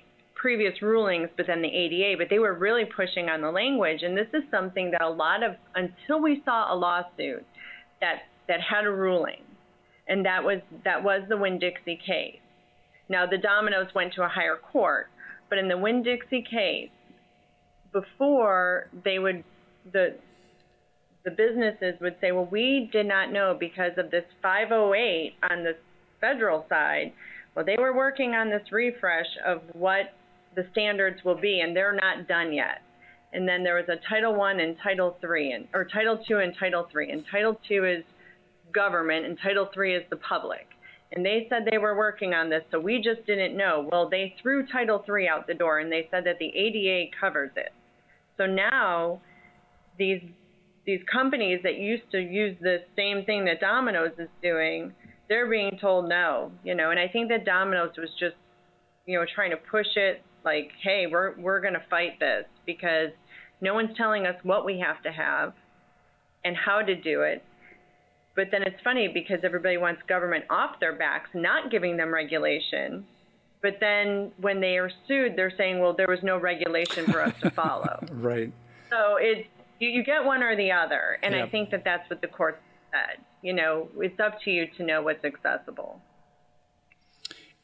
previous 0.41 0.81
rulings, 0.81 1.29
but 1.37 1.45
then 1.45 1.61
the 1.61 1.67
ADA, 1.67 2.17
but 2.17 2.27
they 2.29 2.39
were 2.39 2.55
really 2.55 2.83
pushing 2.83 3.29
on 3.29 3.41
the 3.41 3.51
language. 3.51 4.01
And 4.01 4.17
this 4.17 4.27
is 4.33 4.41
something 4.49 4.89
that 4.89 5.01
a 5.03 5.09
lot 5.09 5.43
of, 5.43 5.51
until 5.75 6.19
we 6.19 6.41
saw 6.43 6.73
a 6.73 6.75
lawsuit 6.75 7.45
that, 8.01 8.23
that 8.47 8.59
had 8.59 8.85
a 8.85 8.89
ruling, 8.89 9.43
and 10.07 10.25
that 10.25 10.43
was, 10.43 10.59
that 10.83 11.03
was 11.03 11.21
the 11.29 11.37
Winn-Dixie 11.37 11.99
case. 12.05 12.39
Now, 13.07 13.27
the 13.27 13.37
Domino's 13.37 13.93
went 13.93 14.13
to 14.15 14.23
a 14.23 14.27
higher 14.27 14.57
court, 14.57 15.07
but 15.47 15.59
in 15.59 15.67
the 15.67 15.77
Winn-Dixie 15.77 16.45
case, 16.49 16.89
before 17.93 18.87
they 19.05 19.19
would, 19.19 19.43
the, 19.93 20.15
the 21.23 21.31
businesses 21.31 22.01
would 22.01 22.15
say, 22.19 22.31
well, 22.31 22.47
we 22.49 22.89
did 22.91 23.05
not 23.05 23.31
know 23.31 23.55
because 23.59 23.91
of 23.97 24.09
this 24.09 24.23
508 24.41 25.33
on 25.51 25.63
the 25.63 25.73
federal 26.19 26.65
side. 26.67 27.13
Well, 27.53 27.65
they 27.65 27.75
were 27.77 27.95
working 27.95 28.31
on 28.31 28.49
this 28.49 28.71
refresh 28.71 29.27
of 29.45 29.61
what 29.73 30.13
the 30.55 30.65
standards 30.71 31.23
will 31.23 31.39
be, 31.39 31.61
and 31.61 31.75
they're 31.75 31.93
not 31.93 32.27
done 32.27 32.53
yet. 32.53 32.81
And 33.33 33.47
then 33.47 33.63
there 33.63 33.75
was 33.75 33.87
a 33.87 33.97
Title 34.09 34.35
One 34.35 34.59
and 34.59 34.75
Title 34.83 35.17
Three, 35.21 35.53
and 35.53 35.67
or 35.73 35.85
Title 35.85 36.21
Two 36.27 36.39
and 36.39 36.53
Title 36.59 36.87
Three. 36.91 37.11
And 37.11 37.23
Title 37.31 37.57
Two 37.67 37.85
is 37.85 38.03
government, 38.73 39.25
and 39.25 39.37
Title 39.41 39.69
Three 39.73 39.95
is 39.95 40.03
the 40.09 40.17
public. 40.17 40.67
And 41.13 41.25
they 41.25 41.47
said 41.49 41.63
they 41.69 41.77
were 41.77 41.97
working 41.97 42.33
on 42.33 42.49
this, 42.49 42.63
so 42.71 42.79
we 42.79 42.97
just 42.97 43.25
didn't 43.25 43.57
know. 43.57 43.87
Well, 43.91 44.09
they 44.09 44.35
threw 44.41 44.65
Title 44.67 45.03
Three 45.05 45.27
out 45.27 45.47
the 45.47 45.53
door, 45.53 45.79
and 45.79 45.91
they 45.91 46.07
said 46.11 46.25
that 46.25 46.39
the 46.39 46.47
ADA 46.47 47.11
covers 47.19 47.51
it. 47.55 47.71
So 48.37 48.45
now, 48.45 49.21
these 49.97 50.21
these 50.85 51.01
companies 51.11 51.59
that 51.63 51.77
used 51.77 52.09
to 52.11 52.19
use 52.19 52.57
the 52.59 52.79
same 52.95 53.23
thing 53.23 53.45
that 53.45 53.59
Domino's 53.59 54.17
is 54.17 54.29
doing, 54.41 54.93
they're 55.29 55.49
being 55.49 55.77
told 55.79 56.09
no. 56.09 56.51
You 56.63 56.75
know, 56.75 56.91
and 56.91 56.99
I 56.99 57.07
think 57.07 57.29
that 57.29 57.45
Domino's 57.45 57.95
was 57.97 58.09
just, 58.19 58.35
you 59.05 59.17
know, 59.17 59.25
trying 59.35 59.51
to 59.51 59.57
push 59.57 59.87
it 59.95 60.21
like, 60.43 60.71
hey, 60.81 61.05
we're 61.11 61.35
we're 61.39 61.61
going 61.61 61.73
to 61.73 61.83
fight 61.89 62.19
this 62.19 62.45
because 62.65 63.09
no 63.61 63.73
one's 63.73 63.95
telling 63.97 64.25
us 64.25 64.35
what 64.43 64.65
we 64.65 64.79
have 64.79 65.01
to 65.03 65.11
have 65.11 65.53
and 66.43 66.55
how 66.55 66.81
to 66.81 66.95
do 66.95 67.21
it. 67.21 67.43
But 68.35 68.47
then 68.51 68.63
it's 68.63 68.79
funny 68.83 69.07
because 69.07 69.39
everybody 69.43 69.77
wants 69.77 70.01
government 70.07 70.45
off 70.49 70.79
their 70.79 70.93
backs, 70.93 71.29
not 71.33 71.69
giving 71.69 71.97
them 71.97 72.13
regulation. 72.13 73.05
But 73.61 73.77
then 73.79 74.31
when 74.39 74.59
they 74.61 74.77
are 74.77 74.89
sued, 75.07 75.35
they're 75.35 75.53
saying, 75.55 75.79
well, 75.79 75.93
there 75.93 76.07
was 76.07 76.23
no 76.23 76.37
regulation 76.39 77.05
for 77.05 77.21
us 77.21 77.33
to 77.41 77.49
follow. 77.55 77.99
right. 78.13 78.51
So 78.89 79.17
it's 79.19 79.47
you, 79.79 79.89
you 79.89 80.03
get 80.03 80.23
one 80.23 80.41
or 80.43 80.55
the 80.55 80.71
other, 80.71 81.17
and 81.23 81.33
Yep. 81.35 81.47
I 81.47 81.49
think 81.51 81.69
that 81.71 81.83
that's 81.83 82.09
what 82.09 82.21
the 82.21 82.27
court 82.27 82.59
said. 82.91 83.23
You 83.41 83.53
know, 83.53 83.87
it's 83.97 84.19
up 84.19 84.41
to 84.43 84.51
you 84.51 84.65
to 84.77 84.83
know 84.83 85.01
what's 85.03 85.23
accessible. 85.23 86.01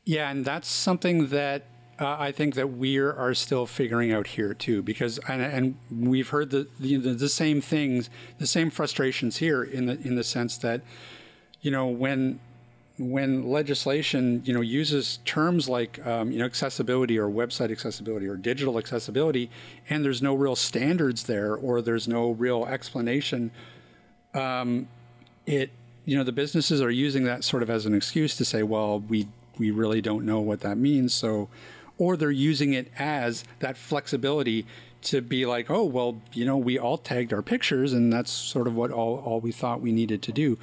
Yeah, 0.05 0.29
and 0.29 0.45
that's 0.45 0.67
something 0.67 1.27
that 1.27 1.65
uh, 1.99 2.15
I 2.19 2.31
think 2.31 2.55
that 2.55 2.73
we 2.73 2.97
are 2.97 3.33
still 3.33 3.65
figuring 3.65 4.11
out 4.11 4.27
here 4.27 4.53
too, 4.53 4.83
because 4.83 5.17
and, 5.27 5.41
and 5.41 6.07
we've 6.07 6.29
heard 6.29 6.51
the, 6.51 6.67
the 6.79 6.97
the 6.97 7.29
same 7.29 7.59
things, 7.61 8.09
the 8.37 8.47
same 8.47 8.69
frustrations 8.69 9.37
here 9.37 9.63
in 9.63 9.87
the 9.87 9.99
in 10.01 10.15
the 10.15 10.23
sense 10.23 10.57
that, 10.59 10.81
you 11.61 11.71
know, 11.71 11.87
when 11.87 12.39
when 12.99 13.47
legislation 13.47 14.41
you 14.45 14.53
know 14.53 14.61
uses 14.61 15.19
terms 15.25 15.67
like 15.67 16.05
um, 16.05 16.31
you 16.31 16.37
know 16.37 16.45
accessibility 16.45 17.17
or 17.17 17.29
website 17.29 17.71
accessibility 17.71 18.27
or 18.27 18.35
digital 18.35 18.77
accessibility, 18.77 19.49
and 19.89 20.05
there's 20.05 20.21
no 20.21 20.35
real 20.35 20.55
standards 20.55 21.23
there 21.23 21.55
or 21.55 21.81
there's 21.81 22.07
no 22.07 22.31
real 22.31 22.65
explanation 22.65 23.51
it 25.47 25.71
you 26.05 26.15
know 26.15 26.23
the 26.23 26.31
businesses 26.31 26.79
are 26.79 26.91
using 26.91 27.23
that 27.23 27.43
sort 27.43 27.63
of 27.63 27.71
as 27.71 27.87
an 27.87 27.95
excuse 27.95 28.35
to 28.35 28.45
say 28.45 28.61
well 28.61 28.99
we 28.99 29.27
we 29.59 29.71
really 29.71 30.01
don't 30.01 30.25
know 30.25 30.39
what 30.39 30.61
that 30.61 30.77
means. 30.77 31.13
So 31.13 31.49
or 31.97 32.17
they're 32.17 32.31
using 32.31 32.73
it 32.73 32.91
as 32.97 33.43
that 33.59 33.77
flexibility 33.77 34.65
to 35.01 35.21
be 35.21 35.45
like 35.45 35.69
oh 35.69 35.83
well 35.83 36.17
you 36.33 36.45
know 36.45 36.57
we 36.57 36.77
all 36.77 36.97
tagged 36.97 37.31
our 37.31 37.41
pictures 37.41 37.93
and 37.93 38.11
that's 38.11 38.31
sort 38.31 38.67
of 38.67 38.75
what 38.75 38.91
all, 38.91 39.19
all 39.19 39.39
we 39.39 39.51
thought 39.51 39.81
we 39.81 39.91
needed 39.91 40.21
to 40.23 40.31
do. 40.31 40.57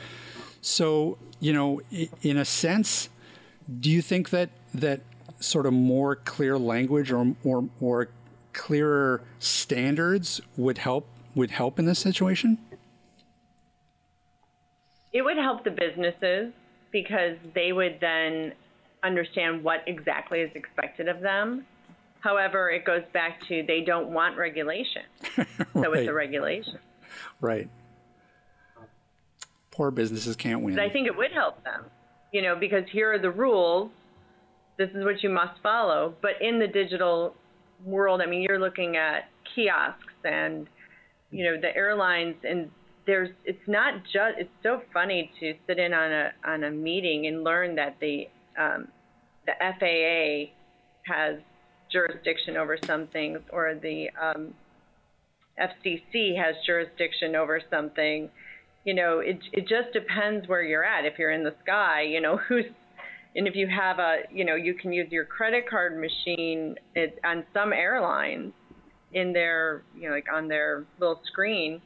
So 0.61 1.19
you 1.41 1.53
know 1.53 1.81
in 2.23 2.37
a 2.37 2.45
sense 2.45 3.09
do 3.81 3.91
you 3.91 4.03
think 4.03 4.31
that 4.31 4.51
that 4.75 5.01
sort 5.41 5.67
of 5.67 5.73
more 5.73 6.17
clear 6.17 6.59
language 6.59 7.11
or 7.11 7.35
or, 7.45 7.69
or 7.81 8.09
clearer 8.53 9.23
standards 9.39 10.41
would 10.57 10.79
help 10.79 11.07
would 11.35 11.51
help 11.51 11.79
in 11.79 11.85
this 11.85 11.99
situation? 11.99 12.59
It 15.13 15.23
would 15.23 15.37
help 15.37 15.65
the 15.65 15.71
businesses 15.71 16.53
because 16.91 17.37
they 17.55 17.73
would 17.73 17.99
then 18.01 18.53
understand 19.05 19.63
what 19.63 19.83
exactly 19.87 20.41
is 20.41 20.51
expected 20.55 21.09
of 21.09 21.21
them. 21.21 21.67
However, 22.21 22.71
it 22.71 22.85
goes 22.85 23.03
back 23.13 23.39
to 23.49 23.63
they 23.67 23.83
don't 23.83 24.09
want 24.09 24.37
regulation. 24.37 25.03
So 25.75 25.93
it's 25.93 26.09
a 26.09 26.13
regulation. 26.13 26.79
Right. 27.41 27.69
Poor 29.73 29.91
businesses 29.91 30.37
can't 30.37 30.63
win. 30.63 30.77
But 30.77 30.85
I 30.85 30.89
think 30.89 31.09
it 31.09 31.17
would 31.17 31.33
help 31.33 31.63
them, 31.65 31.85
you 32.33 32.43
know, 32.43 32.55
because 32.55 32.85
here 32.93 33.13
are 33.13 33.19
the 33.19 33.31
rules. 33.31 33.91
This 34.77 34.89
is 34.95 35.05
what 35.05 35.23
you 35.25 35.31
must 35.31 35.61
follow. 35.61 36.15
But 36.23 36.41
in 36.41 36.61
the 36.61 36.69
digital 36.69 37.35
world, 37.85 38.21
I 38.21 38.27
mean, 38.27 38.41
you're 38.43 38.61
looking 38.61 38.97
at 38.97 39.29
kiosks 39.55 40.15
and, 40.25 40.69
you 41.33 41.45
know, 41.45 41.61
the 41.61 41.75
airlines, 41.77 42.37
and 42.49 42.71
there's, 43.05 43.31
it's 43.45 43.67
not 43.67 44.05
just, 44.05 44.39
it's 44.39 44.51
so 44.63 44.81
funny 44.93 45.33
to 45.41 45.55
sit 45.67 45.79
in 45.79 45.93
on 45.93 46.13
a 46.13 46.33
on 46.47 46.65
a 46.65 46.71
meeting 46.71 47.27
and 47.27 47.43
learn 47.43 47.75
that 47.75 47.97
the 48.01 48.29
um, 48.59 48.89
the 49.47 49.53
FAA 49.61 50.53
has 51.13 51.39
jurisdiction 51.91 52.57
over 52.57 52.79
some 52.87 53.07
things, 53.09 53.41
or 53.53 53.75
the 53.75 54.09
um, 54.21 54.55
FCC 55.59 56.37
has 56.37 56.57
jurisdiction 56.67 57.37
over 57.37 57.61
something 57.71 58.31
you 58.85 58.93
know, 58.93 59.21
it 59.21 59.39
it 59.53 59.67
just 59.67 59.93
depends 59.93 60.47
where 60.47 60.63
you're 60.63 60.85
at. 60.85 61.05
If 61.05 61.19
you're 61.19 61.31
in 61.31 61.43
the 61.43 61.55
sky, 61.63 62.03
you 62.03 62.21
know, 62.21 62.37
who's 62.49 62.67
and 63.37 63.49
if 63.49 63.57
you 63.57 63.67
have 63.67 63.99
a, 63.99 64.19
you 64.31 64.45
know, 64.45 64.55
you 64.55 64.75
can 64.75 64.93
use 64.93 65.11
your 65.11 65.25
credit 65.25 65.69
card 65.69 65.99
machine 65.99 66.77
it, 66.95 67.19
on 67.25 67.45
some 67.53 67.73
airlines 67.73 68.53
in 69.13 69.33
their, 69.33 69.83
you 69.97 70.09
know, 70.09 70.15
like 70.15 70.27
on 70.33 70.47
their 70.47 70.85
little 71.01 71.21
screen, 71.25 71.83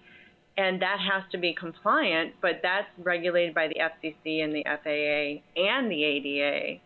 and 0.59 0.83
that 0.83 0.99
has 1.01 1.23
to 1.33 1.39
be 1.39 1.55
compliant, 1.55 2.35
but 2.43 2.61
that's 2.63 2.89
regulated 2.99 3.55
by 3.55 3.69
the 3.69 3.77
FCC 3.77 4.45
and 4.45 4.53
the 4.53 4.65
FAA 4.65 5.43
and 5.61 5.91
the 5.91 6.05
ADA. 6.05 6.81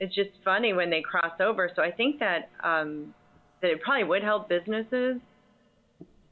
It's 0.00 0.14
just 0.14 0.30
funny 0.44 0.72
when 0.72 0.90
they 0.90 1.02
cross 1.02 1.38
over. 1.40 1.70
So 1.76 1.82
I 1.82 1.92
think 1.92 2.18
that 2.18 2.50
um, 2.64 3.14
that 3.62 3.70
it 3.70 3.82
probably 3.82 4.04
would 4.04 4.22
help 4.22 4.48
businesses 4.48 5.20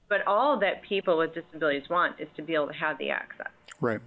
but 0.09 0.26
all 0.26 0.59
that 0.61 0.82
people 0.82 1.18
with 1.18 1.34
disabilities 1.34 1.88
want 1.88 2.20
is 2.20 2.28
to 2.36 2.42
be 2.42 2.55
able 2.55 2.68
to 2.68 2.74
have 2.74 2.99
the 2.99 3.11
access. 3.11 3.53
right. 3.80 4.01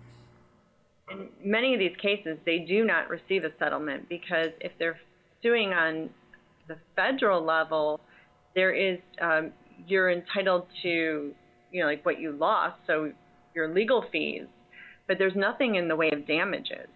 In 1.11 1.27
many 1.43 1.73
of 1.73 1.79
these 1.79 1.95
cases, 1.99 2.37
they 2.45 2.59
do 2.59 2.85
not 2.85 3.09
receive 3.09 3.43
a 3.43 3.49
settlement 3.57 4.07
because 4.09 4.49
if 4.61 4.71
they're 4.77 4.99
suing 5.41 5.73
on 5.73 6.09
the 6.67 6.77
federal 6.95 7.43
level, 7.43 7.99
there 8.53 8.71
is 8.71 8.99
um, 9.19 9.51
you're 9.87 10.11
entitled 10.11 10.67
to 10.83 11.33
you 11.71 11.81
know 11.81 11.87
like 11.87 12.05
what 12.05 12.19
you 12.19 12.31
lost, 12.31 12.77
so 12.87 13.11
your 13.55 13.73
legal 13.73 14.05
fees, 14.11 14.45
but 15.07 15.17
there's 15.17 15.35
nothing 15.35 15.75
in 15.75 15.87
the 15.87 15.95
way 15.95 16.09
of 16.11 16.27
damages. 16.27 16.87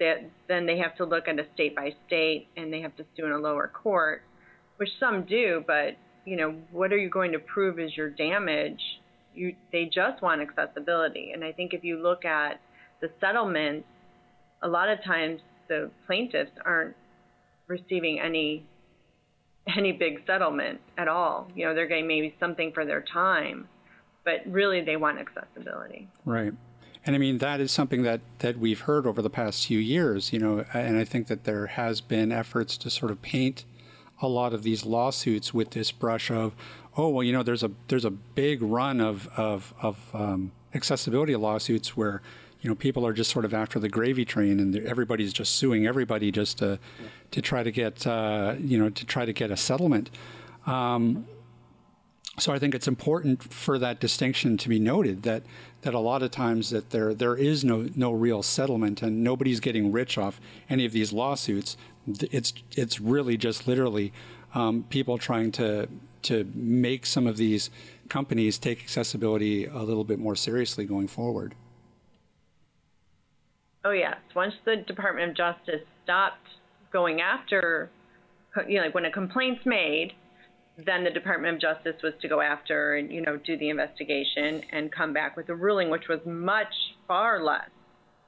That 0.00 0.28
then 0.48 0.66
they 0.66 0.78
have 0.78 0.96
to 0.96 1.04
look 1.04 1.28
at 1.28 1.38
a 1.38 1.46
state 1.54 1.76
by 1.76 1.90
state, 2.06 2.48
and 2.56 2.72
they 2.72 2.80
have 2.80 2.96
to 2.96 3.04
sue 3.16 3.26
in 3.26 3.32
a 3.32 3.38
lower 3.38 3.68
court, 3.68 4.22
which 4.76 4.88
some 4.98 5.24
do, 5.24 5.62
but 5.66 5.96
you 6.24 6.36
know, 6.36 6.54
what 6.72 6.92
are 6.92 6.96
you 6.96 7.10
going 7.10 7.32
to 7.32 7.38
prove 7.38 7.78
is 7.78 7.96
your 7.96 8.10
damage? 8.10 8.80
You, 9.34 9.54
they 9.72 9.84
just 9.84 10.22
want 10.22 10.40
accessibility. 10.40 11.32
And 11.34 11.44
I 11.44 11.52
think 11.52 11.74
if 11.74 11.84
you 11.84 12.02
look 12.02 12.24
at 12.24 12.60
the 13.00 13.10
settlements, 13.20 13.86
a 14.62 14.68
lot 14.68 14.88
of 14.88 15.02
times 15.04 15.40
the 15.68 15.90
plaintiffs 16.06 16.52
aren't 16.64 16.94
receiving 17.66 18.20
any 18.20 18.64
any 19.76 19.92
big 19.92 20.18
settlement 20.26 20.78
at 20.98 21.08
all. 21.08 21.48
You 21.54 21.66
know, 21.66 21.74
they're 21.74 21.86
getting 21.86 22.06
maybe 22.06 22.34
something 22.38 22.70
for 22.72 22.84
their 22.84 23.02
time, 23.12 23.66
but 24.24 24.40
really 24.46 24.80
they 24.80 24.96
want 24.96 25.18
accessibility. 25.18 26.08
Right. 26.24 26.52
And 27.06 27.14
I 27.14 27.18
mean, 27.18 27.38
that 27.38 27.60
is 27.60 27.70
something 27.70 28.02
that, 28.02 28.20
that 28.38 28.58
we've 28.58 28.80
heard 28.80 29.06
over 29.06 29.20
the 29.20 29.30
past 29.30 29.66
few 29.66 29.78
years, 29.78 30.32
you 30.32 30.38
know, 30.38 30.64
and 30.72 30.96
I 30.96 31.04
think 31.04 31.26
that 31.26 31.44
there 31.44 31.66
has 31.66 32.00
been 32.00 32.32
efforts 32.32 32.78
to 32.78 32.90
sort 32.90 33.10
of 33.12 33.20
paint 33.20 33.64
a 34.22 34.28
lot 34.28 34.54
of 34.54 34.62
these 34.62 34.86
lawsuits 34.86 35.52
with 35.52 35.70
this 35.70 35.92
brush 35.92 36.30
of, 36.30 36.54
oh, 36.96 37.08
well, 37.08 37.22
you 37.22 37.32
know, 37.32 37.42
there's 37.42 37.62
a 37.62 37.70
there's 37.88 38.04
a 38.04 38.10
big 38.10 38.62
run 38.62 39.00
of 39.00 39.28
of, 39.36 39.74
of 39.82 39.98
um, 40.14 40.52
accessibility 40.72 41.36
lawsuits 41.36 41.96
where, 41.96 42.22
you 42.64 42.70
know 42.70 42.74
people 42.74 43.06
are 43.06 43.12
just 43.12 43.30
sort 43.30 43.44
of 43.44 43.52
after 43.52 43.78
the 43.78 43.90
gravy 43.90 44.24
train 44.24 44.58
and 44.58 44.74
everybody's 44.86 45.34
just 45.34 45.56
suing 45.56 45.86
everybody 45.86 46.32
just 46.32 46.56
to 46.58 46.78
to 47.30 47.42
try 47.42 47.62
to 47.62 47.70
get 47.70 48.06
uh, 48.06 48.54
you 48.58 48.78
know 48.78 48.88
to 48.88 49.04
try 49.04 49.26
to 49.26 49.34
get 49.34 49.50
a 49.50 49.56
settlement. 49.56 50.10
Um, 50.66 51.26
so 52.38 52.52
I 52.52 52.58
think 52.58 52.74
it's 52.74 52.88
important 52.88 53.52
for 53.52 53.78
that 53.78 54.00
distinction 54.00 54.56
to 54.58 54.68
be 54.68 54.78
noted 54.78 55.22
that 55.22 55.42
that 55.82 55.94
a 55.94 55.98
lot 55.98 56.22
of 56.22 56.30
times 56.30 56.70
that 56.70 56.90
there 56.90 57.14
there 57.14 57.36
is 57.36 57.64
no 57.64 57.88
no 57.94 58.10
real 58.12 58.42
settlement 58.42 59.02
and 59.02 59.22
nobody's 59.22 59.60
getting 59.60 59.92
rich 59.92 60.18
off 60.18 60.40
any 60.68 60.84
of 60.84 60.92
these 60.92 61.12
lawsuits. 61.12 61.76
It's 62.06 62.52
it's 62.72 63.00
really 63.00 63.36
just 63.36 63.68
literally 63.68 64.12
um, 64.54 64.84
people 64.88 65.16
trying 65.18 65.52
to 65.52 65.88
to 66.22 66.50
make 66.54 67.06
some 67.06 67.26
of 67.26 67.36
these 67.36 67.70
companies 68.08 68.58
take 68.58 68.80
accessibility 68.80 69.66
a 69.66 69.82
little 69.82 70.04
bit 70.04 70.18
more 70.18 70.34
seriously 70.34 70.84
going 70.84 71.06
forward. 71.06 71.54
Oh 73.84 73.92
yes, 73.92 74.16
once 74.34 74.54
the 74.64 74.76
Department 74.76 75.30
of 75.30 75.36
Justice 75.36 75.82
stopped 76.02 76.48
going 76.92 77.20
after, 77.20 77.90
you 78.66 78.78
know, 78.78 78.86
like 78.86 78.94
when 78.94 79.04
a 79.04 79.10
complaint's 79.10 79.64
made 79.66 80.14
then 80.76 81.04
the 81.04 81.10
Department 81.10 81.54
of 81.54 81.60
Justice 81.60 82.02
was 82.02 82.14
to 82.20 82.28
go 82.28 82.40
after 82.40 82.96
and 82.96 83.12
you 83.12 83.20
know 83.20 83.36
do 83.36 83.56
the 83.56 83.68
investigation 83.68 84.62
and 84.72 84.90
come 84.90 85.12
back 85.12 85.36
with 85.36 85.48
a 85.48 85.54
ruling, 85.54 85.90
which 85.90 86.08
was 86.08 86.20
much 86.26 86.72
far 87.06 87.42
less 87.42 87.68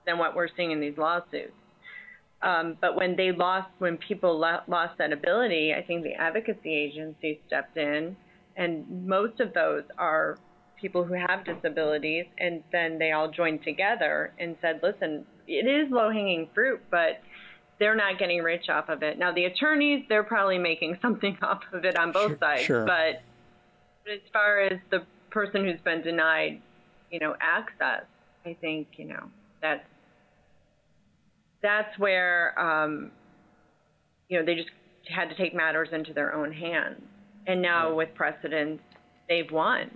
than 0.07 0.19
what 0.19 0.37
we're 0.37 0.49
seeing 0.57 0.71
in 0.71 0.81
these 0.81 0.97
lawsuits. 0.97 1.53
Um, 2.43 2.77
but 2.81 2.95
when 2.95 3.17
they 3.17 3.33
lost, 3.33 3.69
when 3.79 3.97
people 3.97 4.39
lo- 4.39 4.61
lost 4.69 4.99
that 4.99 5.13
ability, 5.13 5.73
I 5.77 5.83
think 5.83 6.05
the 6.05 6.13
advocacy 6.15 6.73
agency 6.73 7.41
stepped 7.47 7.77
in, 7.77 8.17
and 8.57 9.07
most 9.07 9.41
of 9.41 9.53
those 9.53 9.83
are 9.99 10.39
people 10.81 11.03
who 11.03 11.15
have 11.15 11.45
disabilities, 11.45 12.27
and 12.39 12.63
then 12.71 12.99
they 12.99 13.11
all 13.13 13.31
joined 13.31 13.65
together 13.65 14.33
and 14.39 14.57
said, 14.61 14.81
"Listen, 14.83 15.27
it 15.49 15.67
is 15.67 15.91
low-hanging 15.91 16.51
fruit, 16.55 16.81
but." 16.91 17.21
They're 17.79 17.97
not 17.97 18.19
getting 18.19 18.43
rich 18.43 18.69
off 18.69 18.89
of 18.89 19.03
it. 19.03 19.19
Now 19.19 19.33
the 19.33 19.45
attorneys, 19.45 20.05
they're 20.09 20.25
probably 20.25 20.59
making 20.59 20.99
something 21.03 21.37
off 21.43 21.63
of 21.73 21.85
it 21.85 21.97
on 21.99 22.13
both 22.13 22.31
sure, 22.31 22.39
sides. 22.39 22.63
Sure. 22.63 22.87
But, 22.87 23.23
but 24.05 24.15
as 24.15 24.21
far 24.33 24.61
as 24.61 24.79
the 24.91 25.05
person 25.31 25.65
who's 25.65 25.81
been 25.81 26.03
denied, 26.03 26.61
you 27.11 27.19
know, 27.19 27.37
access, 27.41 28.05
I 28.45 28.57
think 28.61 28.89
you 28.97 29.07
know 29.07 29.25
that's 29.61 29.85
that's 31.63 31.99
where 31.99 32.59
um, 32.59 33.11
you 34.29 34.39
know 34.39 34.45
they 34.45 34.55
just 34.55 34.71
had 35.09 35.29
to 35.29 35.37
take 35.37 35.55
matters 35.55 35.89
into 35.93 36.13
their 36.13 36.35
own 36.35 36.53
hands, 36.53 37.03
and 37.47 37.61
now 37.61 37.95
with 37.95 38.15
precedents, 38.15 38.83
they've 39.29 39.51
won. 39.51 39.91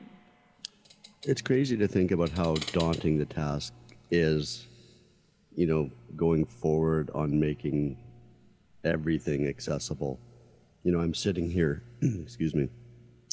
It's 1.22 1.42
crazy 1.42 1.76
to 1.76 1.86
think 1.86 2.10
about 2.10 2.30
how 2.30 2.54
daunting 2.72 3.18
the 3.18 3.26
task 3.26 3.72
is 4.10 4.66
you 5.60 5.66
know, 5.66 5.90
going 6.16 6.46
forward 6.46 7.10
on 7.14 7.38
making 7.38 7.94
everything 8.82 9.46
accessible. 9.46 10.18
You 10.84 10.90
know, 10.90 11.00
I'm 11.00 11.12
sitting 11.12 11.50
here, 11.50 11.82
excuse 12.00 12.54
me, 12.54 12.66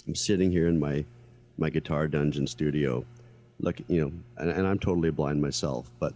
I'm 0.06 0.14
sitting 0.14 0.52
here 0.52 0.68
in 0.68 0.78
my 0.78 1.06
my 1.58 1.70
guitar 1.70 2.06
dungeon 2.06 2.46
studio, 2.46 3.06
look, 3.62 3.78
you 3.88 4.02
know, 4.02 4.12
and, 4.40 4.50
and 4.52 4.68
I'm 4.68 4.78
totally 4.78 5.10
blind 5.10 5.42
myself, 5.42 5.90
but 6.02 6.14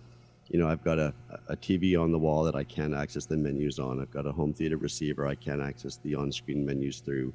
you 0.49 0.59
know, 0.59 0.68
I've 0.68 0.84
got 0.84 0.99
a, 0.99 1.14
a 1.47 1.55
TV 1.55 1.97
on 1.97 2.12
the 2.12 2.20
wall 2.20 2.43
that 2.43 2.55
I 2.55 2.66
can't 2.66 2.93
access 2.93 3.26
the 3.26 3.38
menus 3.38 3.80
on. 3.80 4.01
I've 4.01 4.12
got 4.12 4.26
a 4.26 4.34
home 4.34 4.53
theater 4.53 4.76
receiver 4.76 5.26
I 5.26 5.36
can't 5.36 5.62
access 5.62 5.95
the 6.03 6.16
on-screen 6.16 6.66
menus 6.66 6.99
through. 6.99 7.32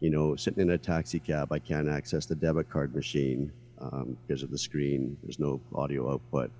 You 0.00 0.10
know, 0.10 0.34
sitting 0.34 0.60
in 0.60 0.70
a 0.70 0.78
taxi 0.78 1.20
cab, 1.20 1.52
I 1.52 1.60
can't 1.60 1.88
access 1.88 2.26
the 2.26 2.34
debit 2.34 2.68
card 2.68 2.96
machine 2.96 3.52
um, 3.80 4.16
because 4.26 4.42
of 4.42 4.50
the 4.50 4.58
screen. 4.58 5.16
There's 5.22 5.38
no 5.38 5.60
audio 5.72 6.12
output 6.12 6.50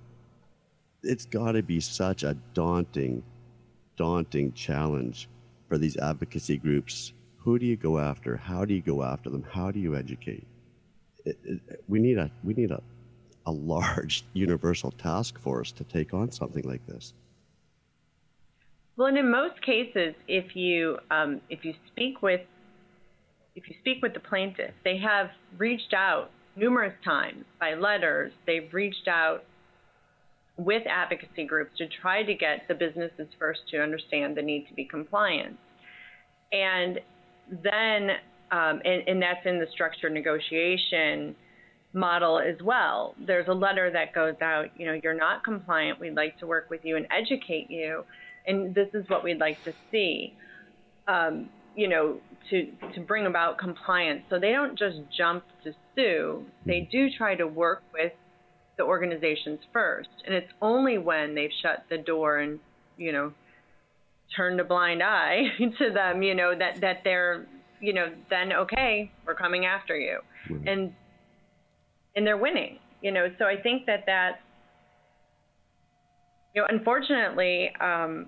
it's 1.03 1.25
got 1.25 1.53
to 1.53 1.61
be 1.61 1.79
such 1.79 2.23
a 2.23 2.35
daunting, 2.53 3.23
daunting 3.97 4.53
challenge 4.53 5.27
for 5.67 5.77
these 5.77 5.97
advocacy 5.97 6.57
groups. 6.57 7.13
Who 7.37 7.59
do 7.59 7.65
you 7.65 7.75
go 7.75 7.99
after? 7.99 8.37
How 8.37 8.65
do 8.65 8.73
you 8.73 8.81
go 8.81 9.03
after 9.03 9.29
them? 9.29 9.43
How 9.43 9.71
do 9.71 9.79
you 9.79 9.95
educate? 9.95 10.47
It, 11.25 11.37
it, 11.43 11.83
we 11.87 11.99
need 11.99 12.17
a 12.17 12.31
we 12.43 12.53
need 12.53 12.71
a, 12.71 12.81
a 13.45 13.51
large 13.51 14.23
universal 14.33 14.91
task 14.91 15.39
force 15.39 15.71
to 15.73 15.83
take 15.83 16.13
on 16.13 16.31
something 16.31 16.63
like 16.63 16.85
this. 16.87 17.13
Well, 18.95 19.07
and 19.07 19.17
in 19.17 19.31
most 19.31 19.61
cases, 19.61 20.15
if 20.27 20.55
you 20.55 20.99
um, 21.11 21.41
if 21.49 21.65
you 21.65 21.73
speak 21.91 22.21
with 22.21 22.41
if 23.55 23.69
you 23.69 23.75
speak 23.79 24.01
with 24.01 24.13
the 24.13 24.19
plaintiff, 24.19 24.73
they 24.83 24.97
have 24.97 25.29
reached 25.57 25.93
out 25.93 26.31
numerous 26.55 26.93
times 27.03 27.45
by 27.59 27.73
letters. 27.73 28.31
They've 28.45 28.71
reached 28.73 29.07
out 29.07 29.43
with 30.57 30.83
advocacy 30.87 31.45
groups 31.45 31.71
to 31.77 31.87
try 32.01 32.23
to 32.23 32.33
get 32.33 32.67
the 32.67 32.75
businesses 32.75 33.27
first 33.39 33.61
to 33.71 33.81
understand 33.81 34.37
the 34.37 34.41
need 34.41 34.67
to 34.67 34.73
be 34.73 34.85
compliant. 34.85 35.57
And 36.51 36.99
then, 37.49 38.09
um, 38.51 38.81
and, 38.85 39.07
and 39.07 39.21
that's 39.21 39.45
in 39.45 39.59
the 39.59 39.67
structured 39.71 40.13
negotiation 40.13 41.35
model 41.93 42.39
as 42.39 42.55
well. 42.63 43.15
There's 43.25 43.47
a 43.47 43.53
letter 43.53 43.91
that 43.91 44.13
goes 44.13 44.35
out, 44.41 44.65
you 44.77 44.85
know, 44.85 44.99
you're 45.03 45.17
not 45.17 45.43
compliant, 45.43 45.99
we'd 45.99 46.15
like 46.15 46.37
to 46.39 46.47
work 46.47 46.69
with 46.69 46.81
you 46.83 46.97
and 46.97 47.07
educate 47.11 47.69
you, 47.69 48.03
and 48.45 48.73
this 48.75 48.89
is 48.93 49.07
what 49.09 49.23
we'd 49.23 49.39
like 49.39 49.63
to 49.63 49.73
see. 49.91 50.35
Um, 51.07 51.49
you 51.75 51.87
know, 51.87 52.17
to 52.49 52.71
to 52.93 53.01
bring 53.01 53.25
about 53.25 53.57
compliance. 53.57 54.23
So 54.29 54.39
they 54.39 54.51
don't 54.51 54.77
just 54.77 54.97
jump 55.15 55.43
to 55.63 55.73
sue. 55.95 56.45
They 56.65 56.87
do 56.91 57.07
try 57.17 57.35
to 57.35 57.47
work 57.47 57.83
with 57.93 58.13
the 58.83 58.89
organizations 58.89 59.59
first. 59.71 60.09
And 60.25 60.35
it's 60.35 60.51
only 60.61 60.97
when 60.97 61.35
they've 61.35 61.51
shut 61.61 61.85
the 61.89 61.97
door 61.97 62.39
and, 62.39 62.59
you 62.97 63.11
know, 63.11 63.33
turned 64.35 64.59
a 64.59 64.63
blind 64.63 65.01
eye 65.01 65.43
to 65.79 65.91
them, 65.91 66.21
you 66.23 66.35
know, 66.35 66.53
that, 66.57 66.81
that 66.81 66.97
they're, 67.03 67.45
you 67.79 67.93
know, 67.93 68.07
then 68.29 68.53
okay, 68.53 69.11
we're 69.25 69.35
coming 69.35 69.65
after 69.65 69.97
you. 69.97 70.19
Mm-hmm. 70.49 70.67
And 70.67 70.93
and 72.15 72.27
they're 72.27 72.37
winning, 72.37 72.77
you 73.01 73.11
know. 73.11 73.27
So 73.39 73.45
I 73.45 73.55
think 73.59 73.85
that 73.87 74.05
that 74.05 74.41
you 76.53 76.61
know, 76.61 76.67
unfortunately, 76.69 77.71
um, 77.81 78.27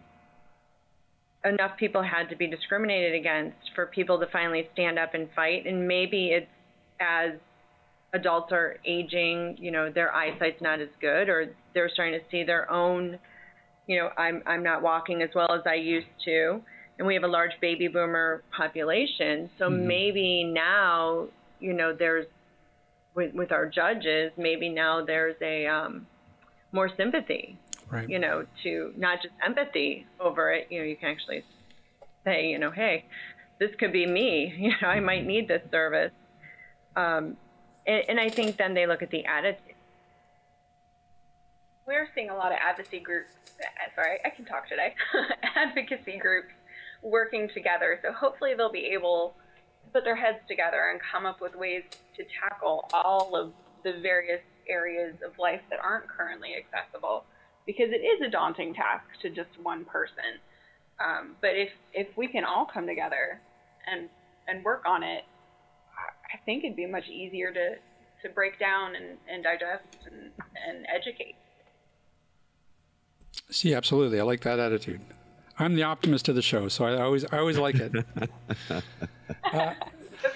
enough 1.44 1.78
people 1.78 2.02
had 2.02 2.30
to 2.30 2.36
be 2.36 2.48
discriminated 2.48 3.14
against 3.14 3.58
for 3.76 3.86
people 3.86 4.20
to 4.20 4.26
finally 4.32 4.68
stand 4.74 4.98
up 4.98 5.14
and 5.14 5.30
fight. 5.36 5.68
And 5.68 5.88
maybe 5.88 6.30
it's 6.30 6.48
as 7.00 7.34
adults 8.16 8.52
are 8.52 8.78
aging, 8.86 9.58
you 9.60 9.72
know, 9.72 9.92
their 9.92 10.14
eyesight's 10.14 10.62
not 10.62 10.82
as 10.82 10.90
good, 11.00 11.30
or 11.30 11.54
they're 11.74 11.90
starting 11.94 12.20
to 12.20 12.26
see 12.32 12.44
their 12.44 12.70
own, 12.72 13.20
you 13.88 13.98
know, 13.98 14.10
I'm 14.18 14.42
I'm 14.46 14.64
not 14.64 14.82
walking 14.82 15.22
as 15.22 15.30
well 15.36 15.52
as 15.52 15.62
I 15.66 15.76
used 15.76 16.08
to, 16.26 16.62
and 16.98 17.08
we 17.08 17.14
have 17.14 17.24
a 17.24 17.28
large 17.28 17.52
baby 17.62 17.88
boomer 17.88 18.44
population, 18.56 19.50
so 19.60 19.66
mm-hmm. 19.66 19.88
maybe 19.88 20.44
now, 20.44 21.28
you 21.60 21.74
know, 21.74 21.96
there's 21.98 22.26
with 23.16 23.34
with 23.34 23.52
our 23.52 23.66
judges, 23.66 24.32
maybe 24.38 24.70
now 24.70 25.04
there's 25.06 25.36
a 25.42 25.68
um, 25.68 26.08
more 26.72 26.90
sympathy, 26.98 27.58
right. 27.92 28.10
you 28.10 28.20
know, 28.20 28.46
to 28.64 28.94
not 28.98 29.22
just 29.22 29.34
empathy 29.46 30.06
over 30.20 30.54
it. 30.54 30.68
You 30.70 30.80
know, 30.80 30.86
you 30.86 30.96
can 30.96 31.10
actually 31.10 31.44
say, 32.24 32.48
you 32.48 32.60
know, 32.60 32.72
hey, 32.72 33.06
this 33.60 33.70
could 33.80 33.94
be 33.94 34.06
me. 34.06 34.54
You 34.60 34.72
know, 34.82 34.88
I 34.88 35.00
might 35.00 35.26
need 35.26 35.48
this 35.48 35.62
service. 35.72 36.12
Um, 36.96 37.38
and, 37.88 38.20
I 38.20 38.30
think 38.30 38.58
then 38.58 38.74
they 38.74 38.88
look 38.88 39.02
at 39.02 39.12
the 39.12 39.26
attitude. 39.26 39.76
We're 41.88 42.08
seeing 42.16 42.30
a 42.30 42.36
lot 42.36 42.52
of 42.52 42.58
advocacy 42.62 43.00
groups. 43.00 43.34
Sorry, 43.96 44.18
I 44.26 44.30
can 44.30 44.46
talk 44.46 44.68
today. 44.68 44.96
advocacy 45.56 46.18
groups 46.18 46.54
working 47.04 47.48
together. 47.54 48.00
So 48.02 48.12
hopefully 48.12 48.54
they'll 48.56 48.72
be 48.72 48.88
able 48.94 49.36
to 49.84 49.92
put 49.92 50.04
their 50.04 50.16
heads 50.16 50.40
together 50.48 50.90
and 50.92 51.00
come 51.00 51.26
up 51.26 51.42
with 51.42 51.56
ways 51.56 51.84
to 52.18 52.26
tackle 52.42 52.90
all 52.92 53.36
of 53.36 53.54
the 53.84 53.94
various 54.02 54.42
areas 54.68 55.16
of 55.24 55.38
life 55.38 55.62
that 55.70 55.80
aren't 55.80 56.08
currently 56.08 56.56
accessible 56.56 57.24
because 57.66 57.90
it 57.92 58.02
is 58.02 58.22
a 58.22 58.30
daunting 58.30 58.74
task 58.74 59.06
to 59.22 59.30
just 59.30 59.50
one 59.62 59.86
person. 59.86 60.42
Um, 61.00 61.36
but 61.42 61.52
if 61.52 61.70
if 61.94 62.08
we 62.18 62.28
can 62.28 62.46
all 62.46 62.66
come 62.66 62.88
together 62.88 63.40
and 63.86 64.10
and 64.48 64.64
work 64.64 64.84
on 64.88 65.04
it, 65.04 65.24
I 66.34 66.38
think 66.46 66.64
it'd 66.64 66.76
be 66.76 66.86
much 66.86 67.08
easier 67.08 67.52
to, 67.52 67.76
to 68.24 68.34
break 68.34 68.60
down 68.60 68.96
and, 68.96 69.18
and 69.30 69.44
digest 69.44 69.98
and, 70.06 70.32
and 70.68 70.86
educate. 70.94 71.36
See, 73.50 73.74
absolutely. 73.74 74.20
I 74.20 74.24
like 74.24 74.42
that 74.42 74.60
attitude. 74.60 75.02
I'm 75.58 75.76
the 75.76 75.84
optimist 75.84 76.28
of 76.28 76.36
the 76.36 76.42
show, 76.42 76.68
so 76.68 76.86
I 76.86 77.02
always 77.02 77.24
I 77.32 77.38
always 77.38 77.58
like 77.58 77.76
it. 77.76 78.06
uh, 79.54 79.74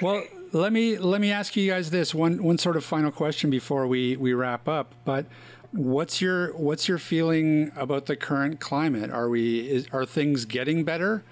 well, 0.02 0.24
let 0.54 0.72
me 0.72 0.98
let 0.98 1.20
me 1.20 1.32
ask 1.32 1.56
you 1.58 1.70
guys 1.70 1.90
this 1.90 2.16
one 2.16 2.42
one 2.42 2.58
sort 2.58 2.78
of 2.78 2.86
final 2.86 3.12
question 3.12 3.50
before 3.50 3.86
we 3.88 4.16
we 4.16 4.34
wrap 4.34 4.70
up. 4.70 4.94
But 5.04 5.26
what's 5.72 6.22
your 6.22 6.56
what's 6.56 6.88
your 6.88 6.98
feeling 6.98 7.72
about 7.76 8.06
the 8.06 8.16
current 8.16 8.62
climate? 8.62 9.12
Are 9.12 9.28
we 9.28 9.70
is, 9.70 9.88
are 9.92 10.06
things 10.06 10.46
getting 10.46 10.86
better, 10.86 11.24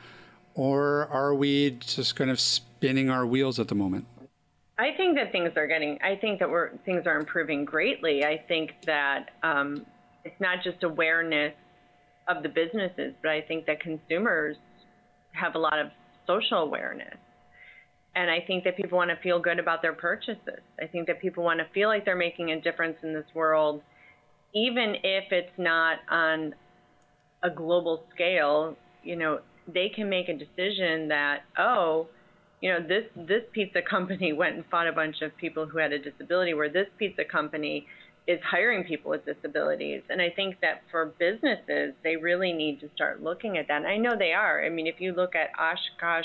or 0.53 1.07
are 1.07 1.33
we 1.33 1.71
just 1.79 2.17
kind 2.17 2.29
of 2.29 2.41
spinning 2.41 3.09
our 3.09 3.25
wheels 3.25 3.57
at 3.57 3.69
the 3.69 3.75
moment? 3.75 4.05
I 4.79 4.91
think 4.95 5.15
that 5.15 5.31
things 5.31 5.51
are 5.55 5.67
getting. 5.67 5.97
I 6.03 6.15
think 6.15 6.39
that 6.39 6.49
we're 6.49 6.77
things 6.85 7.07
are 7.07 7.19
improving 7.19 7.65
greatly. 7.65 8.23
I 8.23 8.43
think 8.47 8.71
that 8.85 9.29
um, 9.41 9.85
it's 10.23 10.39
not 10.39 10.63
just 10.63 10.83
awareness 10.83 11.53
of 12.27 12.43
the 12.43 12.49
businesses, 12.49 13.13
but 13.21 13.31
I 13.31 13.41
think 13.41 13.65
that 13.65 13.79
consumers 13.79 14.57
have 15.31 15.55
a 15.55 15.59
lot 15.59 15.79
of 15.79 15.87
social 16.27 16.59
awareness. 16.59 17.15
And 18.15 18.29
I 18.29 18.39
think 18.45 18.63
that 18.63 18.75
people 18.75 18.97
want 18.97 19.11
to 19.11 19.15
feel 19.17 19.39
good 19.39 19.59
about 19.59 19.81
their 19.81 19.93
purchases. 19.93 20.61
I 20.81 20.87
think 20.87 21.07
that 21.07 21.21
people 21.21 21.43
want 21.43 21.59
to 21.59 21.65
feel 21.73 21.87
like 21.87 22.03
they're 22.03 22.15
making 22.15 22.51
a 22.51 22.59
difference 22.59 22.97
in 23.03 23.13
this 23.13 23.25
world, 23.33 23.81
even 24.53 24.95
if 25.03 25.31
it's 25.31 25.57
not 25.57 25.99
on 26.09 26.53
a 27.43 27.49
global 27.49 28.03
scale. 28.13 28.75
You 29.03 29.15
know, 29.15 29.39
they 29.67 29.89
can 29.89 30.09
make 30.09 30.29
a 30.29 30.33
decision 30.33 31.07
that, 31.09 31.41
oh, 31.57 32.07
you 32.61 32.71
know, 32.71 32.79
this 32.79 33.05
this 33.15 33.43
pizza 33.51 33.81
company 33.81 34.33
went 34.41 34.55
and 34.55 34.65
fought 34.65 34.87
a 34.87 34.91
bunch 34.91 35.21
of 35.21 35.35
people 35.37 35.65
who 35.65 35.77
had 35.77 35.91
a 35.91 35.99
disability, 35.99 36.53
where 36.53 36.69
this 36.69 36.87
pizza 36.97 37.23
company 37.23 37.87
is 38.27 38.39
hiring 38.43 38.83
people 38.83 39.09
with 39.09 39.25
disabilities. 39.25 40.01
And 40.09 40.21
I 40.21 40.29
think 40.29 40.59
that 40.59 40.81
for 40.91 41.13
businesses, 41.17 41.93
they 42.03 42.17
really 42.17 42.51
need 42.51 42.81
to 42.81 42.89
start 42.93 43.23
looking 43.23 43.57
at 43.57 43.69
that. 43.69 43.77
And 43.77 43.87
I 43.87 43.95
know 43.95 44.17
they 44.17 44.33
are. 44.33 44.65
I 44.65 44.69
mean, 44.69 44.85
if 44.85 44.99
you 44.99 45.13
look 45.13 45.33
at 45.33 45.49
OshKosh 45.55 46.23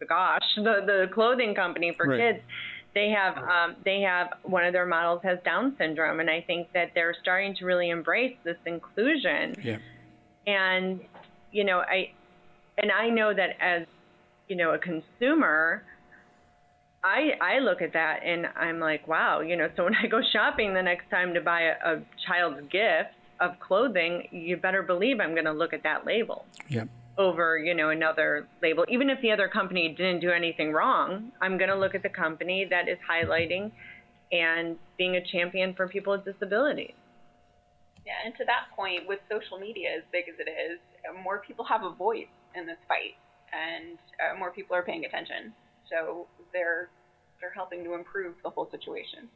B'gosh, 0.00 0.38
the 0.56 0.84
the 0.86 1.10
clothing 1.12 1.54
company 1.54 1.92
for 1.96 2.06
right. 2.06 2.18
kids, 2.18 2.44
they 2.94 3.10
have 3.10 3.36
um, 3.38 3.76
they 3.84 4.02
have 4.02 4.34
one 4.44 4.64
of 4.64 4.72
their 4.72 4.86
models 4.86 5.20
has 5.24 5.38
Down 5.44 5.74
syndrome, 5.78 6.20
and 6.20 6.30
I 6.30 6.40
think 6.42 6.72
that 6.74 6.92
they're 6.94 7.14
starting 7.20 7.56
to 7.56 7.64
really 7.64 7.90
embrace 7.90 8.36
this 8.44 8.58
inclusion. 8.66 9.56
Yeah. 9.62 9.78
And 10.46 11.00
you 11.50 11.64
know, 11.64 11.80
I 11.80 12.12
and 12.78 12.92
I 12.92 13.08
know 13.08 13.34
that 13.34 13.56
as 13.60 13.86
you 14.48 14.56
know 14.56 14.72
a 14.74 14.78
consumer. 14.78 15.84
I, 17.02 17.32
I 17.38 17.58
look 17.58 17.82
at 17.82 17.92
that 17.92 18.20
and 18.24 18.46
I'm 18.56 18.80
like, 18.80 19.06
wow, 19.06 19.40
you 19.40 19.56
know, 19.56 19.68
so 19.76 19.84
when 19.84 19.94
I 19.94 20.06
go 20.06 20.22
shopping 20.32 20.72
the 20.72 20.82
next 20.82 21.10
time 21.10 21.34
to 21.34 21.40
buy 21.42 21.60
a, 21.60 21.96
a 21.96 22.02
child's 22.26 22.62
gift 22.70 23.12
of 23.40 23.60
clothing, 23.60 24.26
you 24.30 24.56
better 24.56 24.82
believe 24.82 25.20
I'm 25.20 25.32
going 25.32 25.44
to 25.44 25.52
look 25.52 25.74
at 25.74 25.82
that 25.82 26.06
label. 26.06 26.46
Yeah 26.66 26.84
over, 27.18 27.58
you 27.58 27.74
know, 27.74 27.90
another 27.90 28.46
label. 28.62 28.84
Even 28.88 29.10
if 29.10 29.20
the 29.22 29.30
other 29.30 29.48
company 29.48 29.94
didn't 29.96 30.20
do 30.20 30.30
anything 30.30 30.72
wrong, 30.72 31.30
I'm 31.40 31.58
going 31.58 31.70
to 31.70 31.78
look 31.78 31.94
at 31.94 32.02
the 32.02 32.08
company 32.08 32.66
that 32.70 32.88
is 32.88 32.98
highlighting 33.08 33.70
and 34.32 34.76
being 34.98 35.16
a 35.16 35.24
champion 35.24 35.74
for 35.74 35.88
people 35.88 36.12
with 36.12 36.24
disabilities. 36.24 36.94
Yeah, 38.04 38.12
and 38.24 38.34
to 38.36 38.44
that 38.44 38.74
point, 38.76 39.08
with 39.08 39.20
social 39.30 39.58
media 39.58 39.88
as 39.96 40.02
big 40.12 40.24
as 40.28 40.34
it 40.38 40.50
is, 40.50 40.78
more 41.22 41.42
people 41.46 41.64
have 41.64 41.82
a 41.84 41.94
voice 41.94 42.28
in 42.54 42.66
this 42.66 42.76
fight, 42.86 43.16
and 43.54 43.98
uh, 44.20 44.38
more 44.38 44.50
people 44.50 44.76
are 44.76 44.82
paying 44.82 45.04
attention. 45.04 45.52
So 45.88 46.26
they're 46.52 46.90
they're 47.40 47.52
helping 47.52 47.84
to 47.84 47.94
improve 47.94 48.34
the 48.42 48.50
whole 48.50 48.68
situation. 48.70 49.28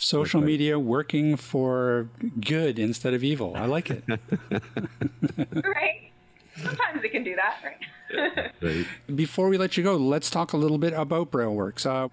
social 0.00 0.40
media 0.40 0.78
working 0.78 1.36
for 1.36 2.08
good 2.40 2.78
instead 2.78 3.14
of 3.14 3.22
evil. 3.22 3.52
I 3.54 3.66
like 3.66 3.90
it. 3.90 4.02
right. 4.08 6.10
Sometimes 6.56 7.04
it 7.04 7.12
can 7.12 7.22
do 7.22 7.36
that, 7.36 7.58
right? 7.64 8.52
right. 8.62 8.86
Before 9.14 9.48
we 9.48 9.56
let 9.56 9.76
you 9.76 9.84
go, 9.84 9.96
let's 9.96 10.30
talk 10.30 10.52
a 10.52 10.56
little 10.56 10.78
bit 10.78 10.92
about 10.94 11.30
BrailleWorks. 11.30 11.86
Uh, 11.86 12.08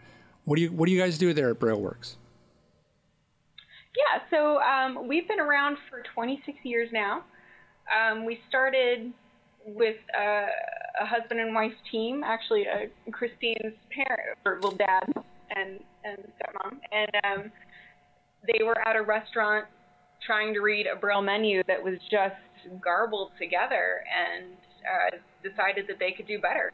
what 0.46 0.58
do 0.58 0.62
you 0.62 0.72
What 0.72 0.86
do 0.86 0.92
you 0.92 1.00
guys 1.00 1.18
do 1.18 1.34
there 1.34 1.50
at 1.50 1.60
BrailleWorks? 1.60 2.18
Yeah, 3.96 4.22
so 4.30 4.62
um, 4.62 5.08
we've 5.08 5.28
been 5.28 5.40
around 5.40 5.78
for 5.90 6.04
26 6.14 6.60
years 6.64 6.90
now. 6.94 7.24
Um, 7.92 8.26
we 8.26 8.40
started 8.50 9.12
with 9.66 9.98
uh, 10.18 10.48
a 11.02 11.06
husband 11.06 11.40
and 11.40 11.54
wife 11.54 11.74
team, 11.92 12.24
actually, 12.24 12.66
uh, 12.68 12.88
Christine's 13.12 13.76
parent, 13.92 14.62
well, 14.62 14.76
dad 14.78 15.24
and 15.56 15.80
and 16.04 16.18
stepmom, 16.20 16.78
and 16.92 17.12
um, 17.26 17.52
they 18.46 18.64
were 18.64 18.78
at 18.88 18.96
a 18.96 19.02
restaurant 19.02 19.66
trying 20.26 20.54
to 20.54 20.62
read 20.62 20.86
a 20.88 20.96
braille 20.96 21.22
menu 21.22 21.64
that 21.68 21.82
was 21.84 21.96
just 22.10 22.36
garbled 22.82 23.32
together 23.40 24.04
and 24.08 24.54
uh, 24.84 25.18
decided 25.44 25.86
that 25.88 26.00
they 26.00 26.12
could 26.12 26.28
do 26.28 26.40
better. 26.40 26.72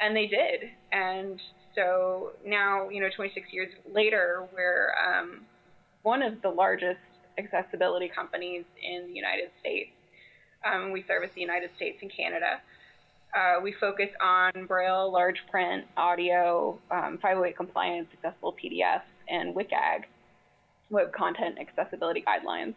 And 0.00 0.14
they 0.14 0.26
did. 0.26 0.70
And 0.92 1.40
so 1.74 2.30
now 2.46 2.88
you 2.88 3.00
know 3.00 3.08
26 3.14 3.46
years 3.52 3.68
later 3.92 4.46
we're 4.54 4.92
um, 4.94 5.42
one 6.02 6.22
of 6.22 6.40
the 6.42 6.48
largest 6.48 7.00
accessibility 7.38 8.10
companies 8.14 8.64
in 8.82 9.08
the 9.08 9.14
united 9.14 9.50
states 9.60 9.90
um, 10.64 10.92
we 10.92 11.04
service 11.06 11.30
the 11.34 11.40
united 11.40 11.70
states 11.76 11.98
and 12.02 12.10
canada 12.14 12.60
uh, 13.34 13.60
we 13.60 13.74
focus 13.80 14.08
on 14.22 14.66
braille 14.66 15.12
large 15.12 15.38
print 15.50 15.84
audio 15.96 16.78
um, 16.90 17.18
508 17.20 17.56
compliance 17.56 18.06
accessible 18.12 18.54
PDFs, 18.54 19.02
and 19.28 19.54
WCAG 19.54 20.04
web 20.90 21.12
content 21.12 21.56
accessibility 21.58 22.22
guidelines. 22.26 22.74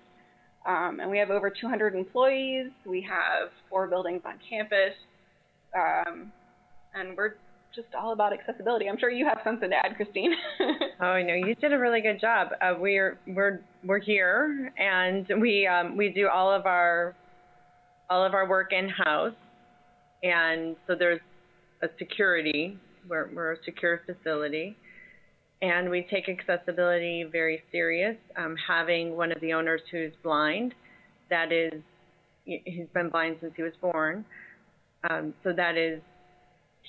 Um, 0.66 1.00
and 1.00 1.10
we 1.10 1.18
have 1.18 1.30
over 1.30 1.50
200 1.50 1.96
employees. 1.96 2.72
We 2.86 3.02
have 3.02 3.50
four 3.70 3.88
buildings 3.88 4.22
on 4.26 4.40
campus. 4.50 4.94
Um, 5.76 6.32
and 6.94 7.16
we're 7.16 7.36
just 7.76 7.88
all 7.98 8.12
about 8.12 8.34
accessibility. 8.34 8.90
I'm 8.90 8.98
sure 8.98 9.10
you 9.10 9.26
have 9.26 9.40
something 9.44 9.70
to 9.70 9.76
add, 9.76 9.96
Christine. 9.96 10.34
oh, 11.00 11.22
no, 11.22 11.34
you 11.36 11.56
did 11.56 11.72
a 11.72 11.78
really 11.78 12.02
good 12.02 12.20
job. 12.20 12.50
Uh, 12.62 12.74
we're 12.78 13.20
we're 13.28 13.62
we're 13.84 14.00
here, 14.00 14.74
and 14.78 15.28
we 15.40 15.68
um, 15.68 15.96
we 15.96 16.10
do 16.10 16.28
all 16.28 16.52
of 16.52 16.66
our 16.66 17.16
all 18.10 18.26
of 18.26 18.34
our 18.34 18.48
work 18.48 18.72
in 18.72 18.90
house, 18.90 19.34
and 20.24 20.76
so 20.88 20.96
there's 20.98 21.20
a 21.82 21.88
security. 22.00 22.78
We're 23.08 23.30
we're 23.34 23.54
a 23.54 23.64
secure 23.64 24.02
facility, 24.06 24.76
and 25.62 25.90
we 25.90 26.08
take 26.10 26.30
accessibility 26.30 27.26
very 27.30 27.64
serious. 27.72 28.16
Um, 28.38 28.56
having 28.68 29.16
one 29.16 29.32
of 29.32 29.40
the 29.42 29.54
owners 29.54 29.82
who's 29.92 30.14
blind, 30.24 30.74
that 31.30 31.52
is, 31.52 31.74
he's 32.46 32.88
been 32.94 33.10
blind 33.10 33.38
since 33.42 33.54
he 33.56 33.64
was 33.64 33.74
born. 33.82 34.26
Um, 35.10 35.34
so 35.44 35.54
that 35.54 35.78
is 35.78 36.02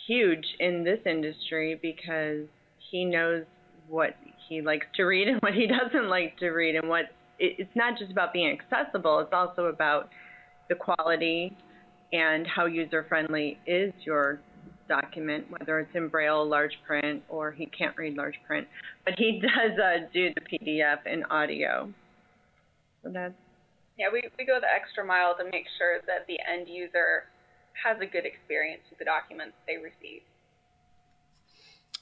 huge 0.07 0.45
in 0.61 0.85
this 0.85 1.01
industry 1.05 1.79
because 1.81 2.47
he 2.91 3.05
knows 3.05 3.45
what 3.89 4.17
he 4.49 4.63
likes 4.63 4.87
to 4.97 5.05
read 5.05 5.29
and 5.29 5.39
what 5.43 5.55
he 5.55 5.67
doesn't 5.67 6.09
like 6.09 6.37
to 6.39 6.51
read, 6.51 6.77
and 6.77 6.89
what 6.89 7.07
it's 7.39 7.71
not 7.75 7.99
just 7.99 8.11
about 8.11 8.33
being 8.33 8.59
accessible; 8.59 9.21
it's 9.21 9.33
also 9.33 9.67
about 9.67 10.09
the 10.69 10.75
quality 10.75 11.57
and 12.13 12.47
how 12.47 12.67
user 12.67 13.05
friendly 13.09 13.59
is 13.67 13.93
your 14.05 14.41
document, 14.89 15.47
whether 15.51 15.79
it's 15.81 15.95
in 15.95 16.09
Braille, 16.09 16.49
large 16.49 16.79
print, 16.87 17.23
or 17.29 17.51
he 17.53 17.67
can't 17.67 17.97
read 17.97 18.17
large 18.17 18.37
print. 18.47 18.67
But 19.05 19.15
he 19.19 19.41
does 19.43 19.79
uh, 19.79 20.07
do 20.13 20.31
the 20.35 20.41
PDF 20.41 20.99
and 21.07 21.25
audio. 21.31 21.93
So 23.03 23.11
that's 23.13 23.35
yeah, 23.99 24.07
we, 24.13 24.23
we 24.39 24.47
go 24.47 24.61
the 24.61 24.69
extra 24.73 25.05
mile 25.05 25.35
to 25.37 25.45
make 25.45 25.67
sure 25.77 25.99
that 26.07 26.27
the 26.29 26.39
end 26.49 26.69
user 26.69 27.25
has 27.85 28.01
a 28.01 28.07
good 28.07 28.25
experience 28.25 28.83
with 28.91 28.99
the 29.01 29.05
documents 29.05 29.55
they 29.67 29.77
receive. 29.77 30.23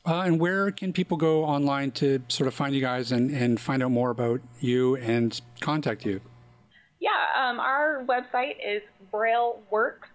Uh, 0.04 0.22
and 0.22 0.38
where 0.38 0.70
can 0.70 0.92
people 0.92 1.16
go 1.16 1.44
online 1.44 1.90
to 1.90 2.22
sort 2.28 2.46
of 2.46 2.54
find 2.54 2.74
you 2.74 2.80
guys 2.80 3.12
and, 3.12 3.30
and 3.30 3.58
find 3.58 3.82
out 3.82 3.90
more 3.90 4.10
about 4.10 4.40
you 4.60 4.96
and 4.96 5.40
contact 5.60 6.04
you? 6.04 6.20
Yeah, 7.06 7.50
um, 7.50 7.60
our 7.60 8.04
website 8.04 8.56
is 8.64 8.82
BrailleWorks. 9.12 10.10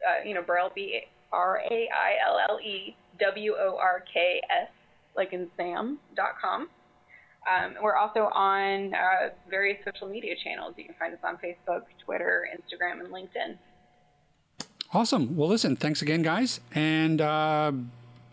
Uh, 0.00 0.26
you 0.26 0.34
know, 0.34 0.42
Braille 0.42 0.72
B 0.74 1.02
R 1.30 1.60
A 1.70 1.88
I 1.94 2.10
L 2.26 2.36
L 2.50 2.58
E 2.60 2.96
W 3.20 3.54
O 3.54 3.78
R 3.80 4.02
K 4.12 4.40
S, 4.50 4.68
like 5.14 5.32
in 5.32 5.48
Sam, 5.56 5.98
dot 6.16 6.34
com. 6.40 6.68
Um, 7.50 7.74
we're 7.82 7.96
also 7.96 8.28
on 8.34 8.92
uh, 8.92 9.28
various 9.48 9.78
social 9.84 10.08
media 10.08 10.34
channels. 10.42 10.74
You 10.76 10.84
can 10.84 10.94
find 10.98 11.14
us 11.14 11.20
on 11.22 11.36
Facebook, 11.36 11.82
Twitter, 12.04 12.48
Instagram, 12.56 13.00
and 13.00 13.08
LinkedIn. 13.10 13.56
Awesome. 14.92 15.36
Well, 15.36 15.48
listen, 15.48 15.76
thanks 15.76 16.02
again, 16.02 16.22
guys. 16.22 16.60
And 16.74 17.20
uh, 17.20 17.72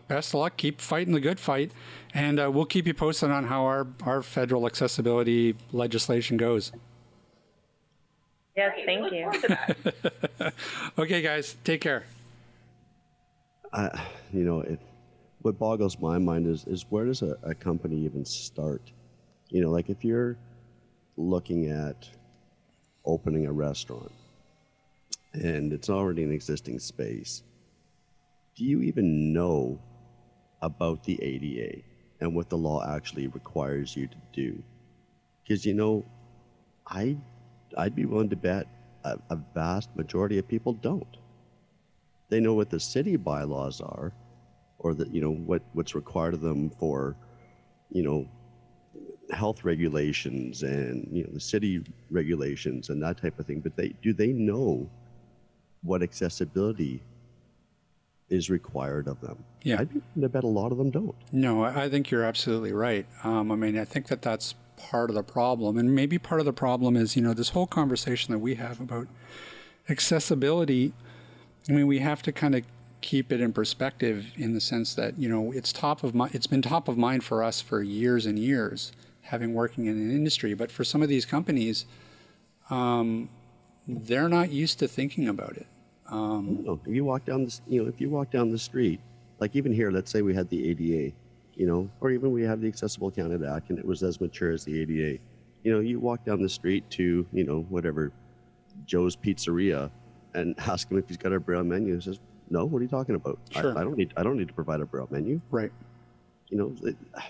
best 0.08 0.34
of 0.34 0.40
luck. 0.40 0.56
Keep 0.56 0.80
fighting 0.80 1.14
the 1.14 1.20
good 1.20 1.38
fight. 1.38 1.70
And 2.12 2.40
uh, 2.40 2.50
we'll 2.50 2.66
keep 2.66 2.86
you 2.86 2.94
posted 2.94 3.30
on 3.30 3.44
how 3.44 3.64
our, 3.64 3.86
our 4.02 4.22
federal 4.22 4.66
accessibility 4.66 5.54
legislation 5.70 6.36
goes. 6.36 6.72
Yes, 8.58 8.76
thank 8.84 9.12
you. 9.12 9.30
okay, 10.98 11.22
guys, 11.22 11.54
take 11.62 11.80
care. 11.80 12.02
I, 13.72 14.04
you 14.32 14.42
know, 14.42 14.62
it, 14.62 14.80
what 15.42 15.56
boggles 15.60 15.96
my 16.00 16.18
mind 16.18 16.48
is 16.48 16.64
is 16.64 16.84
where 16.90 17.04
does 17.04 17.22
a, 17.22 17.38
a 17.44 17.54
company 17.54 17.98
even 17.98 18.24
start? 18.24 18.82
You 19.48 19.60
know, 19.60 19.70
like 19.70 19.90
if 19.90 20.04
you're 20.04 20.36
looking 21.16 21.70
at 21.70 22.08
opening 23.04 23.46
a 23.46 23.52
restaurant 23.52 24.10
and 25.34 25.72
it's 25.72 25.88
already 25.88 26.24
an 26.24 26.32
existing 26.32 26.80
space, 26.80 27.44
do 28.56 28.64
you 28.64 28.82
even 28.82 29.32
know 29.32 29.78
about 30.62 31.04
the 31.04 31.16
ADA 31.22 31.82
and 32.20 32.34
what 32.34 32.48
the 32.48 32.58
law 32.58 32.84
actually 32.92 33.28
requires 33.28 33.94
you 33.94 34.08
to 34.08 34.16
do? 34.32 34.60
Because 35.44 35.64
you 35.64 35.74
know, 35.74 36.04
I 36.88 37.16
I'd 37.76 37.94
be 37.94 38.06
willing 38.06 38.30
to 38.30 38.36
bet 38.36 38.66
a, 39.04 39.18
a 39.30 39.36
vast 39.54 39.90
majority 39.96 40.38
of 40.38 40.48
people 40.48 40.72
don't. 40.74 41.16
They 42.28 42.40
know 42.40 42.54
what 42.54 42.70
the 42.70 42.80
city 42.80 43.16
bylaws 43.16 43.80
are, 43.80 44.12
or 44.78 44.94
that 44.94 45.08
you 45.12 45.20
know 45.20 45.32
what 45.32 45.62
what's 45.72 45.94
required 45.94 46.34
of 46.34 46.40
them 46.40 46.70
for, 46.70 47.16
you 47.90 48.02
know, 48.02 48.28
health 49.30 49.64
regulations 49.64 50.62
and 50.62 51.08
you 51.10 51.24
know 51.24 51.30
the 51.32 51.40
city 51.40 51.82
regulations 52.10 52.90
and 52.90 53.02
that 53.02 53.20
type 53.20 53.38
of 53.38 53.46
thing. 53.46 53.60
But 53.60 53.76
they 53.76 53.94
do 54.02 54.12
they 54.12 54.28
know 54.28 54.88
what 55.82 56.02
accessibility 56.02 57.02
is 58.28 58.50
required 58.50 59.08
of 59.08 59.20
them? 59.20 59.42
Yeah. 59.62 59.80
I, 59.80 60.26
bet 60.26 60.44
a 60.44 60.46
lot 60.46 60.70
of 60.70 60.78
them 60.78 60.90
don't. 60.90 61.14
No, 61.32 61.64
I 61.64 61.84
I 61.84 61.88
think 61.88 62.10
you're 62.10 62.24
absolutely 62.24 62.72
right. 62.72 63.06
Um, 63.24 63.50
I 63.50 63.56
mean, 63.56 63.78
I 63.78 63.84
think 63.84 64.08
that 64.08 64.20
that's 64.22 64.54
part 64.78 65.10
of 65.10 65.16
the 65.16 65.22
problem, 65.22 65.76
and 65.76 65.94
maybe 65.94 66.18
part 66.18 66.40
of 66.40 66.46
the 66.46 66.52
problem 66.52 66.96
is 66.96 67.16
you 67.16 67.22
know 67.22 67.34
this 67.34 67.50
whole 67.50 67.66
conversation 67.66 68.32
that 68.32 68.38
we 68.38 68.54
have 68.54 68.80
about 68.80 69.08
accessibility. 69.88 70.92
I 71.68 71.72
mean, 71.72 71.86
we 71.86 71.98
have 71.98 72.22
to 72.22 72.32
kind 72.32 72.54
of 72.54 72.64
keep 73.00 73.30
it 73.30 73.40
in 73.40 73.52
perspective 73.52 74.26
in 74.36 74.54
the 74.54 74.60
sense 74.60 74.94
that 74.94 75.18
you 75.18 75.28
know 75.28 75.52
it's 75.52 75.72
top 75.72 76.04
of 76.04 76.14
mind. 76.14 76.34
It's 76.34 76.46
been 76.46 76.62
top 76.62 76.88
of 76.88 76.96
mind 76.96 77.24
for 77.24 77.42
us 77.42 77.60
for 77.60 77.82
years 77.82 78.26
and 78.26 78.38
years, 78.38 78.92
having 79.22 79.54
working 79.54 79.86
in 79.86 79.96
an 79.96 80.10
industry. 80.10 80.54
But 80.54 80.70
for 80.70 80.84
some 80.84 81.02
of 81.02 81.08
these 81.08 81.26
companies, 81.26 81.86
um, 82.70 83.28
they're 83.86 84.28
not 84.28 84.50
used 84.50 84.78
to 84.80 84.88
thinking 84.88 85.28
about 85.28 85.56
it. 85.56 85.66
Um, 86.10 86.80
if 86.86 86.94
you 86.94 87.04
walk 87.04 87.24
down 87.24 87.44
the, 87.44 87.58
you 87.66 87.82
know, 87.82 87.88
if 87.88 88.00
you 88.00 88.08
walk 88.08 88.30
down 88.30 88.50
the 88.50 88.58
street, 88.58 89.00
like 89.40 89.54
even 89.54 89.72
here, 89.72 89.90
let's 89.90 90.10
say 90.10 90.22
we 90.22 90.34
had 90.34 90.48
the 90.48 90.70
ADA, 90.70 91.14
you 91.58 91.66
know, 91.66 91.90
or 92.00 92.10
even 92.12 92.30
we 92.30 92.42
have 92.42 92.60
the 92.60 92.68
Accessible 92.68 93.10
Canada 93.10 93.52
Act, 93.54 93.70
and 93.70 93.78
it 93.78 93.84
was 93.84 94.02
as 94.04 94.20
mature 94.20 94.52
as 94.52 94.64
the 94.64 94.80
ADA. 94.80 95.18
You 95.64 95.72
know, 95.72 95.80
you 95.80 95.98
walk 95.98 96.24
down 96.24 96.40
the 96.40 96.48
street 96.48 96.88
to, 96.90 97.26
you 97.32 97.44
know, 97.44 97.66
whatever, 97.68 98.12
Joe's 98.86 99.16
Pizzeria, 99.16 99.90
and 100.34 100.54
ask 100.66 100.88
him 100.88 100.98
if 100.98 101.08
he's 101.08 101.16
got 101.16 101.32
a 101.32 101.40
braille 101.40 101.64
menu. 101.64 101.96
He 101.96 102.00
says, 102.00 102.20
"No, 102.48 102.64
what 102.64 102.78
are 102.78 102.82
you 102.82 102.88
talking 102.88 103.16
about? 103.16 103.40
Sure. 103.50 103.76
I, 103.76 103.80
I 103.80 103.84
don't 103.84 103.98
need, 103.98 104.14
I 104.16 104.22
don't 104.22 104.38
need 104.38 104.46
to 104.46 104.54
provide 104.54 104.80
a 104.80 104.86
braille 104.86 105.08
menu." 105.10 105.40
right. 105.50 105.72
You 106.48 106.58
know, 106.58 106.74
it, 106.84 106.96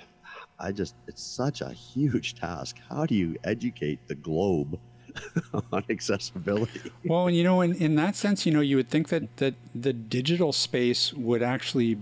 I 0.61 0.73
just, 0.73 0.95
it's 1.07 1.23
such 1.23 1.61
a 1.61 1.71
huge 1.71 2.35
task. 2.35 2.77
How 2.91 3.07
do 3.07 3.15
you 3.15 3.37
educate 3.45 4.01
the 4.09 4.17
globe 4.17 4.79
on 5.73 5.85
accessibility? 5.89 6.93
Well, 7.05 7.29
and 7.29 7.37
you 7.37 7.45
know, 7.45 7.61
in, 7.61 7.77
in 7.77 7.95
that 7.95 8.17
sense, 8.17 8.45
you 8.45 8.53
know, 8.53 8.61
you 8.61 8.75
would 8.77 8.91
think 8.91 9.09
that, 9.09 9.37
that 9.37 9.55
the 9.73 9.93
digital 9.93 10.53
space 10.53 11.15
would 11.15 11.45
actually 11.45 11.97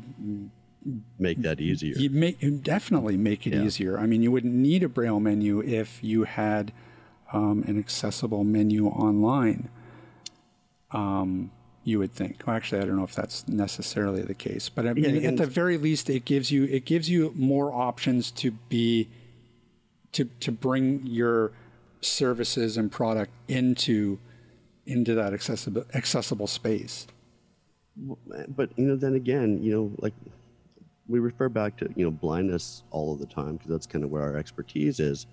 Make 1.19 1.43
that 1.43 1.61
easier. 1.61 1.95
you 1.97 2.11
make 2.11 2.41
you 2.43 2.53
definitely 2.59 3.17
make 3.17 3.47
it 3.47 3.53
Yeah. 3.55 3.65
easier. 3.65 3.99
I 3.99 4.07
mean, 4.07 4.23
you 4.23 4.31
wouldn't 4.31 4.55
need 4.55 4.83
a 4.83 4.89
braille 4.89 5.19
menu 5.21 5.61
if 5.63 6.03
you 6.03 6.25
had 6.25 6.73
um, 7.33 7.65
an 7.67 7.79
accessible 7.79 8.45
menu 8.45 8.87
online. 8.87 9.69
Um, 10.93 11.51
you 11.85 11.99
would 11.99 12.13
think. 12.13 12.43
Well, 12.47 12.55
actually, 12.57 12.83
I 12.83 12.85
don't 12.85 12.97
know 12.97 13.05
if 13.05 13.15
that's 13.15 13.47
necessarily 13.49 14.23
the 14.23 14.35
case, 14.35 14.69
but 14.69 14.87
I 14.87 14.93
mean, 14.93 15.05
Yeah, 15.23 15.29
at 15.29 15.37
the 15.37 15.47
very 15.47 15.77
least, 15.79 16.09
it 16.11 16.25
gives 16.25 16.51
you 16.51 16.65
it 16.65 16.85
gives 16.85 17.09
you 17.11 17.33
more 17.37 17.73
options 17.73 18.31
to 18.33 18.51
be 18.69 19.09
to 20.13 20.25
to 20.41 20.53
bring 20.53 21.07
your 21.07 21.53
services 22.01 22.77
and 22.77 22.91
product 22.93 23.33
into 23.49 24.19
into 24.87 25.15
that 25.15 25.33
accessible 25.33 25.85
accessible 25.95 26.47
space. 26.47 27.07
but 28.49 28.69
you 28.77 28.85
know 28.87 28.95
then 28.95 29.15
again 29.15 29.63
you 29.63 29.73
know 29.73 29.91
like 29.99 30.13
we 31.09 31.19
refer 31.19 31.49
back 31.49 31.77
to 31.79 31.89
you 31.97 32.05
know 32.05 32.11
blindness 32.11 32.83
all 32.91 33.13
of 33.13 33.19
the 33.19 33.27
time 33.27 33.57
because 33.57 33.71
that's 33.71 33.87
kind 33.87 34.05
of 34.05 34.11
where 34.11 34.23
our 34.23 34.37
expertise 34.37 35.01
is. 35.01 35.27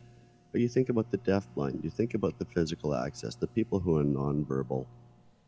But 0.51 0.61
you 0.61 0.69
think 0.69 0.89
about 0.89 1.09
the 1.11 1.17
deafblind 1.17 1.83
you 1.83 1.89
think 1.89 2.13
about 2.13 2.37
the 2.37 2.45
physical 2.45 2.93
access 2.93 3.35
the 3.35 3.47
people 3.47 3.79
who 3.79 3.97
are 3.97 4.03
nonverbal. 4.03 4.85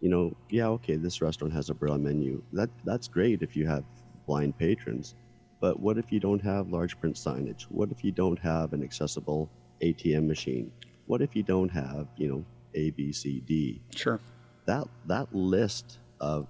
You 0.01 0.09
know 0.09 0.35
yeah 0.49 0.67
okay 0.67 0.95
this 0.95 1.21
restaurant 1.21 1.53
has 1.53 1.69
a 1.69 1.73
braille 1.73 1.97
menu. 1.97 2.43
That 2.53 2.69
that's 2.83 3.07
great 3.07 3.41
if 3.41 3.55
you 3.55 3.67
have 3.67 3.83
blind 4.25 4.57
patrons 4.57 5.15
but 5.61 5.79
what 5.79 5.97
if 5.97 6.11
you 6.11 6.19
don't 6.19 6.41
have 6.43 6.69
large 6.69 6.99
print 6.99 7.15
signage? 7.15 7.63
What 7.63 7.89
if 7.91 8.03
you 8.03 8.11
don't 8.11 8.37
have 8.39 8.73
an 8.73 8.83
accessible 8.83 9.49
atm 9.81 10.27
machine? 10.27 10.71
What 11.07 11.21
if 11.21 11.35
you 11.35 11.43
don't 11.43 11.69
have 11.69 12.07
you 12.17 12.27
know 12.27 12.45
a 12.73 12.91
b 12.91 13.11
c 13.11 13.41
d? 13.45 13.81
Sure. 13.95 14.19
that 14.65 14.87
that 15.07 15.33
list 15.33 15.99
of 16.19 16.47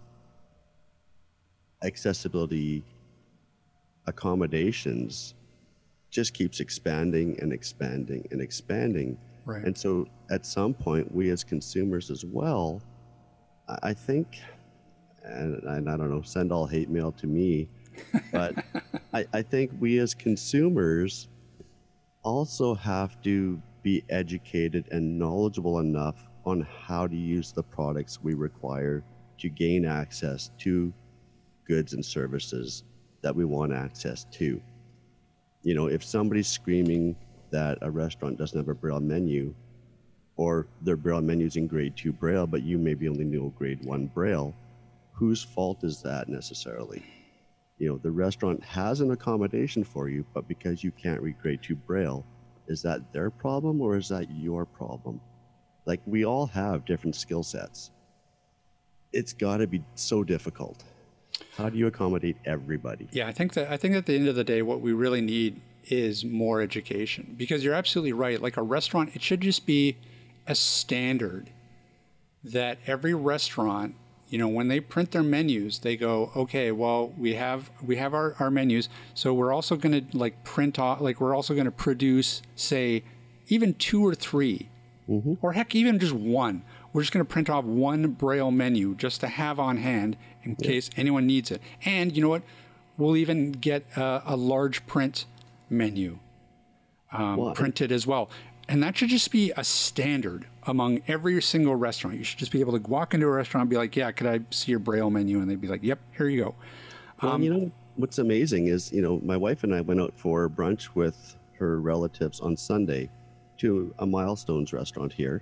accessibility 1.84 2.84
accommodations 4.08 5.36
just 6.10 6.34
keeps 6.34 6.60
expanding 6.60 7.38
and 7.42 7.52
expanding 7.52 8.28
and 8.32 8.42
expanding. 8.42 9.18
Right. 9.46 9.64
And 9.64 9.78
so 9.78 10.08
at 10.32 10.46
some 10.46 10.74
point, 10.74 11.14
we 11.14 11.30
as 11.30 11.44
consumers 11.44 12.10
as 12.10 12.24
well, 12.26 12.82
I 13.84 13.94
think, 13.94 14.40
and, 15.24 15.62
and 15.64 15.90
I 15.90 15.98
don't 15.98 16.10
know, 16.10 16.22
send 16.22 16.52
all 16.52 16.66
hate 16.66 16.90
mail 16.90 17.12
to 17.14 17.28
me, 17.28 17.68
but 18.32 18.56
I, 19.14 19.26
I 19.34 19.42
think 19.42 19.72
we 19.80 20.00
as 20.00 20.14
consumers 20.14 21.28
also 22.24 22.74
have 22.76 23.22
to 23.22 23.62
be 23.84 24.04
educated 24.10 24.88
and 24.92 25.20
knowledgeable 25.20 25.80
enough 25.80 26.28
on 26.46 26.68
how 26.82 27.08
to 27.08 27.16
use 27.16 27.52
the 27.52 27.64
products 27.64 28.20
we 28.22 28.34
require 28.34 29.04
to 29.38 29.50
gain 29.50 29.86
access 29.86 30.52
to 30.60 30.94
goods 31.68 31.94
and 31.94 32.06
services 32.06 32.84
that 33.26 33.36
we 33.36 33.44
want 33.44 33.74
access 33.74 34.24
to. 34.26 34.62
You 35.64 35.74
know, 35.74 35.88
if 35.88 36.04
somebody's 36.04 36.48
screaming 36.48 37.16
that 37.50 37.80
a 37.82 37.90
restaurant 37.90 38.38
doesn't 38.38 38.60
have 38.60 38.70
a 38.70 38.76
braille 38.76 39.00
menu, 39.00 39.52
or 40.38 40.68
their 40.84 40.96
braille 40.96 41.22
menu's 41.22 41.56
in 41.56 41.66
grade 41.66 41.96
two 41.98 42.14
braille, 42.14 42.46
but 42.46 42.62
you 42.62 42.78
maybe 42.78 43.10
only 43.10 43.24
know 43.24 43.52
grade 43.58 43.84
one 43.84 44.06
braille, 44.06 44.54
whose 45.12 45.44
fault 45.44 45.84
is 45.84 46.04
that 46.04 46.30
necessarily? 46.30 47.04
You 47.80 47.90
know, 47.90 47.98
the 47.98 48.12
restaurant 48.12 48.64
has 48.64 49.02
an 49.02 49.10
accommodation 49.10 49.84
for 49.84 50.08
you, 50.08 50.24
but 50.36 50.48
because 50.48 50.84
you 50.84 50.92
can't 50.92 51.22
read 51.22 51.42
grade 51.42 51.64
two 51.64 51.76
braille, 51.76 52.24
is 52.68 52.84
that 52.84 53.12
their 53.12 53.32
problem 53.32 53.82
or 53.82 53.98
is 53.98 54.08
that 54.10 54.30
your 54.30 54.66
problem? 54.66 55.20
Like, 55.88 56.02
we 56.06 56.26
all 56.26 56.46
have 56.46 56.86
different 56.86 57.16
skill 57.16 57.42
sets. 57.42 57.90
It's 59.14 59.34
got 59.34 59.58
to 59.58 59.68
be 59.68 59.84
so 59.96 60.24
difficult. 60.24 60.84
How 61.58 61.70
do 61.70 61.78
you 61.78 61.88
accommodate 61.88 62.36
everybody? 62.46 63.08
Yeah, 63.12 63.28
I 63.28 63.32
think 63.32 63.54
that 63.54 63.72
I 63.72 63.78
think 63.78 63.96
at 63.96 64.06
the 64.06 64.16
end 64.16 64.28
of 64.28 64.36
the 64.36 64.44
day, 64.44 64.62
what 64.62 64.82
we 64.82 64.92
really 64.92 65.22
need 65.22 65.62
is 65.86 66.26
more 66.26 66.62
education 66.62 67.36
because 67.38 67.64
you're 67.64 67.74
absolutely 67.74 68.14
right. 68.14 68.42
Like 68.42 68.58
a 68.58 68.62
restaurant, 68.62 69.16
it 69.16 69.22
should 69.22 69.42
just 69.42 69.66
be 69.66 69.98
a 70.48 70.56
standard 70.56 71.50
that 72.44 72.78
every 72.86 73.14
restaurant, 73.14 73.96
you 74.28 74.38
know, 74.38 74.48
when 74.48 74.68
they 74.68 74.80
print 74.80 75.12
their 75.12 75.24
menus, 75.24 75.80
they 75.80 75.96
go, 75.96 76.32
okay, 76.36 76.72
well, 76.72 77.14
we 77.18 77.36
have 77.36 77.70
we 77.82 77.96
have 77.96 78.14
our, 78.14 78.36
our 78.40 78.52
menus, 78.52 78.90
so 79.14 79.34
we're 79.34 79.54
also 79.54 79.78
going 79.78 80.10
to 80.10 80.18
like 80.18 80.44
print 80.44 80.78
off, 80.78 81.00
like 81.00 81.22
we're 81.22 81.36
also 81.36 81.54
going 81.54 81.66
to 81.66 81.72
produce, 81.72 82.42
say, 82.56 83.04
even 83.48 83.74
two 83.76 84.06
or 84.06 84.14
3 84.14 84.68
mm-hmm. 85.10 85.34
or 85.42 85.54
heck, 85.54 85.74
even 85.74 86.00
just 86.00 86.14
one. 86.14 86.64
We're 86.96 87.02
just 87.02 87.12
going 87.12 87.26
to 87.26 87.30
print 87.30 87.50
off 87.50 87.66
one 87.66 88.12
braille 88.12 88.52
menu 88.52 88.96
just 88.96 89.20
to 89.20 89.28
have 89.28 89.60
on 89.60 89.76
hand 89.76 90.16
in 90.44 90.56
case 90.56 90.90
anyone 90.96 91.28
needs 91.28 91.52
it. 91.52 91.62
And 91.84 92.16
you 92.16 92.24
know 92.24 92.30
what? 92.30 92.44
We'll 92.98 93.18
even 93.18 93.52
get 93.52 93.86
a, 93.98 94.24
a 94.28 94.38
large 94.38 94.88
print 94.88 95.26
menu 95.70 96.20
um, 97.12 97.52
printed 97.54 97.92
as 97.92 98.08
well. 98.08 98.30
And 98.70 98.82
that 98.82 98.96
should 98.96 99.10
just 99.10 99.30
be 99.30 99.52
a 99.58 99.64
standard 99.66 100.48
among 100.64 101.02
every 101.06 101.42
single 101.42 101.76
restaurant. 101.76 102.18
You 102.18 102.24
should 102.24 102.40
just 102.40 102.54
be 102.54 102.62
able 102.62 102.80
to 102.80 102.90
walk 102.90 103.14
into 103.14 103.26
a 103.26 103.30
restaurant 103.30 103.64
and 103.64 103.70
be 103.70 103.76
like, 103.76 103.98
yeah, 103.98 104.14
could 104.14 104.28
I 104.28 104.40
see 104.50 104.72
your 104.72 104.80
braille 104.80 105.10
menu? 105.10 105.42
And 105.42 105.52
they'd 105.52 105.60
be 105.60 105.68
like, 105.68 105.84
yep, 105.84 106.00
here 106.16 106.30
you 106.30 106.46
go. 106.46 106.56
Well, 107.22 107.42
you 107.42 107.54
know 107.54 107.72
what's 107.98 108.20
amazing 108.20 108.68
is 108.68 108.94
you 108.94 109.02
know 109.02 109.20
my 109.22 109.36
wife 109.36 109.66
and 109.66 109.76
I 109.76 109.82
went 109.82 110.00
out 110.00 110.14
for 110.16 110.48
brunch 110.48 110.96
with 110.96 111.36
her 111.60 111.82
relatives 111.82 112.40
on 112.40 112.56
Sunday 112.56 113.10
to 113.58 113.94
a 114.00 114.06
Milestones 114.06 114.72
restaurant 114.72 115.12
here, 115.12 115.42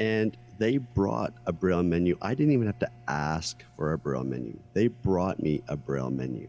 and 0.00 0.36
they 0.58 0.78
brought 0.78 1.32
a 1.46 1.52
braille 1.52 1.82
menu. 1.82 2.16
I 2.20 2.34
didn't 2.34 2.52
even 2.52 2.66
have 2.66 2.78
to 2.80 2.90
ask 3.06 3.62
for 3.76 3.92
a 3.92 3.98
braille 3.98 4.24
menu. 4.24 4.58
They 4.72 4.88
brought 4.88 5.40
me 5.40 5.62
a 5.68 5.76
braille 5.76 6.10
menu. 6.10 6.48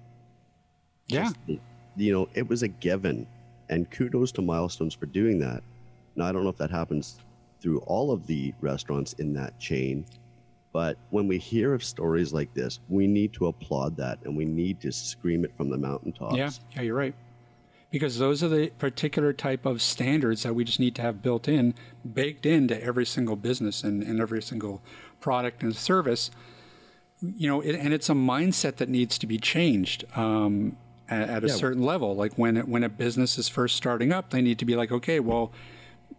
Yeah. 1.08 1.26
Just, 1.26 1.60
you 1.97 2.14
know, 2.14 2.28
it 2.34 2.47
was 2.47 2.64
a 2.64 2.70
given, 2.70 3.28
and 3.70 3.89
kudos 3.91 4.32
to 4.34 4.41
Milestones 4.41 4.95
for 4.95 5.06
doing 5.06 5.38
that. 5.39 5.62
Now 6.16 6.26
I 6.26 6.32
don't 6.32 6.43
know 6.43 6.49
if 6.49 6.58
that 6.58 6.72
happens 6.72 7.20
through 7.62 7.80
all 7.80 8.12
of 8.12 8.26
the 8.26 8.54
restaurants 8.62 9.14
in 9.14 9.34
that 9.34 9.60
chain, 9.60 10.06
but 10.74 10.97
when 11.10 11.28
we 11.28 11.38
hear 11.38 11.74
of 11.74 11.84
stories 11.84 12.34
like 12.34 12.54
this, 12.54 12.80
we 12.89 13.08
need 13.08 13.34
to 13.34 13.47
applaud 13.47 13.97
that 13.97 14.20
and 14.24 14.36
we 14.36 14.45
need 14.45 14.80
to 14.82 14.91
scream 14.91 15.43
it 15.43 15.52
from 15.58 15.70
the 15.70 15.78
mountaintops. 15.78 16.36
Yeah, 16.36 16.49
yeah, 16.72 16.82
you're 16.82 16.95
right. 16.95 17.14
Because 17.92 18.18
those 18.18 18.42
are 18.42 18.48
the 18.48 18.70
particular 18.80 19.34
type 19.34 19.66
of 19.66 19.82
standards 19.82 20.44
that 20.44 20.56
we 20.56 20.64
just 20.64 20.80
need 20.80 20.96
to 20.96 21.02
have 21.02 21.22
built 21.22 21.48
in, 21.48 21.74
baked 22.14 22.46
into 22.46 22.82
every 22.82 23.06
single 23.06 23.36
business 23.36 23.84
and, 23.84 24.02
and 24.02 24.20
every 24.22 24.42
single 24.42 24.82
product 25.20 25.62
and 25.62 25.76
service. 25.76 26.32
You 27.22 27.48
know, 27.50 27.62
it, 27.62 27.76
and 27.76 27.94
it's 27.94 28.10
a 28.10 28.14
mindset 28.14 28.78
that 28.78 28.88
needs 28.88 29.18
to 29.20 29.28
be 29.28 29.38
changed 29.38 30.06
um, 30.18 30.78
at, 31.10 31.44
a 31.44 31.48
Yeah. 31.48 31.54
certain 31.54 31.84
level. 31.84 32.16
Like 32.16 32.34
when 32.38 32.56
it, 32.58 32.68
when 32.68 32.84
a 32.84 32.89
business 32.89 33.38
is 33.38 33.50
first 33.50 33.76
starting 33.76 34.14
up, 34.14 34.30
they 34.30 34.42
need 34.42 34.58
to 34.60 34.66
be 34.66 34.76
like, 34.78 34.92
okay, 34.92 35.20
well, 35.20 35.52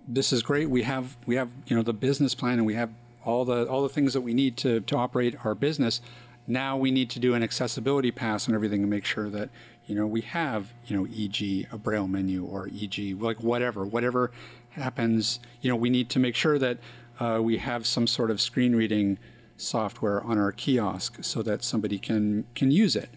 this 0.07 0.33
is 0.33 0.43
great. 0.43 0.68
We 0.68 0.83
have 0.83 1.16
we 1.27 1.37
have 1.37 1.49
you 1.66 1.77
know 1.77 1.83
the 1.83 1.93
business 1.93 2.35
plan 2.35 2.55
and 2.59 2.66
we 2.66 2.75
have 2.75 2.91
all 3.25 3.45
the 3.45 3.66
all 3.66 3.83
the 3.83 3.89
things 3.89 4.12
that 4.14 4.20
we 4.20 4.35
need 4.35 4.57
to 4.59 4.81
to 4.81 4.97
operate 4.97 5.37
our 5.45 5.55
business. 5.55 6.01
Now 6.47 6.77
we 6.77 6.91
need 6.91 7.09
to 7.11 7.20
do 7.20 7.35
an 7.35 7.43
accessibility 7.43 8.11
pass 8.11 8.47
and 8.47 8.55
everything 8.55 8.81
and 8.83 8.91
make 8.91 9.05
sure 9.05 9.31
that 9.31 9.49
you 9.87 9.95
know, 9.95 10.07
we 10.07 10.20
have, 10.22 10.72
you 10.87 10.97
know, 10.97 11.07
e.g. 11.11 11.66
a 11.70 11.78
braille 11.78 12.07
menu 12.09 12.45
or 12.45 12.68
e.g. 12.68 13.14
like 13.14 13.43
whatever, 13.43 13.85
whatever 13.85 14.30
happens, 14.70 15.41
you 15.61 15.68
know, 15.68 15.76
we 15.76 15.91
need 15.91 16.09
to 16.11 16.18
make 16.18 16.35
sure 16.35 16.59
that 16.59 16.78
uh, 17.20 17.41
we 17.43 17.59
have 17.59 17.87
some 17.87 18.07
sort 18.07 18.30
of 18.30 18.41
screen 18.41 18.74
reading 18.74 19.18
software 19.57 20.22
on 20.22 20.39
our 20.39 20.53
kiosk 20.53 21.18
so 21.22 21.43
that 21.43 21.62
somebody 21.62 21.99
can 21.99 22.45
can 22.55 22.70
use 22.70 22.97
it. 22.97 23.11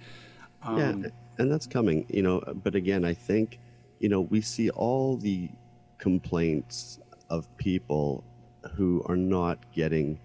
Um, 0.63 0.78
yeah, 0.78 1.09
and 1.38 1.51
that's 1.51 1.68
coming, 1.68 2.05
you 2.09 2.22
know. 2.22 2.41
But 2.63 2.76
again, 2.76 3.05
I 3.05 3.13
think, 3.13 3.59
you 3.99 4.09
know, 4.09 4.22
we 4.22 4.41
see 4.41 4.70
all 4.70 5.18
the 5.18 5.49
complaints 5.97 6.99
of 7.30 7.47
people 7.57 8.24
who 8.74 9.03
are 9.07 9.16
not 9.16 9.59
getting 9.74 10.20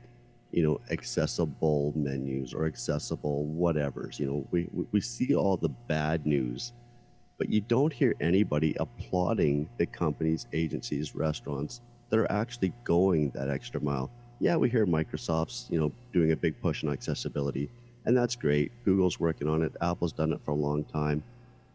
you 0.52 0.62
know 0.62 0.80
accessible 0.90 1.92
menus 1.94 2.52
or 2.52 2.66
accessible 2.66 3.46
whatevers 3.56 4.18
you 4.18 4.26
know 4.26 4.46
we 4.50 4.68
we 4.92 5.00
see 5.00 5.34
all 5.34 5.56
the 5.56 5.68
bad 5.68 6.26
news 6.26 6.72
but 7.38 7.48
you 7.48 7.62
don't 7.62 7.92
hear 7.92 8.14
anybody 8.20 8.76
applauding 8.80 9.66
the 9.78 9.86
companies 9.86 10.46
agencies 10.52 11.14
restaurants 11.14 11.80
that 12.10 12.18
are 12.18 12.30
actually 12.30 12.72
going 12.84 13.30
that 13.30 13.48
extra 13.48 13.80
mile. 13.80 14.10
Yeah 14.40 14.56
we 14.56 14.68
hear 14.68 14.86
microsoft's 14.86 15.66
you 15.70 15.80
know 15.80 15.90
doing 16.12 16.32
a 16.32 16.36
big 16.36 16.60
push 16.60 16.84
on 16.84 16.92
accessibility 16.92 17.70
and 18.06 18.16
that's 18.16 18.36
great. 18.36 18.72
Google's 18.84 19.20
working 19.20 19.48
on 19.48 19.62
it. 19.62 19.72
Apple's 19.82 20.12
done 20.12 20.32
it 20.32 20.40
for 20.44 20.52
a 20.52 20.54
long 20.54 20.84
time. 20.84 21.22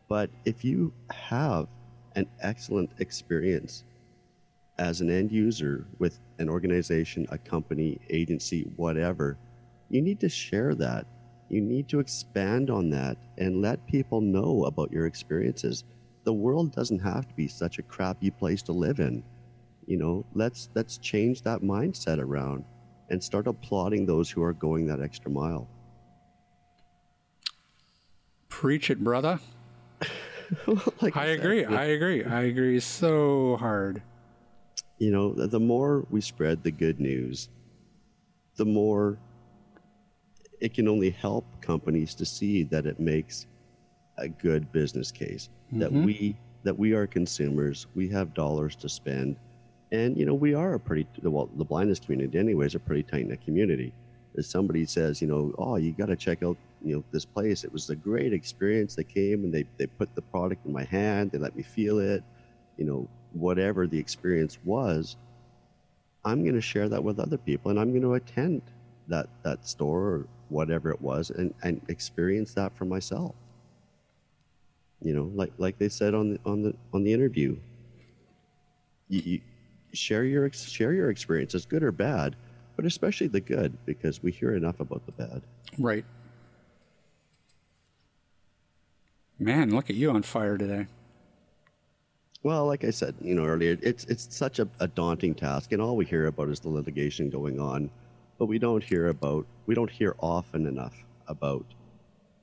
But 0.07 0.29
if 0.43 0.63
you 0.65 0.91
have 1.11 1.67
an 2.15 2.27
excellent 2.41 2.89
experience 2.99 3.83
as 4.77 5.01
an 5.01 5.09
end 5.09 5.31
user 5.31 5.85
with 5.99 6.19
an 6.39 6.49
organization, 6.49 7.25
a 7.29 7.37
company, 7.37 7.99
agency, 8.09 8.63
whatever, 8.75 9.37
you 9.89 10.01
need 10.01 10.19
to 10.19 10.29
share 10.29 10.75
that. 10.75 11.05
You 11.49 11.61
need 11.61 11.87
to 11.89 11.99
expand 11.99 12.69
on 12.69 12.89
that 12.89 13.17
and 13.37 13.61
let 13.61 13.85
people 13.85 14.19
know 14.19 14.65
about 14.65 14.91
your 14.91 15.05
experiences. 15.05 15.83
The 16.23 16.33
world 16.33 16.73
doesn't 16.73 16.99
have 16.99 17.27
to 17.27 17.33
be 17.35 17.47
such 17.47 17.77
a 17.77 17.83
crappy 17.83 18.31
place 18.31 18.63
to 18.63 18.71
live 18.71 18.99
in. 18.99 19.23
You 19.85 19.97
know, 19.97 20.25
let's 20.33 20.69
let's 20.73 20.97
change 20.97 21.43
that 21.43 21.61
mindset 21.61 22.19
around 22.19 22.65
and 23.09 23.23
start 23.23 23.45
applauding 23.45 24.05
those 24.05 24.31
who 24.31 24.41
are 24.41 24.53
going 24.53 24.87
that 24.87 24.99
extra 24.99 25.29
mile. 25.29 25.69
Preach 28.49 28.89
it, 28.89 29.03
brother. 29.03 29.39
like 31.01 31.15
I, 31.15 31.21
I 31.21 31.25
agree. 31.27 31.63
I 31.63 31.83
agree. 31.85 32.23
I 32.23 32.41
agree 32.43 32.79
so 32.79 33.57
hard 33.57 34.01
you 34.97 35.11
know, 35.11 35.33
the 35.33 35.59
more 35.59 36.05
we 36.09 36.21
spread 36.21 36.63
the 36.63 36.71
good 36.71 36.99
news, 36.99 37.49
the 38.55 38.65
more 38.65 39.17
it 40.61 40.73
can 40.73 40.87
only 40.87 41.09
help 41.09 41.45
companies 41.61 42.15
to 42.15 42.25
see 42.25 42.63
that 42.63 42.85
it 42.85 42.99
makes 42.99 43.47
a 44.17 44.27
good 44.27 44.71
business 44.71 45.11
case. 45.11 45.49
Mm-hmm. 45.67 45.79
That 45.79 45.91
we 45.91 46.37
that 46.63 46.77
we 46.77 46.93
are 46.93 47.05
consumers, 47.05 47.87
we 47.93 48.07
have 48.09 48.33
dollars 48.33 48.75
to 48.77 48.89
spend, 48.89 49.35
and 49.91 50.17
you 50.17 50.25
know 50.25 50.33
we 50.33 50.53
are 50.53 50.75
a 50.75 50.79
pretty 50.79 51.07
well 51.21 51.49
the 51.57 51.65
blindness 51.65 51.99
community 51.99 52.37
anyways 52.39 52.75
a 52.75 52.79
pretty 52.79 53.03
tight 53.03 53.27
knit 53.27 53.41
community. 53.41 53.93
If 54.35 54.45
somebody 54.45 54.85
says 54.85 55.21
you 55.21 55.27
know 55.27 55.53
oh 55.57 55.75
you 55.75 55.91
got 55.91 56.07
to 56.07 56.15
check 56.15 56.43
out 56.43 56.57
you 56.81 56.95
know 56.95 57.03
this 57.11 57.25
place 57.25 57.63
it 57.63 57.71
was 57.71 57.89
a 57.89 57.95
great 57.95 58.31
experience 58.31 58.95
they 58.95 59.03
came 59.03 59.43
and 59.43 59.53
they 59.53 59.65
they 59.77 59.87
put 59.87 60.13
the 60.13 60.21
product 60.21 60.65
in 60.65 60.73
my 60.73 60.83
hand 60.83 61.31
they 61.31 61.37
let 61.37 61.55
me 61.55 61.63
feel 61.63 61.99
it 61.99 62.23
you 62.77 62.85
know 62.85 63.07
whatever 63.35 63.85
the 63.85 63.99
experience 63.99 64.57
was, 64.63 65.17
I'm 66.23 66.43
going 66.43 66.55
to 66.55 66.61
share 66.61 66.89
that 66.89 67.03
with 67.03 67.19
other 67.19 67.37
people 67.37 67.69
and 67.69 67.79
I'm 67.79 67.91
going 67.91 68.01
to 68.01 68.13
attend 68.13 68.61
that, 69.07 69.27
that 69.43 69.67
store 69.67 70.01
or 70.01 70.27
whatever 70.49 70.89
it 70.89 71.01
was 71.01 71.29
and, 71.29 71.53
and 71.63 71.81
experience 71.89 72.53
that 72.53 72.75
for 72.75 72.85
myself. 72.85 73.35
You 75.01 75.13
know, 75.13 75.31
like, 75.35 75.51
like 75.57 75.77
they 75.77 75.89
said 75.89 76.13
on 76.15 76.33
the, 76.33 76.39
on 76.45 76.63
the, 76.63 76.73
on 76.93 77.03
the 77.03 77.13
interview, 77.13 77.57
you, 79.09 79.21
you 79.23 79.41
share 79.93 80.23
your, 80.23 80.49
share 80.51 80.93
your 80.93 81.11
experiences, 81.11 81.65
good 81.65 81.83
or 81.83 81.91
bad, 81.91 82.35
but 82.75 82.85
especially 82.85 83.27
the 83.27 83.41
good 83.41 83.77
because 83.85 84.23
we 84.23 84.31
hear 84.31 84.55
enough 84.55 84.79
about 84.79 85.05
the 85.05 85.11
bad. 85.11 85.41
Right. 85.77 86.05
Man, 89.37 89.75
look 89.75 89.89
at 89.89 89.95
you 89.95 90.11
on 90.11 90.23
fire 90.23 90.57
today. 90.57 90.87
Well, 92.45 92.67
like 92.67 92.83
I 92.83 92.91
said, 92.91 93.15
you 93.21 93.33
know 93.33 93.43
earlier, 93.43 93.75
it's 93.81 94.05
it's 94.05 94.27
such 94.29 94.59
a, 94.59 94.67
a, 94.79 94.87
daunting 94.87 95.33
task, 95.33 95.71
and 95.71 95.81
all 95.81 95.95
we 95.95 96.05
hear 96.05 96.27
about 96.27 96.49
is 96.49 96.59
the 96.59 96.69
litigation 96.69 97.31
going 97.31 97.59
on, 97.59 97.89
but 98.37 98.45
we 98.45 98.59
don't 98.59 98.83
hear 98.83 99.07
about 99.07 99.47
we 99.65 99.73
don't 99.73 99.89
hear 99.89 100.15
often 100.19 100.67
enough 100.67 100.93
about 101.27 101.65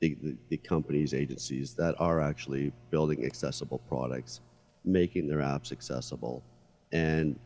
the, 0.00 0.16
the, 0.20 0.36
the 0.48 0.56
companies, 0.56 1.14
agencies 1.14 1.74
that 1.74 1.94
are 2.00 2.20
actually 2.20 2.72
building 2.90 3.24
accessible 3.24 3.78
products, 3.88 4.40
making 4.84 5.28
their 5.28 5.38
apps 5.38 5.70
accessible, 5.70 6.42
and 6.90 7.38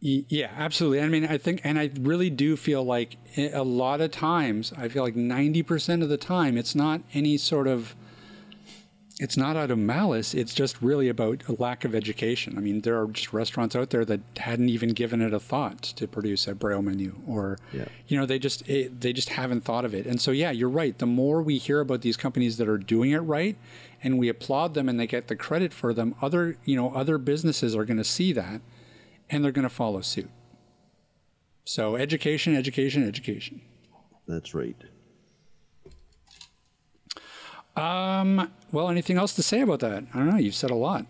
yeah, 0.00 0.50
absolutely. 0.54 1.00
I 1.00 1.08
mean, 1.08 1.24
I 1.24 1.38
think, 1.38 1.62
and 1.64 1.78
I 1.78 1.92
really 1.98 2.28
do 2.28 2.58
feel 2.58 2.84
like 2.84 3.16
eh, 3.36 3.48
a 3.54 3.64
lot 3.64 4.02
of 4.02 4.10
times, 4.10 4.70
I 4.76 4.88
feel 4.88 5.02
like 5.02 5.16
ninety 5.16 5.62
percent 5.62 6.02
of 6.02 6.10
the 6.10 6.18
time, 6.18 6.58
it's 6.58 6.74
not 6.74 7.00
any 7.14 7.38
sort 7.38 7.68
of 7.68 7.96
it's 9.18 9.36
not 9.36 9.56
out 9.56 9.70
of 9.70 9.78
malice. 9.78 10.34
It's 10.34 10.52
just 10.52 10.82
really 10.82 11.08
about 11.08 11.42
a 11.48 11.52
lack 11.52 11.86
of 11.86 11.94
education. 11.94 12.58
I 12.58 12.60
mean, 12.60 12.82
there 12.82 13.00
are 13.00 13.06
just 13.06 13.32
restaurants 13.32 13.74
out 13.74 13.88
there 13.88 14.04
that 14.04 14.20
hadn't 14.36 14.68
even 14.68 14.90
given 14.90 15.22
it 15.22 15.32
a 15.32 15.40
thought 15.40 15.82
to 15.82 16.06
produce 16.06 16.46
a 16.46 16.54
braille 16.54 16.82
menu, 16.82 17.14
or 17.26 17.58
yeah. 17.72 17.86
you 18.08 18.18
know, 18.18 18.26
they 18.26 18.38
just 18.38 18.68
it, 18.68 18.86
eh, 18.86 18.94
they 18.98 19.14
just 19.14 19.30
haven't 19.30 19.62
thought 19.62 19.86
of 19.86 19.94
it. 19.94 20.06
And 20.06 20.20
so, 20.20 20.32
yeah, 20.32 20.50
you're 20.50 20.68
right. 20.68 20.98
The 20.98 21.06
more 21.06 21.40
we 21.40 21.56
hear 21.56 21.80
about 21.80 22.02
these 22.02 22.16
companies 22.16 22.58
that 22.58 22.68
are 22.68 22.76
doing 22.76 23.12
it 23.12 23.20
right, 23.20 23.56
and 24.02 24.18
we 24.18 24.28
applaud 24.28 24.74
them 24.74 24.86
and 24.86 25.00
they 25.00 25.06
get 25.06 25.28
the 25.28 25.36
credit 25.36 25.72
for 25.72 25.94
them, 25.94 26.14
other 26.20 26.58
you 26.66 26.76
know 26.76 26.94
other 26.94 27.16
businesses 27.16 27.74
are 27.74 27.86
going 27.86 27.96
to 27.96 28.04
see 28.04 28.32
that, 28.34 28.60
and 29.30 29.42
they're 29.42 29.52
going 29.52 29.62
to 29.66 29.74
follow 29.74 30.02
suit. 30.02 30.30
So, 31.64 31.96
education, 31.96 32.54
education, 32.54 33.06
education. 33.08 33.62
That's 34.28 34.54
right. 34.54 34.76
Um, 37.76 38.50
well, 38.72 38.88
anything 38.88 39.18
else 39.18 39.34
to 39.34 39.42
say 39.42 39.60
about 39.60 39.80
that? 39.80 40.04
I 40.14 40.18
don't 40.18 40.30
know. 40.30 40.36
You've 40.36 40.54
said 40.54 40.70
a 40.70 40.74
lot. 40.74 41.00
You 41.02 41.06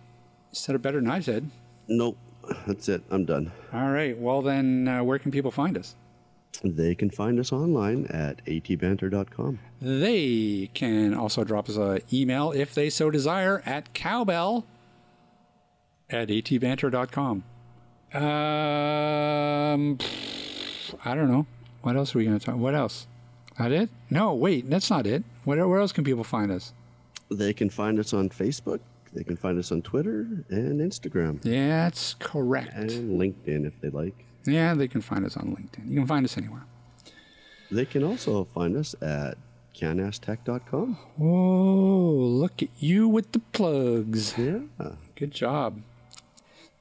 said 0.53 0.75
it 0.75 0.83
better 0.83 1.01
than 1.01 1.11
I 1.11 1.21
said. 1.21 1.49
Nope. 1.89 2.17
That's 2.67 2.89
it. 2.89 3.03
I'm 3.11 3.25
done. 3.25 3.53
All 3.73 3.91
right. 3.91 4.17
Well, 4.17 4.43
then, 4.43 4.87
uh, 4.89 5.03
where 5.03 5.19
can 5.19 5.31
people 5.31 5.51
find 5.51 5.77
us? 5.77 5.95
They 6.63 6.95
can 6.95 7.11
find 7.11 7.39
us 7.39 7.53
online 7.53 8.07
at 8.07 8.45
atbanter.com. 8.47 9.59
They 9.81 10.71
can 10.73 11.13
also 11.15 11.45
drop 11.45 11.69
us 11.69 11.77
an 11.77 12.01
email 12.13 12.53
if 12.53 12.75
they 12.75 12.89
so 12.89 13.11
desire 13.11 13.63
at 13.67 13.93
cowbell 13.93 14.65
at 16.09 16.29
atbanter.com. 16.29 17.45
Um, 18.15 19.99
I 21.05 21.15
don't 21.15 21.29
know. 21.31 21.47
What 21.83 21.97
else 21.97 22.15
are 22.15 22.19
we 22.19 22.25
going 22.25 22.39
to 22.39 22.45
talk? 22.45 22.57
What 22.57 22.75
else? 22.75 23.07
That 23.59 23.73
it? 23.73 23.89
No, 24.11 24.35
wait, 24.35 24.69
that's 24.69 24.91
not 24.91 25.07
it. 25.07 25.25
Where, 25.45 25.67
where 25.67 25.81
else 25.81 25.93
can 25.93 26.05
people 26.05 26.25
find 26.25 26.51
us? 26.53 26.73
They 27.31 27.53
can 27.53 27.71
find 27.71 27.99
us 27.99 28.13
on 28.13 28.29
Facebook. 28.29 28.81
They 29.13 29.25
can 29.25 29.37
find 29.37 29.59
us 29.59 29.73
on 29.73 29.83
Twitter 29.83 30.27
and 30.51 30.81
Instagram. 30.81 31.41
Yeah, 31.43 31.85
that's 31.85 32.15
correct. 32.15 32.75
And 32.75 33.19
LinkedIn 33.19 33.67
if 33.67 33.81
they 33.81 33.89
like. 33.89 34.15
Yeah, 34.45 34.75
they 34.75 34.89
can 34.89 35.01
find 35.01 35.25
us 35.25 35.37
on 35.37 35.57
LinkedIn. 35.57 35.89
You 35.89 35.97
can 35.97 36.07
find 36.07 36.25
us 36.25 36.37
anywhere. 36.37 36.65
They 37.71 37.85
can 37.87 38.05
also 38.05 38.45
find 38.45 38.77
us 38.77 38.95
at 39.01 39.39
canasstech.com. 39.75 40.99
Oh, 41.21 41.25
look 41.25 42.63
at 42.63 42.69
you 42.79 43.09
with 43.09 43.33
the 43.33 43.39
plugs. 43.39 44.37
Yeah. 44.39 44.61
Good 45.17 45.33
job. 45.33 45.81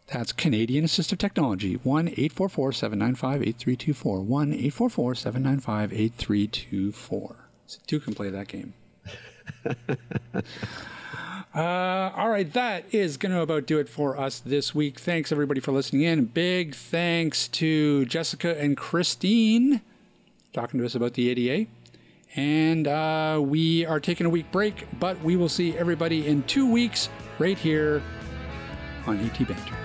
That's 0.07 0.31
Canadian 0.31 0.85
Assistive 0.85 1.17
Technology, 1.17 1.75
1 1.75 2.09
844 2.09 2.71
795 2.73 3.41
8324. 3.41 4.21
1 4.21 4.53
844 4.53 5.15
795 5.15 5.93
8324. 5.93 7.35
So 7.65 7.79
two 7.87 7.99
can 7.99 8.13
play 8.13 8.29
that 8.29 8.47
game. 8.47 8.73
uh, 11.55 11.59
all 12.15 12.29
right, 12.29 12.51
that 12.53 12.85
is 12.93 13.17
going 13.17 13.31
to 13.31 13.41
about 13.41 13.65
do 13.65 13.79
it 13.79 13.89
for 13.89 14.15
us 14.15 14.39
this 14.39 14.75
week. 14.75 14.99
Thanks 14.99 15.31
everybody 15.31 15.59
for 15.59 15.71
listening 15.71 16.03
in. 16.03 16.25
Big 16.25 16.75
thanks 16.75 17.47
to 17.49 18.05
Jessica 18.05 18.59
and 18.59 18.77
Christine 18.77 19.81
talking 20.53 20.79
to 20.79 20.85
us 20.85 20.93
about 20.95 21.13
the 21.15 21.29
ADA. 21.29 21.69
And 22.35 22.87
uh, 22.87 23.41
we 23.43 23.85
are 23.85 23.99
taking 23.99 24.25
a 24.25 24.29
week 24.29 24.51
break, 24.51 24.87
but 24.99 25.19
we 25.21 25.35
will 25.35 25.49
see 25.49 25.75
everybody 25.77 26.27
in 26.27 26.43
two 26.43 26.69
weeks 26.69 27.09
right 27.39 27.57
here 27.57 28.03
on 29.07 29.19
AT 29.19 29.47
Banter. 29.47 29.84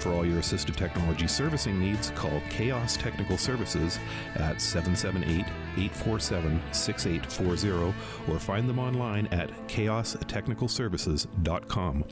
For 0.00 0.12
all 0.14 0.24
your 0.24 0.40
assistive 0.40 0.76
technology 0.76 1.28
servicing 1.28 1.78
needs, 1.78 2.10
call 2.12 2.40
Chaos 2.48 2.96
Technical 2.96 3.36
Services 3.36 3.98
at 4.36 4.62
778 4.62 5.44
847 5.76 6.58
6840 6.72 7.94
or 8.32 8.38
find 8.38 8.66
them 8.66 8.78
online 8.78 9.26
at 9.26 9.50
chaostechnicalservices.com. 9.68 12.04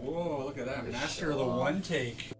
Whoa, 0.00 0.44
look 0.44 0.58
at 0.58 0.66
that. 0.66 0.88
Master 0.92 1.32
of 1.32 1.38
the 1.38 1.44
one 1.44 1.82
take. 1.82 2.30